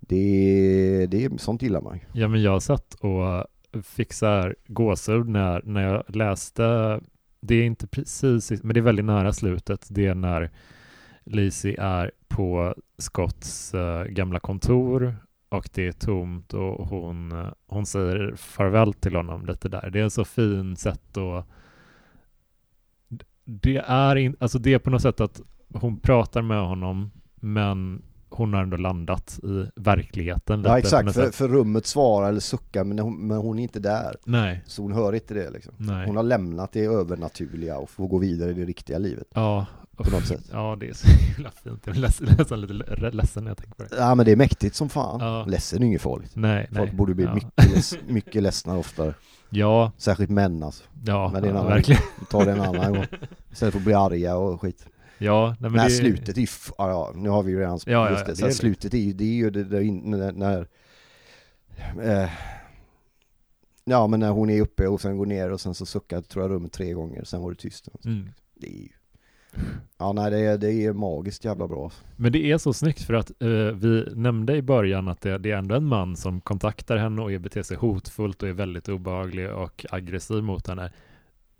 Det, 0.00 1.06
det, 1.10 1.40
sånt 1.40 1.62
gillar 1.62 1.80
man. 1.80 2.00
Ja, 2.12 2.28
men 2.28 2.42
jag 2.42 2.62
satt 2.62 2.94
och 2.94 3.46
fixar 3.82 4.56
gåshud 4.66 5.28
när, 5.28 5.62
när 5.64 5.82
jag 5.82 6.16
läste, 6.16 7.00
det 7.40 7.54
är 7.54 7.64
inte 7.64 7.86
precis, 7.86 8.62
men 8.62 8.74
det 8.74 8.80
är 8.80 8.82
väldigt 8.82 9.04
nära 9.04 9.32
slutet, 9.32 9.86
det 9.90 10.06
är 10.06 10.14
när 10.14 10.50
Lizzie 11.24 11.80
är 11.80 12.10
på 12.28 12.74
Scotts 12.98 13.74
eh, 13.74 14.04
gamla 14.04 14.40
kontor 14.40 15.16
och 15.48 15.68
det 15.74 15.86
är 15.86 15.92
tomt 15.92 16.54
och 16.54 16.88
hon, 16.88 17.32
eh, 17.32 17.48
hon 17.66 17.86
säger 17.86 18.34
farväl 18.36 18.94
till 18.94 19.16
honom 19.16 19.46
lite 19.46 19.68
där. 19.68 19.90
Det 19.90 19.98
är 19.98 20.04
en 20.04 20.10
så 20.10 20.24
fin 20.24 20.76
sätt 20.76 21.16
att 21.16 21.46
det 23.48 23.76
är, 23.86 24.16
in, 24.16 24.36
alltså 24.40 24.58
det 24.58 24.74
är 24.74 24.78
på 24.78 24.90
något 24.90 25.02
sätt 25.02 25.20
att 25.20 25.40
hon 25.74 26.00
pratar 26.00 26.42
med 26.42 26.60
honom 26.66 27.10
men 27.40 28.02
hon 28.28 28.54
har 28.54 28.62
ändå 28.62 28.76
landat 28.76 29.38
i 29.42 29.66
verkligheten 29.76 30.58
lite 30.58 30.70
Ja 30.70 30.78
exakt, 30.78 31.14
för, 31.14 31.30
för 31.30 31.48
rummet 31.48 31.86
svarar 31.86 32.28
eller 32.28 32.40
suckar 32.40 32.84
men 32.84 32.98
hon, 32.98 33.26
men 33.26 33.36
hon 33.38 33.58
är 33.58 33.62
inte 33.62 33.80
där. 33.80 34.16
Nej, 34.24 34.62
Så 34.66 34.82
hon 34.82 34.92
hör 34.92 35.12
inte 35.14 35.34
det 35.34 35.50
liksom. 35.50 35.74
nej. 35.76 36.06
Hon 36.06 36.16
har 36.16 36.22
lämnat 36.22 36.72
det 36.72 36.84
övernaturliga 36.84 37.78
och 37.78 37.90
får 37.90 38.08
gå 38.08 38.18
vidare 38.18 38.50
i 38.50 38.54
det 38.54 38.64
riktiga 38.64 38.98
livet. 38.98 39.26
Ja, 39.34 39.66
På 39.96 40.10
något 40.10 40.26
sätt. 40.26 40.44
Ja, 40.52 40.76
det 40.80 40.88
är 40.88 40.92
så 40.92 41.06
himla 41.08 41.50
fint. 41.50 41.82
Jag 41.86 41.94
blir 41.94 42.36
nästan 42.38 42.60
lite 42.60 42.72
le- 42.72 43.10
ledsen 43.10 43.44
när 43.44 43.50
jag 43.50 43.58
tänker 43.58 43.74
på 43.74 43.82
det. 43.82 43.88
Ja 43.98 44.14
men 44.14 44.26
det 44.26 44.32
är 44.32 44.36
mäktigt 44.36 44.74
som 44.74 44.88
fan. 44.88 45.20
Ja. 45.20 45.44
Ledsen 45.48 45.82
är 45.82 45.86
inget 45.86 46.02
farligt. 46.02 46.30
Nej, 46.34 46.66
Folk 46.72 46.88
nej. 46.90 46.96
borde 46.96 47.14
bli 47.14 47.24
ja. 47.24 47.34
mycket, 47.34 47.74
leds, 47.74 47.96
mycket 48.08 48.42
ledsna 48.42 48.76
oftare. 48.78 49.14
Ja, 49.50 49.92
Särskilt 49.96 50.30
män 50.30 50.62
alltså. 50.62 50.84
ja, 51.06 51.30
Men 51.32 51.42
det 51.42 51.48
är 51.48 51.50
en 51.50 51.56
ja 51.56 51.64
verkligen. 51.64 52.02
Vi 52.20 52.26
tar 52.26 52.44
det 52.44 52.52
en 52.52 52.60
annan 52.60 52.92
gång. 52.94 53.06
Istället 53.52 53.72
för 53.72 53.80
att 53.80 53.84
bli 53.84 53.94
arga 53.94 54.36
och 54.36 54.60
skit. 54.60 54.86
Ja, 55.18 55.48
nej, 55.48 55.56
men 55.60 55.72
Men 55.72 55.84
det... 55.84 55.90
slutet 55.90 56.36
är 56.36 56.40
ju, 56.40 56.46
ja, 56.78 56.88
ja 56.90 57.12
nu 57.14 57.28
har 57.28 57.42
vi 57.42 57.52
ju 57.52 57.60
redan 57.60 57.78
Ja, 57.86 58.10
just 58.10 58.26
det. 58.26 58.34
det 58.34 58.42
är 58.42 58.46
det. 58.46 58.54
slutet 58.54 58.94
är 58.94 58.98
ju, 58.98 59.12
det 59.12 59.24
är 59.24 59.34
ju 59.34 59.50
det 59.50 59.64
där 59.64 59.80
in, 59.80 60.10
när, 60.10 60.32
när 60.32 60.68
eh, 62.02 62.30
Ja 63.84 64.06
men 64.06 64.20
när 64.20 64.30
hon 64.30 64.50
är 64.50 64.60
uppe 64.60 64.86
och 64.86 65.00
sen 65.00 65.16
går 65.18 65.26
ner 65.26 65.50
och 65.52 65.60
sen 65.60 65.74
så 65.74 65.86
suckar 65.86 66.20
tror 66.20 66.44
jag 66.44 66.50
rummet 66.50 66.72
tre 66.72 66.92
gånger, 66.92 67.24
sen 67.24 67.40
var 67.42 67.50
det 67.50 67.56
tyst. 67.56 67.88
Mm. 68.04 68.28
Det 68.54 68.66
är 68.66 68.82
ju 68.82 68.88
Ja 69.98 70.12
nej 70.12 70.30
det 70.30 70.38
är, 70.38 70.58
det 70.58 70.72
är 70.72 70.92
magiskt 70.92 71.44
jävla 71.44 71.68
bra. 71.68 71.90
Men 72.16 72.32
det 72.32 72.50
är 72.52 72.58
så 72.58 72.72
snyggt 72.72 73.02
för 73.02 73.14
att 73.14 73.30
eh, 73.42 73.48
vi 73.74 74.08
nämnde 74.14 74.56
i 74.56 74.62
början 74.62 75.08
att 75.08 75.20
det, 75.20 75.38
det 75.38 75.50
är 75.50 75.56
ändå 75.58 75.74
en 75.74 75.84
man 75.84 76.16
som 76.16 76.40
kontaktar 76.40 76.96
henne 76.96 77.22
och 77.22 77.32
är- 77.32 77.38
beter 77.38 77.62
sig 77.62 77.76
hotfullt 77.76 78.42
och 78.42 78.48
är 78.48 78.52
väldigt 78.52 78.88
obehaglig 78.88 79.50
och 79.52 79.86
aggressiv 79.90 80.42
mot 80.42 80.66
henne. 80.66 80.92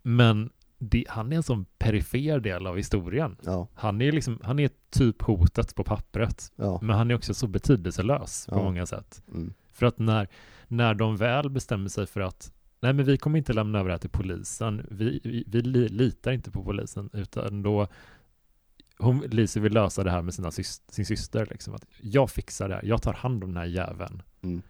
Men 0.02 0.50
det, 0.78 1.04
han 1.08 1.32
är 1.32 1.36
en 1.36 1.42
sån 1.42 1.64
perifer 1.78 2.40
del 2.40 2.66
av 2.66 2.76
historien. 2.76 3.36
Ja, 3.44 3.68
Han 3.74 4.00
är 4.02 4.12
liksom, 4.12 4.38
han 4.42 4.58
är 4.58 4.70
typ 4.90 5.22
hotet 5.22 5.74
på 5.74 5.84
pappret, 5.84 6.52
ja. 6.56 6.78
men 6.82 6.96
han 6.96 7.10
är 7.10 7.14
också 7.14 7.34
så 7.34 7.46
betydelselös 7.46 8.46
på 8.50 8.56
Ja. 8.56 8.62
många 8.62 8.86
sätt. 8.86 9.22
Mm. 9.34 9.54
För 9.72 9.86
att 9.86 9.98
när, 9.98 10.28
när 10.68 10.94
de 10.94 11.16
väl 11.16 11.50
bestämmer 11.50 11.88
sig 11.88 12.06
för 12.06 12.20
att 12.20 12.52
nej 12.80 12.92
men 12.92 13.04
vi 13.04 13.16
kommer 13.16 13.38
inte 13.38 13.52
lämna 13.52 13.78
över 13.78 13.88
det 13.88 13.94
här 13.94 13.98
till 13.98 14.10
polisen, 14.10 14.86
vi, 14.90 15.20
vi, 15.24 15.44
vi 15.46 15.62
li, 15.62 15.88
litar 15.88 16.32
inte 16.32 16.50
på 16.50 16.64
polisen, 16.64 17.10
utan 17.12 17.62
då 17.62 17.88
hon, 18.98 19.20
Lise 19.20 19.60
vill 19.60 19.72
lösa 19.72 20.04
det 20.04 20.10
här 20.10 20.22
med 20.22 20.34
sina 20.34 20.50
sys, 20.50 20.82
sin 20.88 21.06
syster, 21.06 21.46
liksom, 21.50 21.74
att 21.74 21.84
jag 22.00 22.30
fixar 22.30 22.68
det 22.68 22.74
här, 22.74 22.84
jag 22.84 23.02
tar 23.02 23.12
hand 23.12 23.44
om 23.44 23.50
den 23.50 23.56
här 23.56 23.68
jäveln. 23.68 24.22
Mm. 24.42 24.62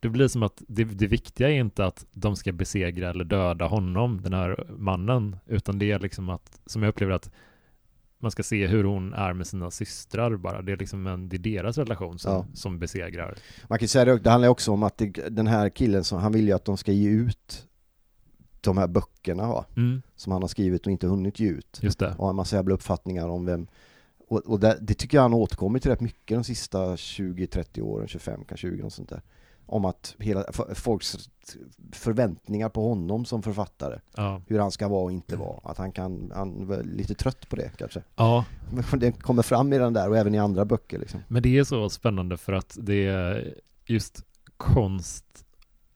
Det 0.00 0.08
blir 0.08 0.28
som 0.28 0.42
att 0.42 0.62
det, 0.68 0.84
det 0.84 1.06
viktiga 1.06 1.48
är 1.48 1.60
inte 1.60 1.84
att 1.84 2.06
de 2.12 2.36
ska 2.36 2.52
besegra 2.52 3.10
eller 3.10 3.24
döda 3.24 3.66
honom, 3.66 4.20
den 4.22 4.32
här 4.32 4.66
mannen, 4.68 5.36
utan 5.46 5.78
det 5.78 5.92
är 5.92 5.98
liksom 5.98 6.28
att, 6.28 6.60
som 6.66 6.82
jag 6.82 6.90
upplever 6.90 7.12
att 7.12 7.30
man 8.20 8.30
ska 8.30 8.42
se 8.42 8.66
hur 8.66 8.84
hon 8.84 9.12
är 9.12 9.32
med 9.32 9.46
sina 9.46 9.70
systrar 9.70 10.36
bara. 10.36 10.62
Det 10.62 10.72
är 10.72 10.76
liksom 10.76 11.06
en, 11.06 11.28
det 11.28 11.36
är 11.36 11.38
deras 11.38 11.78
relation 11.78 12.18
som, 12.18 12.32
Ja. 12.32 12.46
som 12.54 12.78
besegrar. 12.78 13.34
Man 13.68 13.78
kan 13.78 13.88
säga 13.88 14.04
det, 14.04 14.18
det 14.18 14.30
handlar 14.30 14.48
också 14.48 14.72
om 14.72 14.82
att 14.82 14.98
det, 14.98 15.06
den 15.30 15.46
här 15.46 15.68
killen, 15.70 16.04
som, 16.04 16.18
han 16.20 16.32
vill 16.32 16.46
ju 16.46 16.52
att 16.52 16.64
de 16.64 16.76
ska 16.76 16.92
ge 16.92 17.08
ut 17.08 17.66
de 18.60 18.78
här 18.78 18.86
böckerna 18.86 19.48
va, 19.48 19.64
Mm, 19.76 20.02
som 20.16 20.32
han 20.32 20.42
har 20.42 20.48
skrivit 20.48 20.86
och 20.86 20.92
inte 20.92 21.06
hunnit 21.06 21.40
ge 21.40 21.48
ut. 21.48 21.78
just 21.82 21.98
det. 21.98 22.14
och 22.18 22.24
har 22.24 22.30
en 22.30 22.36
massa 22.36 22.56
jävla 22.56 22.74
uppfattningar 22.74 23.28
om 23.28 23.44
vem 23.46 23.66
och, 24.28 24.38
och 24.38 24.60
det, 24.60 24.78
det 24.80 24.94
tycker 24.94 25.16
jag 25.18 25.22
han 25.22 25.34
återkommit 25.34 25.82
till 25.82 25.90
rätt 25.90 26.00
mycket 26.00 26.36
de 26.36 26.44
sista 26.44 26.78
20-30 26.96 27.80
åren, 27.80 28.08
25 28.08 28.44
kanske 28.48 28.66
20 28.68 28.82
och 28.82 28.92
sånt 28.92 29.08
där. 29.08 29.22
Om 29.70 29.84
att 29.84 30.14
hela 30.18 30.44
folks 30.74 31.30
förväntningar 31.92 32.68
på 32.68 32.88
honom 32.88 33.24
som 33.24 33.42
författare, 33.42 33.98
Ja. 34.16 34.42
hur 34.46 34.58
han 34.58 34.70
ska 34.70 34.88
vara 34.88 35.02
och 35.04 35.12
inte 35.12 35.36
vara, 35.36 35.60
att 35.64 35.78
han 35.78 35.92
kan, 35.92 36.32
han 36.34 36.66
var 36.66 36.82
lite 36.82 37.14
trött 37.14 37.48
på 37.48 37.56
det 37.56 37.70
kanske. 37.78 38.02
ja, 38.16 38.44
Men 38.72 38.84
det 39.00 39.12
kommer 39.12 39.42
fram 39.42 39.72
i 39.72 39.78
den 39.78 39.92
där 39.92 40.08
och 40.08 40.16
även 40.16 40.34
i 40.34 40.38
andra 40.38 40.64
böcker 40.64 40.98
liksom. 40.98 41.20
men 41.28 41.42
det 41.42 41.58
är 41.58 41.64
så 41.64 41.90
spännande 41.90 42.36
för 42.36 42.52
att 42.52 42.76
det 42.80 43.06
är 43.06 43.54
just 43.86 44.24
konst 44.56 45.24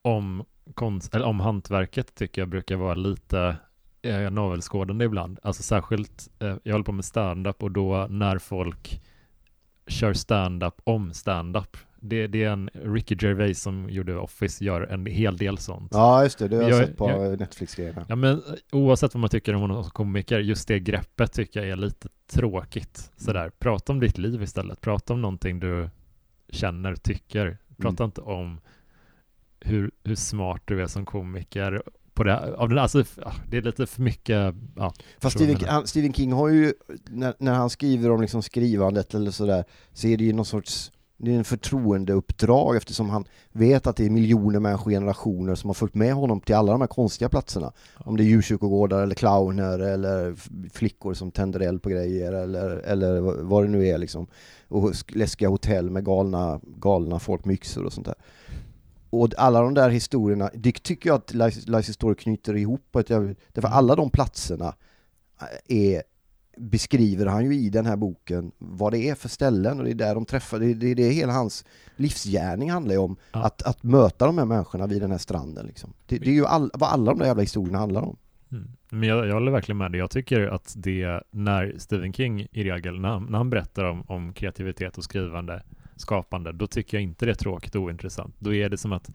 om, 0.03 0.45
konst, 0.75 1.15
eller 1.15 1.27
om 1.27 1.41
hantverket 1.41 2.15
tycker 2.15 2.41
jag 2.43 2.49
brukar 2.49 2.77
vara 2.77 2.95
lite 2.95 3.57
eh, 4.03 4.31
navelskådande 4.31 5.05
ibland. 5.05 5.39
Alltså 5.43 5.63
särskilt, 5.63 6.29
eh, 6.39 6.57
jag 6.63 6.73
håller 6.75 6.85
på 6.85 6.93
med 6.93 7.05
stand-up 7.05 7.63
och 7.63 7.71
då 7.71 8.07
när 8.11 8.39
folk 8.39 9.01
kör 9.87 10.13
stand-up 10.13 10.75
om 10.85 11.13
stand-up. 11.15 11.77
Det, 12.07 12.27
det 12.27 12.45
är 12.45 12.51
en 12.51 12.71
Ricky 12.73 13.17
Gervais 13.21 13.63
som 13.63 13.91
gjorde 13.91 14.17
Office, 14.17 14.65
gör 14.65 14.83
en 14.83 15.07
hel 15.07 15.37
del 15.37 15.59
sånt. 15.59 15.91
Ja 15.93 16.23
just 16.23 16.39
det, 16.39 16.49
det 16.49 16.57
har 16.57 16.63
jag, 16.63 16.87
sett 16.87 16.97
på 16.97 17.37
Netflix-grejerna. 17.39 18.07
Ja 18.09 18.17
men 18.17 18.33
eh, 18.33 18.41
oavsett 18.73 19.15
vad 19.15 19.21
man 19.21 19.31
tycker 19.31 19.55
om 19.55 19.61
honom 19.61 19.83
som 19.83 19.91
komiker, 19.91 20.39
just 20.39 20.69
det 20.69 20.81
greppet 20.81 21.33
tycker 21.33 21.61
jag 21.61 21.69
är 21.69 21.77
lite 21.77 22.09
tråkigt. 22.33 23.13
Sådär, 23.17 23.51
prata 23.59 23.93
om 23.93 24.01
ditt 24.01 24.19
liv 24.19 24.43
istället. 24.43 24.81
Prata 24.81 25.13
om 25.13 25.23
någonting 25.23 25.61
du 25.61 25.91
känner, 26.49 26.95
tycker. 26.95 27.59
Prata 27.77 28.03
Mm. 28.03 28.09
inte 28.09 28.21
om 28.21 28.61
hur, 29.61 29.91
hur 30.05 30.15
smart 30.15 30.63
du 30.65 30.83
är 30.83 30.87
som 30.87 31.07
komiker. 31.07 31.83
På 32.15 32.25
det, 32.25 32.55
av 32.57 32.69
den, 32.69 32.79
alltså, 32.79 33.05
ja, 33.25 33.33
det 33.49 33.57
är 33.57 33.63
lite 33.63 33.87
för 33.87 34.03
mycket, 34.03 34.55
ja. 34.77 34.95
Fast 35.21 35.37
Stephen, 35.37 35.87
Stephen 35.87 36.13
King 36.13 36.33
har 36.33 36.49
ju, 36.49 36.73
när, 37.05 37.35
när 37.39 37.55
han 37.55 37.71
skriver 37.71 38.11
om 38.11 38.21
liksom 38.21 38.43
skrivandet 38.43 39.15
eller 39.15 39.31
sådär, 39.31 39.65
så 39.93 40.07
är 40.07 40.17
det 40.17 40.25
ju 40.25 40.33
någon 40.33 40.45
sorts 40.45 40.91
det 41.25 41.33
är 41.35 41.39
en 41.39 41.45
förtroendeuppdrag 41.45 42.77
eftersom 42.77 43.11
han 43.11 43.25
vet 43.53 43.87
att 43.87 43.97
det 43.97 44.05
är 44.07 44.11
miljoner 44.11 44.61
människor 44.61 44.91
generationer 44.91 45.55
som 45.55 45.69
har 45.71 45.75
följt 45.75 45.95
med 45.95 46.15
honom 46.15 46.41
till 46.41 46.55
alla 46.55 46.73
de 46.73 46.81
här 46.81 46.89
konstiga 46.89 47.29
platserna. 47.29 47.73
Om 47.95 48.17
det 48.17 48.23
är 48.23 48.27
djurkyrkogårdar 48.27 49.03
eller 49.03 49.15
clowner 49.15 49.79
eller 49.79 50.35
flickor 50.73 51.15
som 51.15 51.31
tänder 51.31 51.61
eld 51.61 51.83
på 51.83 51.89
grejer 51.89 52.33
eller, 52.33 52.71
eller 52.71 53.21
vad- 53.21 53.65
det 53.65 53.69
nu 53.69 53.87
är 53.87 53.99
liksom. 53.99 54.27
Och 54.69 54.91
sk- 54.91 55.17
läskiga 55.19 55.49
hotell 55.49 55.91
med 55.91 56.05
galna, 56.05 56.61
galna 56.63 57.19
folk 57.19 57.45
med 57.45 57.55
yxor 57.55 57.85
och 57.85 57.93
sånt 57.93 58.07
där. 58.07 58.15
Och 59.11 59.29
alla 59.39 59.61
de 59.61 59.75
där 59.75 59.91
historierna, 59.91 60.51
det 60.55 60.83
tycker 60.83 61.11
jag 61.11 61.17
att 61.17 61.35
Life 61.35 61.61
Life 61.71 61.93
Story 61.93 62.15
knyter 62.15 62.57
ihop 62.57 62.83
på 62.93 63.01
ett 63.01 63.11
jävligt... 63.11 63.39
Därför 63.53 63.69
alla 63.69 63.95
de 63.97 64.11
platserna 64.11 64.75
är, 65.69 66.03
beskriver 66.57 67.27
han 67.27 67.45
ju 67.45 67.55
i 67.55 67.71
den 67.71 67.87
här 67.87 67.97
boken 67.97 68.53
vad 68.59 68.93
det 68.93 69.09
är 69.09 69.15
för 69.15 69.29
ställen 69.29 69.79
och 69.79 69.85
det 69.85 69.91
är 69.91 69.95
där 69.95 70.15
de 70.15 70.25
träffar, 70.25 70.59
det 70.59 70.67
är 70.67 70.75
det, 70.75 70.87
är 70.87 70.95
det 70.95 71.09
hela 71.09 71.33
hans 71.33 71.65
livsgärning 71.97 72.71
handlar 72.71 72.95
ju 72.95 72.99
om. 72.99 73.17
Ja. 73.33 73.45
Att, 73.45 73.63
att 73.63 73.83
möta 73.83 74.27
de 74.27 74.39
här 74.39 74.45
människorna 74.45 74.87
vid 74.87 75.03
den 75.03 75.11
här 75.11 75.19
stranden 75.19 75.67
liksom. 75.67 75.93
Det, 76.07 76.19
det 76.19 76.31
är 76.31 76.35
ju 76.35 76.47
all, 76.47 76.71
vad 76.75 76.91
alla 76.91 77.11
de 77.11 77.19
där 77.19 77.27
jävla 77.27 77.43
historierna 77.43 77.79
handlar 77.79 78.03
om. 78.03 78.17
Mm. 78.53 78.71
Men 78.91 79.09
jag, 79.09 79.27
jag 79.27 79.35
håller 79.35 79.53
verkligen 79.53 79.79
med 79.79 79.93
dig. 79.93 79.99
Jag 79.99 80.11
tycker 80.11 80.47
att 80.47 80.75
det, 80.77 81.23
när 81.31 81.75
Stephen 81.79 82.13
King 82.13 82.47
i 82.53 82.65
regel, 82.65 83.01
när 83.01 83.21
när 83.21 83.39
han 83.39 83.51
berättar 83.51 83.85
om, 83.85 84.03
om 84.07 84.33
kreativitet 84.33 84.99
och 84.99 85.05
skrivande, 85.05 85.63
skapande, 85.97 86.53
då 86.53 86.67
tycker 86.67 86.97
jag 86.97 87.03
inte 87.03 87.27
det 87.27 87.33
är 87.33 87.35
tråkigt 87.35 87.75
och 87.75 87.83
ointressant. 87.83 88.35
Då 88.39 88.55
är 88.55 88.69
det 88.69 88.77
som 88.77 88.93
att 88.93 89.11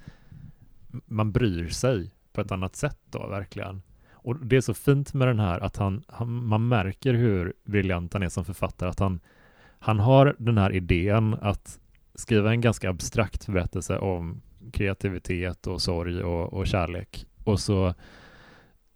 man 1.05 1.31
bryr 1.31 1.67
sig 1.67 2.11
på 2.33 2.41
ett 2.41 2.51
annat 2.51 2.75
sätt 2.75 2.99
då, 3.09 3.27
verkligen. 3.27 3.81
Och 4.21 4.45
det 4.45 4.57
är 4.57 4.61
så 4.61 4.73
fint 4.73 5.13
med 5.13 5.27
den 5.27 5.39
här 5.39 5.59
att 5.59 5.77
han, 5.77 6.03
han 6.07 6.29
man 6.29 6.67
märker 6.67 7.13
hur 7.13 7.53
briljant 7.65 8.13
han 8.13 8.23
är 8.23 8.29
som 8.29 8.45
författare, 8.45 8.89
att 8.89 8.99
han, 8.99 9.19
han 9.79 9.99
har 9.99 10.35
den 10.39 10.57
här 10.57 10.71
idén 10.71 11.33
att 11.41 11.79
skriva 12.15 12.51
en 12.51 12.61
ganska 12.61 12.89
abstrakt 12.89 13.47
berättelse 13.47 13.97
om 13.97 14.41
kreativitet 14.73 15.67
och 15.67 15.81
sorg 15.81 16.23
och, 16.23 16.53
och 16.53 16.67
kärlek. 16.67 17.25
Och 17.43 17.59
så 17.59 17.93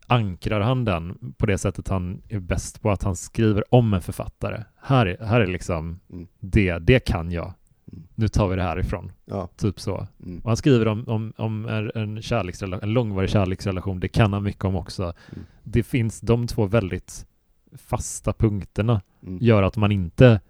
ankrar 0.07 0.61
han 0.61 0.85
den 0.85 1.33
på 1.37 1.45
det 1.45 1.57
sättet 1.57 1.87
han 1.87 2.21
är 2.29 2.39
bäst 2.39 2.81
på, 2.81 2.91
att 2.91 3.03
han 3.03 3.15
skriver 3.15 3.73
om 3.73 3.93
en 3.93 4.01
författare. 4.01 4.63
Här 4.81 5.05
är, 5.05 5.25
här 5.25 5.41
är 5.41 5.47
liksom 5.47 5.99
Mm. 6.09 6.27
det, 6.39 6.79
det 6.79 6.99
kan 6.99 7.31
jag. 7.31 7.53
Nu 8.15 8.27
tar 8.27 8.47
vi 8.47 8.55
det 8.55 8.63
härifrån. 8.63 9.11
Ja. 9.25 9.47
Typ 9.55 9.79
så. 9.79 10.07
Mm. 10.25 10.41
Han 10.45 10.57
skriver 10.57 10.87
om, 10.87 11.07
om, 11.07 11.33
om 11.37 11.65
en, 11.65 11.91
en, 11.95 12.21
kärleksrelation, 12.21 12.83
en 12.83 12.93
långvarig 12.93 13.29
kärleksrelation, 13.29 13.99
det 13.99 14.07
kan 14.07 14.33
han 14.33 14.43
mycket 14.43 14.65
om 14.65 14.75
också. 14.75 15.03
Mm. 15.03 15.45
Det 15.63 15.83
finns 15.83 16.21
de 16.21 16.47
två 16.47 16.65
väldigt 16.65 17.25
fasta 17.77 18.33
punkterna 18.33 19.01
Mm. 19.27 19.37
gör 19.41 19.63
att 19.63 19.77
man 19.77 19.91
inte 19.91 20.41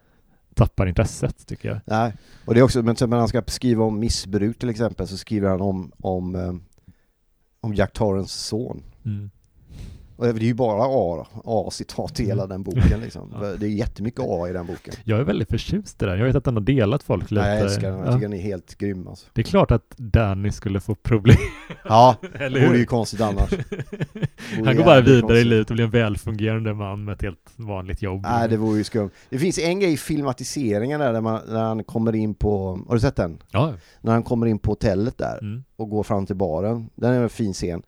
tappar 0.54 0.88
intresset 0.88 1.48
tycker 1.48 1.70
jag. 1.70 1.80
Nej, 1.86 2.14
och 2.46 2.54
det 2.54 2.60
är 2.60 2.64
också, 2.64 2.84
men 2.84 2.96
när 3.00 3.18
han 3.18 3.28
ska 3.28 3.44
skriva 3.48 3.84
om 3.84 4.00
missbruk 4.00 4.60
till 4.60 4.70
exempel 4.70 5.08
så 5.08 5.18
skriver 5.18 5.50
han 5.50 5.62
om, 5.62 5.91
om, 6.00 6.36
eh, 6.36 6.54
om 7.62 7.74
Jack 7.74 7.94
Torrance 7.94 8.39
son. 8.39 8.84
Mm. 9.06 9.30
Och 10.28 10.34
det 10.40 10.46
är 10.46 10.48
ju 10.48 10.54
bara 10.54 10.84
A, 10.88 11.28
A-citat 11.46 12.20
i 12.20 12.26
hela 12.26 12.48
den 12.48 12.64
boken 12.64 13.00
liksom. 13.02 13.30
Ja. 13.34 13.40
Det 13.58 13.66
är 13.66 13.70
jättemycket 13.70 14.20
A 14.24 14.50
i 14.50 14.54
den 14.54 14.66
boken. 14.66 14.94
Jag 15.04 15.20
är 15.20 15.24
väldigt 15.24 15.50
förtjust 15.50 16.04
i 16.04 16.06
den. 16.06 16.20
Jag 16.20 16.26
vet 16.26 16.36
att 16.36 16.44
den 16.44 16.54
har 16.56 16.62
delat 16.62 17.04
folk 17.04 17.32
lite. 17.32 17.42
Nej, 17.46 17.54
jag 17.58 17.64
älskar 17.66 17.90
den, 17.90 18.00
jag 18.00 18.08
Ja. 18.08 18.12
tycker 18.14 18.28
den 18.28 18.34
är 18.40 18.42
helt 18.42 18.78
grym 18.78 19.08
alltså. 19.08 19.28
Det 19.34 19.42
är 19.42 19.46
klart 19.46 19.72
att 19.72 19.98
Danny 19.98 20.52
skulle 20.52 20.80
få 20.80 20.96
problem. 20.96 21.38
Ja, 21.86 22.16
Eller 22.34 22.60
det 22.60 22.68
vore 22.68 22.78
ju 22.78 22.86
konstigt 22.86 23.22
annars. 23.22 23.50
Han 24.66 24.76
går 24.78 24.84
bara 24.84 25.02
vidare 25.02 25.18
i 25.18 25.22
konstigt. 25.22 25.46
livet 25.48 25.70
och 25.70 25.76
blir 25.76 25.86
en 25.86 25.92
välfungerande 25.92 26.74
man 26.74 27.04
med 27.06 27.14
ett 27.14 27.22
helt 27.22 27.52
vanligt 27.56 28.02
jobb. 28.02 28.22
Nej, 28.24 28.50
det 28.50 28.58
vore 28.58 28.78
ju 28.78 28.84
skumt. 28.84 29.10
Det 29.30 29.40
finns 29.40 29.60
en 29.60 29.80
grej 29.80 29.94
i 29.94 29.98
filmatiseringen 29.98 31.00
där, 31.00 31.14
där, 31.14 31.22
man, 31.22 31.42
när 31.48 31.64
han 31.64 31.84
kommer 31.84 32.16
in 32.16 32.34
på, 32.36 32.80
har 32.88 32.96
du 32.96 33.00
sett 33.02 33.16
den? 33.16 33.38
Ja. 33.52 33.74
När 34.02 34.12
han 34.12 34.24
kommer 34.24 34.46
in 34.48 34.60
på 34.60 34.72
hotellet 34.72 35.18
där 35.18 35.38
Mm. 35.42 35.64
och 35.76 35.90
går 35.90 36.04
fram 36.04 36.26
till 36.26 36.36
baren. 36.36 36.90
Den 36.96 37.14
är 37.14 37.22
en 37.24 37.30
fin 37.30 37.54
scen. 37.54 37.82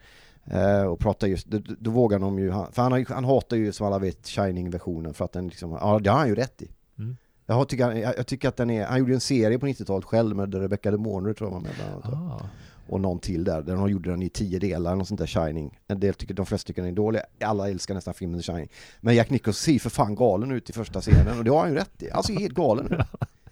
Eh, 0.52 0.84
och 0.84 1.00
pratar 1.00 1.28
just, 1.28 1.48
då, 1.48 1.60
då 1.80 1.92
vågar 1.92 2.20
de 2.20 2.40
ju, 2.40 2.52
för 2.52 2.82
han, 2.82 2.92
har 2.92 3.00
ju, 3.00 3.06
han 3.10 3.26
hatar 3.26 3.58
ju 3.58 3.72
som 3.72 3.88
alla 3.88 4.00
vet 4.00 4.28
Shining-versionen 4.28 5.14
för 5.14 5.26
att 5.26 5.32
den 5.32 5.48
liksom, 5.48 5.72
ja 5.72 6.00
det 6.00 6.10
har 6.10 6.18
han 6.18 6.28
ju 6.28 6.36
rätt 6.36 6.62
i. 6.62 6.72
Mm. 7.00 7.18
Jag, 7.46 7.70
tycker, 7.70 7.92
jag, 7.92 8.18
jag 8.18 8.28
tycker 8.28 8.48
att 8.48 8.58
den 8.58 8.70
är, 8.70 8.86
han 8.86 9.00
gjorde 9.00 9.14
en 9.14 9.20
serie 9.20 9.60
på 9.60 9.68
90-talet 9.68 10.06
själv 10.06 10.36
med 10.36 10.54
Rebecca 10.54 10.92
De 10.92 10.98
Mornay 10.98 11.34
tror 11.34 11.50
jag 11.50 11.54
var 11.54 11.62
med 11.62 11.72
bland 11.76 11.92
annat. 11.92 12.42
Ah. 12.42 12.50
Och 12.88 13.02
någon 13.02 13.20
till 13.20 13.44
där, 13.44 13.62
där 13.62 13.76
de 13.76 13.90
gjorde 13.90 14.10
den 14.10 14.22
i 14.22 14.30
tio 14.30 14.60
delar, 14.60 14.96
något 14.96 15.08
sånt 15.08 15.20
där 15.20 15.28
Shining. 15.28 15.80
En 15.88 16.00
del 16.00 16.14
tycker, 16.14 16.34
de 16.34 16.46
flesta 16.46 16.68
tycker 16.68 16.82
den 16.82 16.92
är 16.92 16.96
dålig, 16.96 17.22
alla 17.44 17.70
älskar 17.70 17.94
nästan 17.94 18.14
filmen 18.14 18.42
Shining. 18.42 18.70
Men 19.02 19.16
Jack 19.16 19.30
Nicholson 19.30 19.74
ser 19.74 19.80
för 19.80 19.90
fan 19.90 20.16
galen 20.16 20.52
ut 20.52 20.70
i 20.70 20.74
första 20.74 21.02
scenen 21.02 21.38
och 21.38 21.44
det 21.44 21.52
har 21.52 21.60
han 21.60 21.70
ju 21.70 21.76
rätt 21.76 22.04
i. 22.04 22.10
Han 22.14 22.24
ser 22.24 22.40
helt 22.40 22.54
galen 22.54 22.86
ut. 22.86 23.00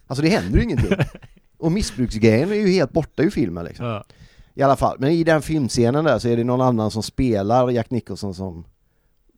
Alltså 0.07 0.23
det 0.23 0.29
händer 0.29 0.57
ju 0.57 0.63
ingenting. 0.63 0.97
Och 1.57 1.71
missbruksgrejen 1.71 2.51
är 2.51 2.55
ju 2.55 2.67
helt 2.67 2.91
borta 2.91 3.23
ur 3.23 3.29
filmen 3.29 3.65
liksom. 3.65 3.85
Ja. 3.85 4.03
I 4.53 4.61
alla 4.61 4.75
fall, 4.75 4.97
men 4.99 5.11
i 5.11 5.23
den 5.23 5.41
filmscenen 5.41 6.05
där 6.05 6.19
så 6.19 6.27
är 6.27 6.37
det 6.37 6.43
någon 6.43 6.61
annan 6.61 6.91
som 6.91 7.03
spelar 7.03 7.69
Jack 7.69 7.89
Nicholson 7.89 8.33
som 8.33 8.65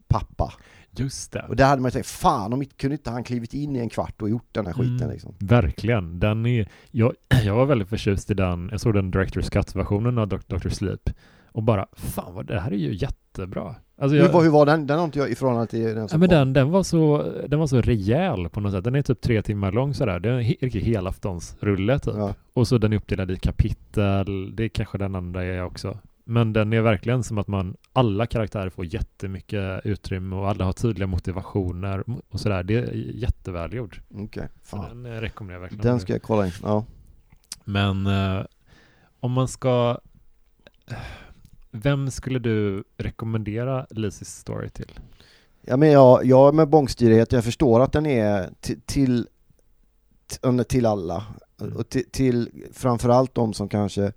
pappa. 0.08 0.54
Just 0.98 1.32
det. 1.32 1.46
Och 1.50 1.56
där 1.56 1.66
hade 1.66 1.82
man 1.82 1.90
ju 1.90 1.92
tänkt, 1.92 2.08
fan 2.08 2.54
om 2.54 2.62
inte, 2.62 2.76
kunde 2.76 2.94
inte 2.96 3.10
han 3.12 3.24
klivit 3.24 3.54
in 3.54 3.76
i 3.76 3.80
en 3.80 3.90
kvart 3.90 4.22
och 4.22 4.30
gjort 4.30 4.48
den 4.52 4.66
här 4.66 4.74
skiten 4.74 4.96
Mm. 4.98 5.10
liksom. 5.10 5.36
Verkligen. 5.40 6.20
Den 6.20 6.46
är, 6.46 6.70
jag, 6.92 7.14
jag 7.44 7.56
var 7.56 7.66
väldigt 7.66 7.90
förtjust 7.90 8.32
i 8.32 8.34
den. 8.34 8.70
Jag 8.72 8.82
såg 8.82 8.94
den 8.94 9.14
Director's 9.14 9.52
Cut-versionen 9.52 10.18
av 10.18 10.28
Dr. 10.28 10.70
Sleep. 10.70 11.10
Och 11.56 11.64
bara, 11.64 11.88
fan 11.94 12.34
vad 12.34 12.46
det 12.46 12.60
här 12.60 12.72
är 12.72 12.76
ju 12.76 12.94
jättebra. 12.96 13.76
Alltså 13.98 14.16
jag, 14.18 14.26
Hur, 14.26 14.34
var- 14.34 14.44
hur 14.44 14.50
var 14.50 14.66
den? 14.66 14.88
Den 14.88 14.98
har 14.98 15.06
inte 15.06 15.20
jag 15.20 15.30
i 15.30 15.36
förhållande 15.36 15.68
till 15.68 15.84
den 15.84 15.98
Ja, 15.98 16.08
som 16.08 16.20
men 16.20 16.30
kom. 16.30 16.38
den, 16.38 16.54
den, 16.54 16.72
var 16.72 16.84
så, 16.84 17.32
den 17.48 17.60
var 17.60 17.68
så 17.68 17.82
rejäl 17.82 18.50
på 18.50 18.60
något 18.60 18.72
sätt. 18.72 18.84
Den 18.84 18.96
är 18.96 19.02
typ 19.02 19.22
tre 19.22 19.42
timmar 19.42 19.72
lång 19.72 19.94
sådär. 19.94 20.20
Det 20.20 20.30
är 20.30 20.34
en 20.34 20.44
riktig 20.44 20.82
helaftonsrulle 20.82 22.00
typ. 22.00 22.14
Ja. 22.18 22.34
Och 22.54 22.68
så 22.68 22.78
den 22.78 22.94
är 22.94 22.98
uppdelad 22.98 23.32
i 23.32 23.36
kapitel. 23.38 24.56
Det 24.56 24.64
är 24.64 24.68
kanske 24.70 24.98
den 24.98 25.16
andra 25.16 25.44
är 25.44 25.64
också. 25.64 25.98
Men 26.24 26.54
den 26.54 26.74
är 26.74 26.82
verkligen 26.82 27.24
som 27.24 27.38
att 27.38 27.48
man, 27.48 27.76
alla 27.94 28.26
karaktärer 28.26 28.70
får 28.70 28.86
jättemycket 28.86 29.82
utrymme 29.86 30.36
och 30.36 30.50
alla 30.50 30.66
har 30.66 30.74
tydliga 30.74 31.08
motivationer 31.08 32.04
och 32.30 32.40
sådär. 32.40 32.64
Det 32.64 32.76
är 32.76 32.94
jättevälgjord. 32.94 34.02
Okej, 34.16 34.48
fan. 34.64 35.04
den 35.04 35.14
eh, 35.14 35.20
rekommenderar 35.22 35.56
jag 35.58 35.62
verkligen. 35.62 35.84
Den 35.86 36.00
ska 36.00 36.14
jag 36.14 36.22
kolla 36.22 36.46
in. 36.46 36.52
Ja. 36.64 36.86
Men 37.66 38.08
eh, 38.08 38.46
om 39.20 39.32
man 39.32 39.48
ska... 39.48 39.98
Vem 41.84 42.12
skulle 42.12 42.40
du 42.40 42.84
rekommendera 42.98 43.86
Lizzys 43.90 44.30
story 44.38 44.70
till? 44.70 44.92
Ja 45.62 45.78
men 45.78 45.92
jag, 45.92 46.26
jag 46.26 46.56
med 46.56 46.70
bångstyrighet, 46.70 47.32
jag 47.32 47.44
förstår 47.44 47.80
att 47.80 47.92
den 47.92 48.06
är 48.06 48.50
till, 48.60 48.82
till, 48.82 49.28
till, 50.68 50.86
alla. 50.86 51.24
Mm. 51.62 51.76
Och 51.78 51.90
till, 51.90 52.10
till 52.12 52.50
framförallt 52.74 53.36
de 53.36 53.54
som 53.54 53.70
kanske, 53.70 54.12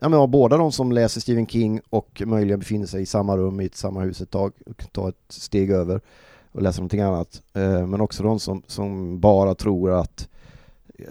ja 0.00 0.08
men 0.08 0.30
båda 0.30 0.56
de 0.56 0.72
som 0.72 0.92
läser 0.92 1.20
Stephen 1.20 1.46
King 1.46 1.80
och 1.90 2.22
möjligen 2.26 2.58
befinner 2.58 2.86
sig 2.86 3.02
i 3.02 3.06
samma 3.06 3.36
rum 3.36 3.60
i 3.60 3.64
ett 3.66 3.76
samma 3.76 4.00
hus 4.00 4.20
ett 4.20 4.30
tag, 4.30 4.52
och 4.66 4.92
ta 4.92 5.08
ett 5.08 5.16
steg 5.28 5.70
över 5.70 6.00
och 6.52 6.62
läsa 6.62 6.80
någonting 6.80 7.00
annat. 7.00 7.42
Eh, 7.54 7.86
Men 7.86 8.00
också 8.00 8.22
de 8.22 8.40
som, 8.40 8.62
som 8.66 9.20
bara 9.20 9.54
tror 9.54 9.90
att, 9.90 10.28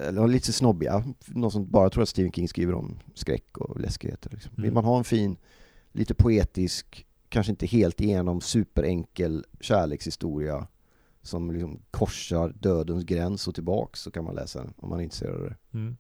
eller 0.08 0.28
lite 0.28 0.54
snobbiga, 0.54 1.04
de 1.26 1.52
som 1.52 1.70
bara 1.70 1.90
tror 1.90 2.04
att 2.04 2.10
Stephen 2.10 2.32
King 2.32 2.48
skriver 2.48 2.74
om 2.74 3.00
skräck 3.14 3.58
och 3.58 3.80
läskigheter. 3.80 4.30
Liksom. 4.34 4.52
Vill 4.56 4.66
Mm. 4.66 4.74
man 4.74 4.86
ha 4.86 4.98
en 4.98 5.04
fin, 5.04 5.38
lite 5.92 6.14
poetisk, 6.14 7.06
kanske 7.30 7.52
inte 7.52 7.66
helt 7.66 8.02
igenom 8.02 8.42
superenkel 8.42 9.46
kärlekshistoria 9.60 10.68
som 11.22 11.52
liksom 11.52 11.80
korsar 11.92 12.54
dödens 12.60 13.04
gräns 13.04 13.48
och 13.48 13.56
tillbaks 13.56 14.00
så 14.02 14.12
kan 14.12 14.24
man 14.24 14.36
läsa 14.36 14.60
den 14.62 14.74
om 14.78 14.90
man 14.90 15.00
är 15.00 15.04
intresserad 15.04 15.36
av 15.36 15.42
det 15.44 15.56
Mm. 15.74 15.98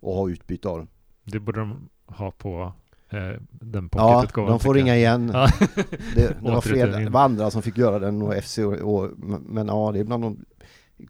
och 0.00 0.14
ha 0.14 0.30
utbyte 0.30 0.68
av 0.68 0.78
den. 0.78 0.88
Det 1.24 1.40
borde 1.40 1.60
de 1.60 1.88
ha 2.06 2.30
på 2.30 2.72
eh, 3.10 3.18
den 3.50 3.88
Ja, 3.92 4.12
pocketutgåvan. 4.12 4.50
de 4.50 4.60
får 4.60 4.76
jag. 4.76 4.82
ringa 4.84 4.96
igen. 4.96 5.30
Ja. 5.34 5.48
Det, 6.14 6.14
det 6.14 6.36
var 6.42 6.56
Återutgivning. 6.58 7.04
det 7.04 7.10
var 7.10 7.20
andra 7.22 7.50
som 7.50 7.62
fick 7.62 7.78
göra 7.78 7.98
den 7.98 8.22
och 8.22 8.34
FC 8.44 8.58
och, 8.58 8.72
och 8.72 9.10
men 9.46 9.66
ja, 9.68 9.92
det 9.92 10.00
är 10.00 10.04
bland 10.04 10.22
de 10.24 10.44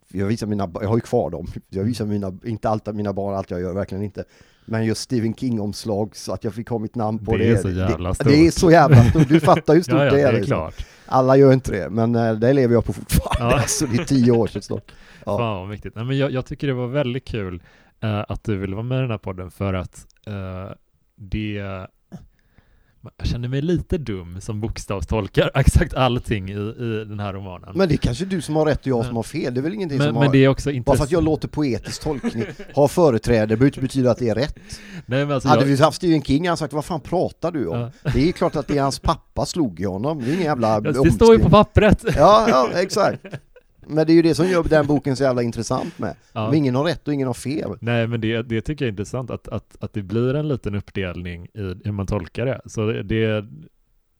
jag 0.08 0.26
visar 0.26 0.46
mina, 0.46 0.70
jag 0.74 0.88
har 0.88 0.96
ju 0.96 1.00
kvar 1.00 1.30
dem. 1.30 1.46
Jag 1.68 1.84
visar 1.84 2.06
mina, 2.06 2.38
inte 2.44 2.68
allt 2.68 2.94
mina 2.94 3.12
barn, 3.12 3.34
allt 3.34 3.50
jag 3.50 3.60
gör, 3.60 3.72
verkligen 3.74 4.04
inte. 4.04 4.24
Men 4.68 4.84
just 4.84 5.00
Stephen 5.02 5.34
King-omslag 5.34 6.16
så 6.16 6.32
att 6.32 6.44
jag 6.44 6.54
fick 6.54 6.68
ha 6.68 6.78
mitt 6.78 6.94
namn 6.94 7.24
på 7.24 7.36
Det 7.36 7.38
det. 7.44 7.50
är 7.50 7.56
så 7.56 7.70
jävla 7.70 8.08
det, 8.08 8.14
stort. 8.14 8.26
det 8.28 8.46
är 8.46 8.50
så 8.50 8.70
jävla 8.70 9.04
stort, 9.04 9.28
du 9.28 9.40
fattar 9.40 9.74
hur 9.74 9.82
stort 9.82 9.94
Ja, 9.98 10.04
ja, 10.04 10.10
det 10.12 10.20
är. 10.20 10.22
det 10.22 10.28
är 10.28 10.40
liksom. 10.40 10.56
klart. 10.56 10.86
Alla 11.06 11.36
gör 11.36 11.52
inte 11.52 11.72
det, 11.72 11.90
men 11.90 12.14
eh, 12.14 12.32
det 12.32 12.52
lever 12.52 12.74
jag 12.74 12.84
på 12.84 12.92
fortfarande. 12.92 13.54
Ja. 13.54 13.60
Alltså 13.60 13.86
det 13.86 13.98
är 14.00 14.04
tio 14.04 14.32
år 14.32 14.46
sedan 14.46 14.62
snart. 14.62 14.92
Ja. 15.26 15.38
Fan 15.38 15.60
vad 15.60 15.68
viktigt. 15.68 15.94
Nej, 15.94 16.04
men 16.04 16.18
jag, 16.18 16.30
jag 16.30 16.46
tycker 16.46 16.66
det 16.66 16.72
var 16.74 16.86
väldigt 16.86 17.24
kul 17.24 17.62
eh, 18.02 18.24
att 18.28 18.44
du 18.44 18.56
ville 18.56 18.74
vara 18.76 18.84
med 18.86 18.98
i 18.98 19.00
den 19.00 19.10
här 19.10 19.18
podden 19.18 19.50
för 19.50 19.74
att 19.74 20.06
eh, 20.26 20.72
det 21.16 21.58
jag 23.18 23.26
känner 23.26 23.48
mig 23.48 23.62
lite 23.62 23.98
dum 23.98 24.40
som 24.40 24.60
bokstavstolkar 24.60 25.50
exakt 25.58 25.94
allting 25.94 26.50
i, 26.50 26.52
i 26.54 27.04
den 27.08 27.20
här 27.20 27.32
romanen. 27.32 27.70
Men 27.74 27.88
det 27.88 27.94
är 27.94 27.96
kanske 27.96 28.24
du 28.24 28.40
som 28.40 28.56
har 28.56 28.66
rätt 28.66 28.80
och 28.80 28.86
jag 28.86 28.96
Men- 28.98 29.06
som 29.06 29.16
har 29.16 29.22
fel. 29.22 29.54
Det 29.54 29.60
är 29.60 29.62
väl 29.62 29.74
ingenting 29.74 29.98
men, 29.98 30.06
som 30.06 30.14
men 30.14 30.22
har... 30.26 30.32
det 30.32 30.44
är 30.44 30.48
också 30.48 30.70
Bara 30.86 30.96
för 30.96 31.04
att 31.04 31.10
jag 31.10 31.24
låter 31.24 31.48
poetisk 31.48 32.02
tolkning, 32.02 32.44
har 32.74 32.88
företräde, 32.88 33.46
behöver 33.46 33.66
inte 33.66 33.80
betyda 33.80 34.10
att 34.10 34.18
det 34.18 34.28
är 34.28 34.34
rätt. 34.34 34.54
Nej, 35.06 35.24
men 35.26 35.30
alltså, 35.34 35.48
Hade 35.48 35.60
jag, 35.62 35.66
vi 35.66 35.82
haft 35.82 35.96
Stephen 35.96 36.22
King 36.22 36.38
hade 36.38 36.48
han 36.48 36.56
sagt 36.56 36.72
vad 36.72 36.84
fan 36.84 37.00
pratar 37.00 37.52
du 37.52 37.66
om? 37.66 37.78
Ja. 38.02 38.10
Det 38.14 38.28
är 38.28 38.32
klart 38.32 38.56
att 38.56 38.68
det 38.68 38.78
är 38.78 38.82
hans 38.82 38.98
pappa 38.98 39.46
slog 39.46 39.80
i 39.80 39.84
honom, 39.84 40.18
det 40.20 40.26
är 40.30 40.32
ingen 40.32 40.44
jävla 40.44 40.80
det 40.80 40.94
står 40.94 41.04
ju 41.04 41.10
på 41.10 41.18
omskrivning. 41.24 41.50
pappret. 41.50 42.04
Ja, 42.16 42.46
ja, 42.48 42.70
exakt. 42.74 43.24
Men 43.88 44.06
det 44.06 44.12
är 44.12 44.14
ju 44.14 44.22
det 44.22 44.34
som 44.34 44.48
gör 44.48 44.62
den 44.62 44.86
boken 44.86 45.16
så 45.16 45.22
jävla 45.22 45.42
intressant 45.42 45.98
med. 45.98 46.16
Ja. 46.32 46.54
Ingen 46.54 46.74
har 46.74 46.84
rätt 46.84 47.08
och 47.08 47.14
ingen 47.14 47.26
har 47.26 47.34
fel. 47.34 47.76
Nej, 47.80 48.06
men 48.06 48.20
det, 48.20 48.42
det 48.42 48.60
tycker 48.60 48.84
jag 48.84 48.88
är 48.88 48.92
intressant 48.92 49.30
att, 49.30 49.48
att, 49.48 49.76
att 49.80 49.92
det 49.92 50.02
blir 50.02 50.34
en 50.34 50.48
liten 50.48 50.74
uppdelning 50.74 51.48
i 51.54 51.60
hur 51.84 51.92
man 51.92 52.06
tolkar 52.06 52.46
det. 52.46 52.60
Så 52.66 52.86
det, 52.86 53.02
det 53.02 53.24
är 53.24 53.48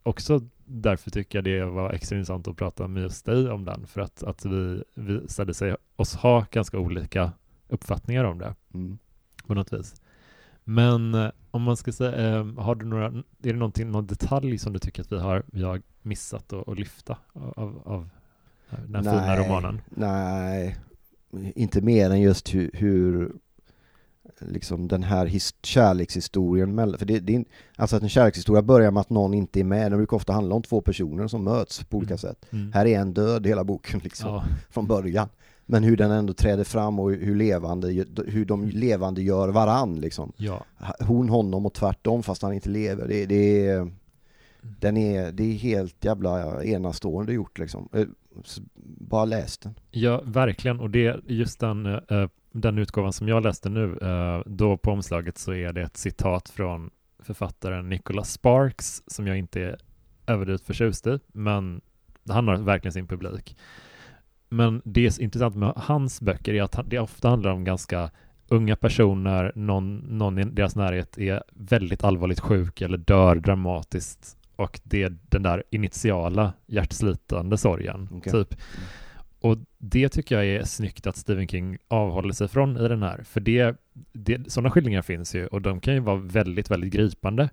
också 0.03 0.41
därför 0.65 1.11
tycker 1.11 1.39
jag 1.39 1.45
det 1.45 1.65
var 1.65 1.93
extra 1.93 2.17
intressant 2.17 2.49
att 2.49 2.57
prata 2.57 2.89
med 2.89 3.03
just 3.03 3.27
dig 3.27 3.51
om 3.51 3.65
den, 3.65 3.87
för 3.87 4.01
att, 4.01 4.23
att 4.23 4.45
vi 4.45 4.83
visade 4.95 5.55
sig 5.55 5.77
oss 5.97 6.15
ha 6.15 6.47
ganska 6.51 6.79
olika 6.79 7.33
uppfattningar 7.69 8.25
om 8.25 8.39
det 8.39 8.55
Mm. 8.75 8.99
på 9.47 9.55
något 9.55 9.73
vis. 9.73 10.03
Men 10.65 11.15
eh, 11.15 11.31
om 11.51 11.63
man 11.63 11.77
ska 11.77 11.93
säga, 11.93 12.37
eh, 12.37 12.47
har 12.57 12.75
du 12.75 12.87
några, 12.87 13.07
är 13.07 13.73
det 13.73 13.85
någon 13.85 14.07
detalj 14.07 14.59
som 14.59 14.73
du 14.73 14.79
tycker 14.79 15.03
att 15.03 15.13
vi 15.13 15.19
har, 15.19 15.43
vi 15.47 15.63
har 15.63 15.83
missat 16.03 16.53
att 16.53 16.79
lyfta 16.79 17.19
av, 17.33 17.83
av 17.85 18.09
den 18.89 19.07
här 19.07 19.21
fina 19.21 19.37
romanen? 19.37 19.81
Nej, 19.91 20.77
inte 21.55 21.81
mer 21.81 22.11
än 22.11 22.21
just 22.21 22.55
hur, 22.55 22.71
hur 22.75 23.33
liksom 24.41 24.89
den 24.89 25.03
här 25.03 25.27
his- 25.27 25.55
kärlekshistorien 25.63 26.75
mellan, 26.75 26.99
för 26.99 27.07
det, 27.07 27.19
det 27.21 27.37
är, 27.37 27.45
alltså 27.77 27.97
att 27.97 28.03
en 28.03 28.09
kärlekshistoria 28.09 28.63
börjar 28.63 28.91
med 28.91 29.01
att 29.01 29.11
någon 29.11 29.35
inte 29.35 29.61
är 29.61 29.65
med, 29.65 29.93
den 29.93 29.99
brukar 29.99 30.17
ofta 30.17 30.33
handla 30.33 30.55
om 30.55 30.63
två 30.63 30.81
personer 30.81 31.29
som 31.29 31.45
möts 31.45 31.85
på 31.85 31.97
olika 31.97 32.11
Mm. 32.15 32.19
sätt. 32.19 32.47
Mm. 32.53 32.73
Här 32.73 32.87
är 32.87 32.99
en 33.01 33.15
död 33.15 33.47
hela 33.47 33.65
boken 33.65 34.01
liksom, 34.05 34.31
Ja, 34.31 34.45
från 34.71 34.87
början. 34.87 35.29
Men 35.71 35.83
hur 35.85 35.97
den 35.97 36.11
ändå 36.11 36.33
träder 36.33 36.65
fram 36.65 36.99
och 36.99 37.11
hur 37.11 37.35
levande, 37.37 38.07
hur 38.27 38.45
de 38.45 38.65
levande 38.69 39.23
gör 39.23 39.49
varann 39.49 40.01
liksom. 40.01 40.33
ja, 40.37 40.65
Hon 41.01 41.29
honom 41.29 41.67
och 41.67 41.75
tvärtom 41.75 42.23
fast 42.23 42.43
han 42.43 42.53
inte 42.53 42.69
lever. 42.69 43.09
Det, 43.09 43.27
det 43.27 43.67
är, 43.69 43.91
den 44.61 44.97
är, 44.97 45.33
det 45.33 45.43
är 45.45 45.53
helt 45.55 46.05
jävla 46.05 46.65
enastående 46.65 47.33
gjort 47.33 47.59
liksom. 47.59 47.89
Bara 49.01 49.25
läs 49.25 49.59
den. 49.59 49.75
Ja, 49.91 50.23
verkligen. 50.25 50.81
Och 50.81 50.91
det 50.91 51.21
just 51.27 51.61
den, 51.61 51.87
eh, 51.87 52.29
den 52.53 52.79
utgåvan 52.79 53.13
som 53.13 53.29
jag 53.29 53.43
läste 53.43 53.69
nu, 53.69 53.99
eh, 53.99 54.43
då 54.47 54.77
på 54.77 54.91
omslaget 54.91 55.39
så 55.39 55.55
är 55.55 55.73
det 55.73 55.83
ett 55.83 55.97
citat 55.97 56.49
från 56.49 56.91
författaren 57.23 57.89
Nicholas 57.89 58.33
Sparks 58.33 59.03
som 59.07 59.27
jag 59.27 59.39
inte 59.39 59.61
är 59.61 59.77
överdrivet 60.27 60.63
förtjust 60.63 61.07
i, 61.07 61.19
men 61.33 61.81
han 62.29 62.49
har 62.49 62.57
verkligen 62.57 62.93
sin 62.93 63.07
publik. 63.07 63.57
Men 64.49 64.83
det 64.85 65.07
är 65.07 65.23
intressant 65.23 65.57
med 65.57 65.73
hans 65.77 66.21
böcker 66.21 66.55
är 66.55 66.63
att 66.63 66.91
det 66.91 66.99
ofta 66.99 67.29
handlar 67.29 67.51
om 67.51 67.65
ganska 67.65 68.11
unga 68.49 68.77
personer, 68.77 69.53
någon, 69.55 69.97
någon 69.97 70.39
i 70.39 70.45
deras 70.45 70.77
närhet 70.77 71.19
är 71.19 71.43
väldigt 71.51 72.05
allvarligt 72.05 72.41
sjuk 72.41 72.81
eller 72.81 72.99
dör 72.99 73.37
dramatiskt 73.37 74.38
och 74.59 74.81
det 74.85 75.03
är 75.03 75.17
den 75.23 75.43
där 75.43 75.63
initiala 75.71 76.53
hjärtslitande 76.67 77.59
sorgen, 77.59 78.09
Okej. 78.13 78.33
typ. 78.33 78.55
Och 79.41 79.57
det 79.79 80.09
tycker 80.09 80.35
jag 80.35 80.47
är 80.47 80.65
snyggt 80.65 81.07
att 81.07 81.17
Stephen 81.17 81.49
King 81.49 81.79
avhåller 81.89 82.33
sig 82.33 82.49
från 82.49 82.77
i 82.77 82.89
den 82.89 83.03
här, 83.03 83.23
för 83.23 83.41
det, 83.41 83.77
det, 84.13 84.53
sådana 84.53 84.71
skildringar 84.71 85.03
finns 85.03 85.35
ju 85.35 85.47
och 85.47 85.63
de 85.63 85.81
kan 85.81 85.95
ju 85.95 86.01
vara 86.01 86.17
väldigt, 86.17 86.71
väldigt 86.71 86.93
gripande. 86.93 87.49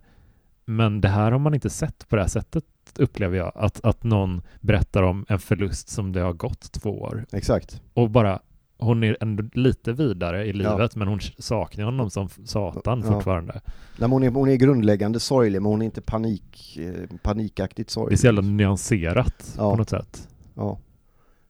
Men 0.66 1.02
det 1.02 1.10
här 1.10 1.32
har 1.32 1.40
man 1.40 1.54
inte 1.54 1.70
sett 1.70 2.10
på 2.10 2.16
det 2.16 2.22
här 2.22 2.30
sättet, 2.30 2.66
upplever 2.98 3.38
jag, 3.38 3.52
att, 3.56 3.86
att 3.86 4.04
någon 4.04 4.42
berättar 4.62 5.04
om 5.04 5.26
en 5.30 5.40
förlust 5.40 5.90
som 5.90 6.12
det 6.12 6.22
har 6.22 6.34
gått 6.34 6.72
två 6.72 7.02
år 7.02 7.26
Exakt. 7.32 7.82
och 7.94 8.10
bara 8.10 8.40
hon 8.78 9.04
är 9.04 9.18
ändå 9.22 9.44
lite 9.54 9.94
vidare 9.94 10.46
i 10.46 10.48
Ja. 10.48 10.54
livet, 10.76 10.96
men 10.96 11.08
hon 11.08 11.20
saknar 11.38 11.86
honom 11.86 12.10
som 12.10 12.30
satan 12.46 13.02
Ja. 13.06 13.12
fortfarande. 13.14 13.54
Nej, 13.54 13.62
men 13.98 14.12
hon, 14.12 14.24
är, 14.24 14.30
hon 14.32 14.50
är 14.50 14.56
grundläggande 14.56 15.20
sorglig 15.20 15.62
men 15.62 15.72
hon 15.72 15.82
är 15.82 15.86
inte 15.86 16.02
panik, 16.02 16.78
eh, 16.78 17.18
panikaktigt 17.24 17.88
Det 17.88 17.92
är 17.92 17.94
sorglig. 17.94 18.20
så 18.20 18.26
jävla 18.28 18.42
nyanserat 18.42 19.54
Ja. 19.58 19.72
på 19.72 19.78
något 19.78 19.90
sätt. 19.90 20.28
Ja. 20.54 20.80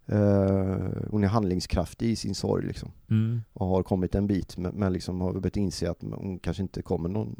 Eh, 0.07 0.17
hon 1.11 1.23
är 1.23 1.27
handlingskraftig 1.27 2.09
i 2.09 2.15
sin 2.15 2.35
sorg 2.35 2.65
liksom. 2.67 2.91
Mm. 3.09 3.41
Och 3.53 3.67
har 3.67 3.83
kommit 3.83 4.15
en 4.15 4.27
bit 4.27 4.57
men, 4.57 4.75
men 4.75 4.93
liksom 4.93 5.21
har 5.21 5.33
börjat 5.33 5.57
inse 5.57 5.89
att 5.91 6.01
hon 6.01 6.39
kanske 6.39 6.63
inte 6.63 6.81
kommer 6.81 7.09
någon 7.09 7.35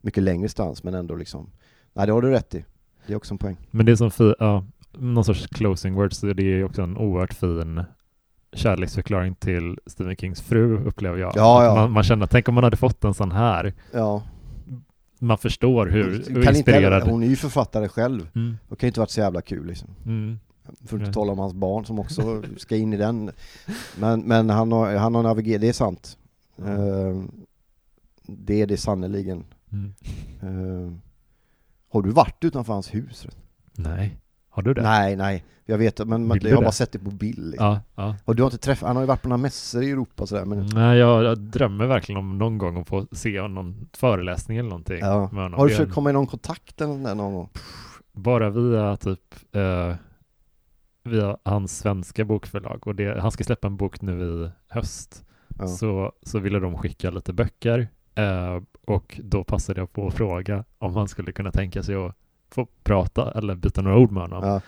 mycket 0.00 0.22
längre 0.22 0.48
stans 0.48 0.84
men 0.84 0.94
ändå 0.94 1.14
liksom. 1.14 1.50
Nej 1.92 2.06
det 2.06 2.12
har 2.12 2.22
du 2.22 2.30
rätt 2.30 2.54
i. 2.54 2.64
Det 3.06 3.12
är 3.12 3.16
också 3.16 3.34
en 3.34 3.38
poäng. 3.38 3.56
Men 3.70 3.86
det 3.86 3.92
är 3.92 4.10
som 4.10 4.34
ja, 4.38 4.64
någon 4.92 5.24
sorts 5.24 5.46
closing 5.46 5.94
words, 5.94 6.20
det 6.20 6.42
är 6.42 6.64
också 6.64 6.82
en 6.82 6.96
oerhört 6.96 7.34
fin 7.34 7.82
kärleksförklaring 8.52 9.34
till 9.34 9.78
Stephen 9.86 10.16
Kings 10.16 10.40
fru, 10.40 10.78
upplever 10.86 11.18
jag. 11.18 11.32
Ja, 11.36 11.64
ja. 11.64 11.74
Man, 11.74 11.90
man 11.92 12.02
känner, 12.02 12.26
tänk 12.26 12.48
om 12.48 12.54
man 12.54 12.64
hade 12.64 12.76
fått 12.76 13.04
en 13.04 13.14
sån 13.14 13.32
här. 13.32 13.74
Ja. 13.92 14.22
Man 15.18 15.38
förstår 15.38 15.86
hur, 15.86 16.04
hur 16.04 16.22
kan 16.24 16.36
inte, 16.36 16.48
inspirerad. 16.48 16.92
heller- 16.92 17.12
hon 17.12 17.22
är 17.22 17.26
ju 17.26 17.36
författare 17.36 17.88
själv. 17.88 18.28
Mm. 18.34 18.58
Det 18.68 18.76
kan 18.76 18.86
ju 18.86 18.88
inte 18.88 19.00
varit 19.00 19.10
så 19.10 19.20
jävla 19.20 19.42
kul 19.42 19.66
liksom. 19.66 19.88
Mm. 20.06 20.38
För 20.86 20.96
att 20.96 21.00
inte 21.02 21.12
tala 21.12 21.32
om 21.32 21.38
hans 21.38 21.54
barn 21.54 21.84
som 21.84 21.98
också 21.98 22.42
ska 22.56 22.76
in 22.76 22.92
i 22.92 22.96
den. 22.96 23.30
Men, 23.98 24.20
men 24.20 24.50
han 24.50 24.72
har, 24.72 24.96
han 24.96 25.14
har 25.14 25.22
navigerat, 25.22 25.60
det 25.60 25.68
är 25.68 25.72
sant. 25.72 26.18
Eh, 26.58 27.22
det 28.26 28.62
är 28.62 28.66
det 28.66 28.76
sannerligen. 28.76 29.44
Mm. 29.72 29.94
Eh, 30.42 30.92
har 31.92 32.02
du 32.02 32.10
varit 32.10 32.44
utanför 32.44 32.72
hans 32.72 32.94
hus? 32.94 33.26
Nej, 33.72 34.16
har 34.48 34.62
du 34.62 34.74
det? 34.74 34.82
Nej, 34.82 35.16
nej. 35.16 35.44
Jag 35.70 35.78
vet 35.78 35.98
men, 35.98 36.26
men 36.26 36.38
jag 36.42 36.50
har 36.50 36.56
det? 36.56 36.64
bara 36.64 36.72
sett 36.72 36.92
det 36.92 36.98
på 36.98 37.10
bild. 37.10 37.50
Liksom. 37.50 37.66
Ja, 37.66 37.80
ja. 37.94 38.16
Och 38.24 38.36
du 38.36 38.42
har 38.42 38.46
inte 38.46 38.58
träffat, 38.58 38.86
han 38.86 38.96
har 38.96 39.02
ju 39.02 39.06
varit 39.06 39.22
på 39.22 39.28
några 39.28 39.42
mässor 39.42 39.82
i 39.82 39.90
Europa 39.90 40.22
och 40.22 40.28
sådär 40.28 40.44
men 40.44 40.66
Nej, 40.66 40.98
jag, 40.98 41.24
jag 41.24 41.38
drömmer 41.38 41.86
verkligen 41.86 42.18
om 42.18 42.38
någon 42.38 42.58
gång 42.58 42.80
att 42.80 42.88
få 42.88 43.06
se 43.12 43.48
någon 43.48 43.88
föreläsning 43.92 44.58
eller 44.58 44.68
någonting. 44.68 44.98
ja. 45.00 45.28
med 45.32 45.42
honom. 45.42 45.58
Har 45.58 45.66
du 45.66 45.70
försökt 45.70 45.92
komma 45.92 46.10
i 46.10 46.12
någon 46.12 46.26
kontakt 46.26 46.80
eller 46.80 47.14
någon 47.14 47.34
gång? 47.34 47.48
Bara 48.12 48.50
via 48.50 48.96
typ 48.96 49.34
eh, 49.52 49.94
via 51.04 51.36
hans 51.44 51.78
svenska 51.78 52.24
bokförlag 52.24 52.86
och 52.86 52.94
det, 52.94 53.20
han 53.20 53.30
ska 53.30 53.44
släppa 53.44 53.66
en 53.66 53.76
bok 53.76 54.00
nu 54.00 54.22
i 54.22 54.50
höst. 54.68 55.24
Ja. 55.58 55.66
Så, 55.66 56.12
så 56.22 56.38
ville 56.38 56.58
de 56.58 56.78
skicka 56.78 57.10
lite 57.10 57.32
böcker 57.32 57.88
eh, 58.14 58.62
och 58.86 59.20
då 59.24 59.44
passade 59.44 59.80
jag 59.80 59.92
på 59.92 60.06
att 60.06 60.14
fråga 60.14 60.64
om 60.78 60.96
han 60.96 61.08
skulle 61.08 61.32
kunna 61.32 61.52
tänka 61.52 61.82
sig 61.82 61.94
att 61.94 62.14
få 62.50 62.66
prata 62.84 63.32
eller 63.32 63.54
byta 63.54 63.82
några 63.82 63.98
ord 63.98 64.10
med 64.12 64.22
honom. 64.22 64.44
Ja. 64.44 64.60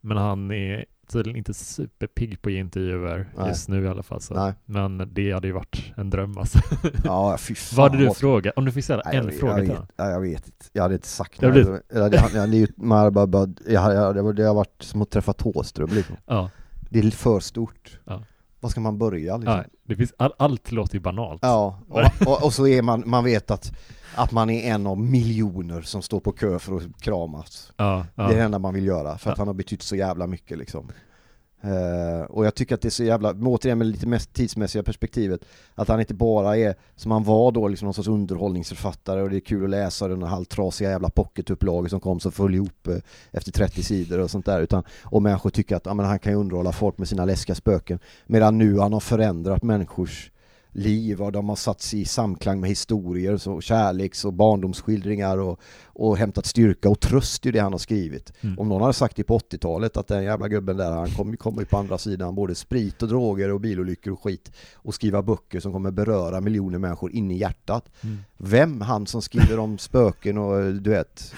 Men 0.00 0.16
han 0.16 0.50
är 0.50 0.84
tydligen 1.12 1.36
inte 1.36 1.54
superpigg 1.54 2.42
på 2.42 2.48
att 2.48 2.52
ge 2.52 2.58
intervjuer 2.58 3.28
Nej. 3.36 3.48
just 3.48 3.68
nu 3.68 3.84
i 3.84 3.88
alla 3.88 4.02
fall. 4.02 4.20
Så. 4.20 4.34
Nej. 4.34 4.54
Men 4.64 5.10
det 5.12 5.32
hade 5.32 5.46
ju 5.46 5.52
varit 5.52 5.92
en 5.96 6.10
dröm 6.10 6.38
alltså. 6.38 6.58
Ja, 7.04 7.38
fy 7.38 7.54
fan. 7.54 7.76
Vad 7.82 7.92
hade 7.92 8.04
du 8.04 8.14
frågat? 8.14 8.54
Om 8.56 8.64
du 8.64 8.72
fick 8.72 8.84
ställa 8.84 9.02
Nej, 9.04 9.16
en 9.16 9.24
jag, 9.24 9.34
fråga 9.34 9.52
jag, 9.52 9.60
till 9.60 9.74
honom? 9.74 9.86
ja, 9.96 10.10
jag 10.10 10.20
vet 10.20 10.46
inte. 10.46 10.66
Jag 10.72 10.82
hade 10.82 10.94
inte 10.94 11.08
sagt 11.08 11.42
Ja, 11.42 11.50
det, 11.50 11.60
jag, 11.90 12.14
jag, 14.16 14.36
det 14.36 14.42
har 14.42 14.54
varit 14.54 14.82
som 14.82 15.02
att 15.02 15.10
träffa 15.10 15.32
Thåström 15.32 15.90
liksom. 15.92 16.16
Ja. 16.26 16.50
Det 16.90 16.98
är 16.98 17.10
för 17.10 17.40
stort. 17.40 17.98
Ja. 18.04 18.22
Var 18.60 18.70
ska 18.70 18.80
man 18.80 18.98
börja 18.98 19.36
liksom? 19.36 19.56
ja 19.56 19.64
det 19.84 19.96
finns, 19.96 20.12
all, 20.16 20.32
allt 20.38 20.72
låter 20.72 20.94
ju 20.94 21.00
banalt. 21.00 21.38
Ja, 21.42 21.78
och, 21.88 22.26
och, 22.26 22.44
och 22.44 22.52
så 22.52 22.66
är 22.66 22.82
man, 22.82 23.02
man 23.06 23.24
vet 23.24 23.50
att, 23.50 23.72
att 24.14 24.32
man 24.32 24.50
är 24.50 24.70
en 24.74 24.86
av 24.86 24.98
miljoner 25.00 25.82
som 25.82 26.02
står 26.02 26.20
på 26.20 26.32
kö 26.32 26.58
för 26.58 26.76
att 26.76 27.00
kramas. 27.00 27.72
Ja, 27.76 28.06
ja. 28.14 28.22
Det 28.22 28.32
är 28.32 28.36
det 28.36 28.42
enda 28.44 28.58
man 28.58 28.74
vill 28.74 28.86
göra, 28.86 29.18
för 29.18 29.30
att 29.30 29.38
Ja. 29.38 29.40
han 29.40 29.46
har 29.48 29.54
betytt 29.54 29.82
så 29.82 29.96
jävla 29.96 30.26
mycket 30.26 30.58
liksom. 30.58 30.88
Eh, 31.62 32.22
och 32.22 32.46
jag 32.46 32.54
tycker 32.54 32.74
att 32.74 32.80
det 32.80 32.88
är 32.88 32.90
så 32.90 33.04
jävla, 33.04 33.32
återigen 33.32 33.78
med 33.78 33.86
lite 33.86 34.06
mest 34.06 34.32
tidsmässiga 34.32 34.82
perspektivet, 34.82 35.40
att 35.74 35.88
han 35.88 36.00
inte 36.00 36.14
bara 36.14 36.56
är, 36.56 36.74
som 36.96 37.10
han 37.10 37.24
var 37.24 37.52
då, 37.52 37.68
liksom 37.68 37.86
någon 37.86 37.94
sorts 37.94 38.08
underhållningsförfattare 38.08 39.22
och 39.22 39.30
det 39.30 39.36
är 39.36 39.40
kul 39.40 39.64
att 39.64 39.70
läsa 39.70 40.08
den 40.08 40.22
här 40.22 40.28
halvtrasiga 40.28 40.90
jävla 40.90 41.10
pocketupplaget 41.10 41.90
som 41.90 42.00
kom 42.00 42.20
som 42.20 42.32
föll 42.32 42.54
ihop 42.54 42.86
eh, 42.86 42.96
efter 43.30 43.52
30 43.52 43.82
sidor 43.82 44.18
och 44.18 44.30
sånt 44.30 44.46
där, 44.46 44.60
utan, 44.60 44.82
och 45.02 45.22
människor 45.22 45.50
tycker 45.50 45.76
att 45.76 45.86
ja, 45.86 45.94
men 45.94 46.06
han 46.06 46.18
kan 46.18 46.32
ju 46.32 46.38
underhålla 46.38 46.72
folk 46.72 46.98
med 46.98 47.08
sina 47.08 47.24
läskiga 47.24 47.54
spöken, 47.54 47.98
medan 48.26 48.58
nu 48.58 48.78
han 48.78 48.92
har 48.92 49.00
förändrat 49.00 49.62
människors 49.62 50.30
liv 50.72 51.22
och 51.22 51.32
de 51.32 51.48
har 51.48 51.56
satts 51.56 51.94
i 51.94 52.04
samklang 52.04 52.60
med 52.60 52.70
historier, 52.70 53.36
så 53.36 53.60
kärleks 53.60 54.24
och 54.24 54.32
barndomsskildringar 54.32 55.38
och, 55.38 55.60
och 55.86 56.16
hämtat 56.16 56.46
styrka 56.46 56.88
och 56.88 57.00
tröst 57.00 57.46
i 57.46 57.50
det 57.50 57.58
han 57.58 57.72
har 57.72 57.78
skrivit. 57.78 58.32
Mm. 58.40 58.58
Om 58.58 58.68
någon 58.68 58.80
hade 58.80 58.92
sagt 58.92 59.16
det 59.16 59.24
på 59.24 59.38
80-talet 59.38 59.96
att 59.96 60.06
den 60.06 60.24
jävla 60.24 60.48
gubben 60.48 60.76
där, 60.76 60.90
han 60.90 61.10
kommer 61.10 61.36
kom 61.36 61.58
ju 61.58 61.64
på 61.64 61.76
andra 61.76 61.98
sidan 61.98 62.34
både 62.34 62.54
sprit 62.54 63.02
och 63.02 63.08
droger 63.08 63.50
och 63.50 63.60
bilolyckor 63.60 64.12
och 64.12 64.22
skit 64.22 64.52
och 64.74 64.94
skriva 64.94 65.22
böcker 65.22 65.60
som 65.60 65.72
kommer 65.72 65.90
beröra 65.90 66.40
miljoner 66.40 66.78
människor 66.78 67.12
in 67.12 67.30
i 67.30 67.38
hjärtat. 67.38 67.90
Mm. 68.00 68.18
Vem? 68.36 68.80
Han 68.80 69.06
som 69.06 69.22
skriver 69.22 69.58
om 69.58 69.78
spöken 69.78 70.38
och 70.38 70.74
du 70.74 70.90
vet, 70.90 71.34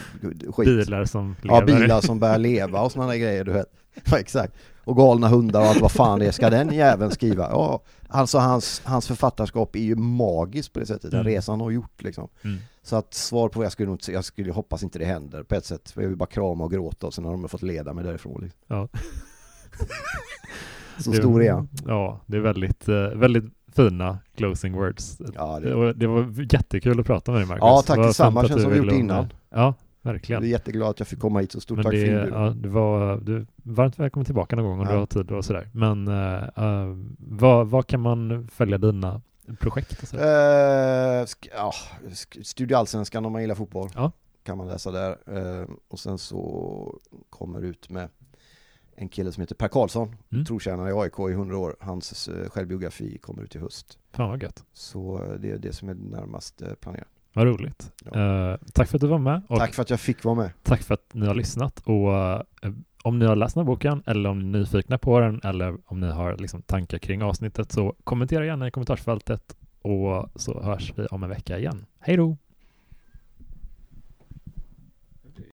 skit. 0.48 0.66
Bilar 0.66 1.04
som 1.04 1.36
lever. 1.42 1.60
Ja, 1.60 1.64
bilar 1.66 2.00
som 2.00 2.18
börjar 2.18 2.38
leva 2.38 2.80
och 2.80 2.92
sådana 2.92 3.16
grejer, 3.16 3.44
du 3.44 3.52
vet. 3.52 3.66
Ja, 4.04 4.18
exakt. 4.18 4.54
Och 4.84 4.96
galna 4.96 5.28
hundar 5.28 5.60
och 5.60 5.66
allt 5.66 5.80
vad 5.80 5.92
fan 5.92 6.18
det 6.18 6.26
är, 6.26 6.30
ska 6.30 6.50
den 6.50 6.74
jäveln 6.74 7.10
skriva? 7.10 7.48
Ja, 7.50 7.80
alltså 8.12 8.38
hans, 8.38 8.82
hans 8.84 9.06
författarskap 9.06 9.76
är 9.76 9.80
ju 9.80 9.96
magiskt 9.96 10.72
på 10.72 10.80
det 10.80 10.86
sättet, 10.86 11.10
den 11.10 11.20
Mm. 11.20 11.32
resan 11.32 11.52
han 11.52 11.60
har 11.60 11.70
gjort 11.70 12.02
liksom. 12.02 12.28
Mm. 12.44 12.58
Så 12.82 12.96
att 12.96 13.14
svar 13.14 13.48
på, 13.48 13.62
jag 13.64 13.72
skulle 13.72 13.88
nog 13.88 13.98
jag 14.08 14.24
skulle 14.24 14.52
hoppas 14.52 14.82
inte 14.82 14.98
det 14.98 15.04
händer 15.04 15.42
på 15.42 15.54
ett 15.54 15.64
sätt. 15.64 15.90
För 15.90 16.02
jag 16.02 16.08
vill 16.08 16.18
bara 16.18 16.26
krama 16.28 16.64
och 16.64 16.70
gråta 16.72 17.06
och 17.06 17.14
sen 17.14 17.24
har 17.24 17.32
de 17.32 17.48
fått 17.48 17.62
leda 17.62 17.92
mig 17.92 18.04
därifrån. 18.04 18.40
Liksom. 18.42 18.60
Ja. 18.66 18.88
Så 20.98 21.10
Det- 21.10 21.16
stor 21.16 21.42
är 21.42 21.52
han. 21.52 21.68
Ja, 21.86 22.20
det 22.26 22.36
är 22.36 22.40
väldigt, 22.40 22.88
eh, 22.88 22.94
väldigt 22.96 23.44
fina 23.76 24.18
closing 24.36 24.72
words. 24.76 25.18
Ja, 25.34 25.60
Det 25.60 25.68
det, 25.68 25.74
var, 25.74 25.92
det 25.92 26.06
jättekul 26.52 27.00
att 27.00 27.06
prata 27.06 27.32
med 27.32 27.40
dig 27.40 27.48
Marcus. 27.48 27.60
Ja, 27.60 27.82
tack 27.86 27.96
Det 27.98 28.06
detsamma. 28.06 28.40
att 28.40 28.48
Känns 28.48 28.62
som 28.62 28.70
vi 28.70 28.78
gjort 28.78 28.92
innan. 28.92 29.32
Ja, 29.50 29.74
jag 30.02 30.10
är 30.10 30.12
verkligen. 30.14 30.44
jätteglad 30.48 30.88
att 30.90 30.98
jag 30.98 31.08
fick 31.08 31.18
komma 31.20 31.40
hit, 31.40 31.52
så 31.52 31.60
stort 31.60 31.76
Men 31.76 31.84
tack 31.84 31.92
det, 31.92 32.00
för 32.00 32.06
inbjudan. 32.06 32.44
ja, 32.44 32.50
det 32.50 32.68
var, 32.68 33.16
du, 33.20 33.46
varmt 33.56 33.98
välkommen 33.98 34.24
tillbaka 34.26 34.56
någon 34.56 34.64
gång 34.64 34.80
om 34.80 34.86
Ja. 34.86 34.92
du 34.92 34.98
har 34.98 35.06
tid 35.06 35.30
och 35.30 35.44
sådär. 35.44 35.68
Men 35.72 36.08
uh, 36.08 36.42
uh, 36.58 36.96
vad, 37.18 37.66
vad 37.70 37.86
kan 37.86 38.00
man 38.00 38.48
följa 38.52 38.78
dina 38.78 39.20
projekt 39.60 40.02
och 40.02 40.08
sådär? 40.08 40.22
Eh, 41.20 41.24
sk- 41.24 41.48
ja, 41.54 41.72
sk- 42.08 42.42
Studio 42.42 42.76
Allsvenskan 42.76 43.24
om 43.26 43.32
man 43.32 43.40
gillar 43.40 43.54
fotboll. 43.54 43.88
Ja. 43.94 44.12
Kan 44.42 44.58
man 44.58 44.66
läsa 44.68 44.90
där. 44.90 45.16
Eh, 45.26 45.68
och 45.88 45.98
sen 45.98 46.18
så 46.18 46.98
kommer 47.30 47.62
ut 47.62 47.90
med 47.90 48.08
en 48.96 49.08
kille 49.08 49.32
som 49.32 49.40
heter 49.40 49.54
Per 49.54 49.68
Karlsson, 49.68 50.16
Mm. 50.32 50.44
trotjänare 50.44 50.90
i 50.90 50.92
AIK 50.92 51.18
i 51.30 51.32
100 51.32 51.58
år. 51.58 51.76
Hans 51.80 52.28
självbiografi 52.48 53.18
kommer 53.18 53.42
ut 53.42 53.56
i 53.56 53.58
höst. 53.58 53.98
Fan 54.12 54.28
vad 54.30 54.42
gött. 54.42 54.64
Så 54.72 55.20
det 55.40 55.50
är 55.50 55.58
det 55.58 55.72
som 55.72 55.88
är 55.88 55.94
närmast 55.94 56.62
planerat. 56.80 57.08
Vad 57.32 57.46
roligt. 57.46 57.92
Ja. 58.12 58.50
Eh, 58.52 58.56
tack 58.72 58.88
för 58.88 58.96
att 58.96 59.00
du 59.00 59.06
var 59.06 59.18
med 59.18 59.42
Tack 59.48 59.74
för 59.74 59.82
att 59.82 59.90
jag 59.90 60.00
fick 60.00 60.24
vara 60.24 60.34
med. 60.34 60.50
tack 60.62 60.82
för 60.82 60.94
att 60.94 61.14
ni 61.14 61.26
har 61.26 61.34
lyssnat. 61.34 61.80
Och 61.84 62.14
eh, 62.14 62.40
om 63.02 63.18
ni 63.18 63.24
har 63.26 63.36
läst 63.36 63.54
den 63.54 63.60
här 63.60 63.66
boken 63.66 64.02
eller 64.06 64.30
om 64.30 64.38
ni 64.38 64.58
är 64.58 64.60
nyfikna 64.60 64.98
på 64.98 65.20
den 65.20 65.40
eller 65.44 65.76
om 65.86 66.00
ni 66.00 66.10
har 66.10 66.36
liksom, 66.36 66.62
tankar 66.62 66.98
kring 66.98 67.22
avsnittet 67.22 67.72
så 67.72 67.94
kommentera 68.04 68.46
gärna 68.46 68.68
i 68.68 68.70
kommentarsfältet 68.70 69.56
och 69.82 70.28
så 70.34 70.62
hörs 70.62 70.92
vi 70.96 71.06
om 71.06 71.22
en 71.22 71.28
vecka 71.28 71.58
igen. 71.58 71.86
Hej 72.00 72.16
då! 72.16 72.36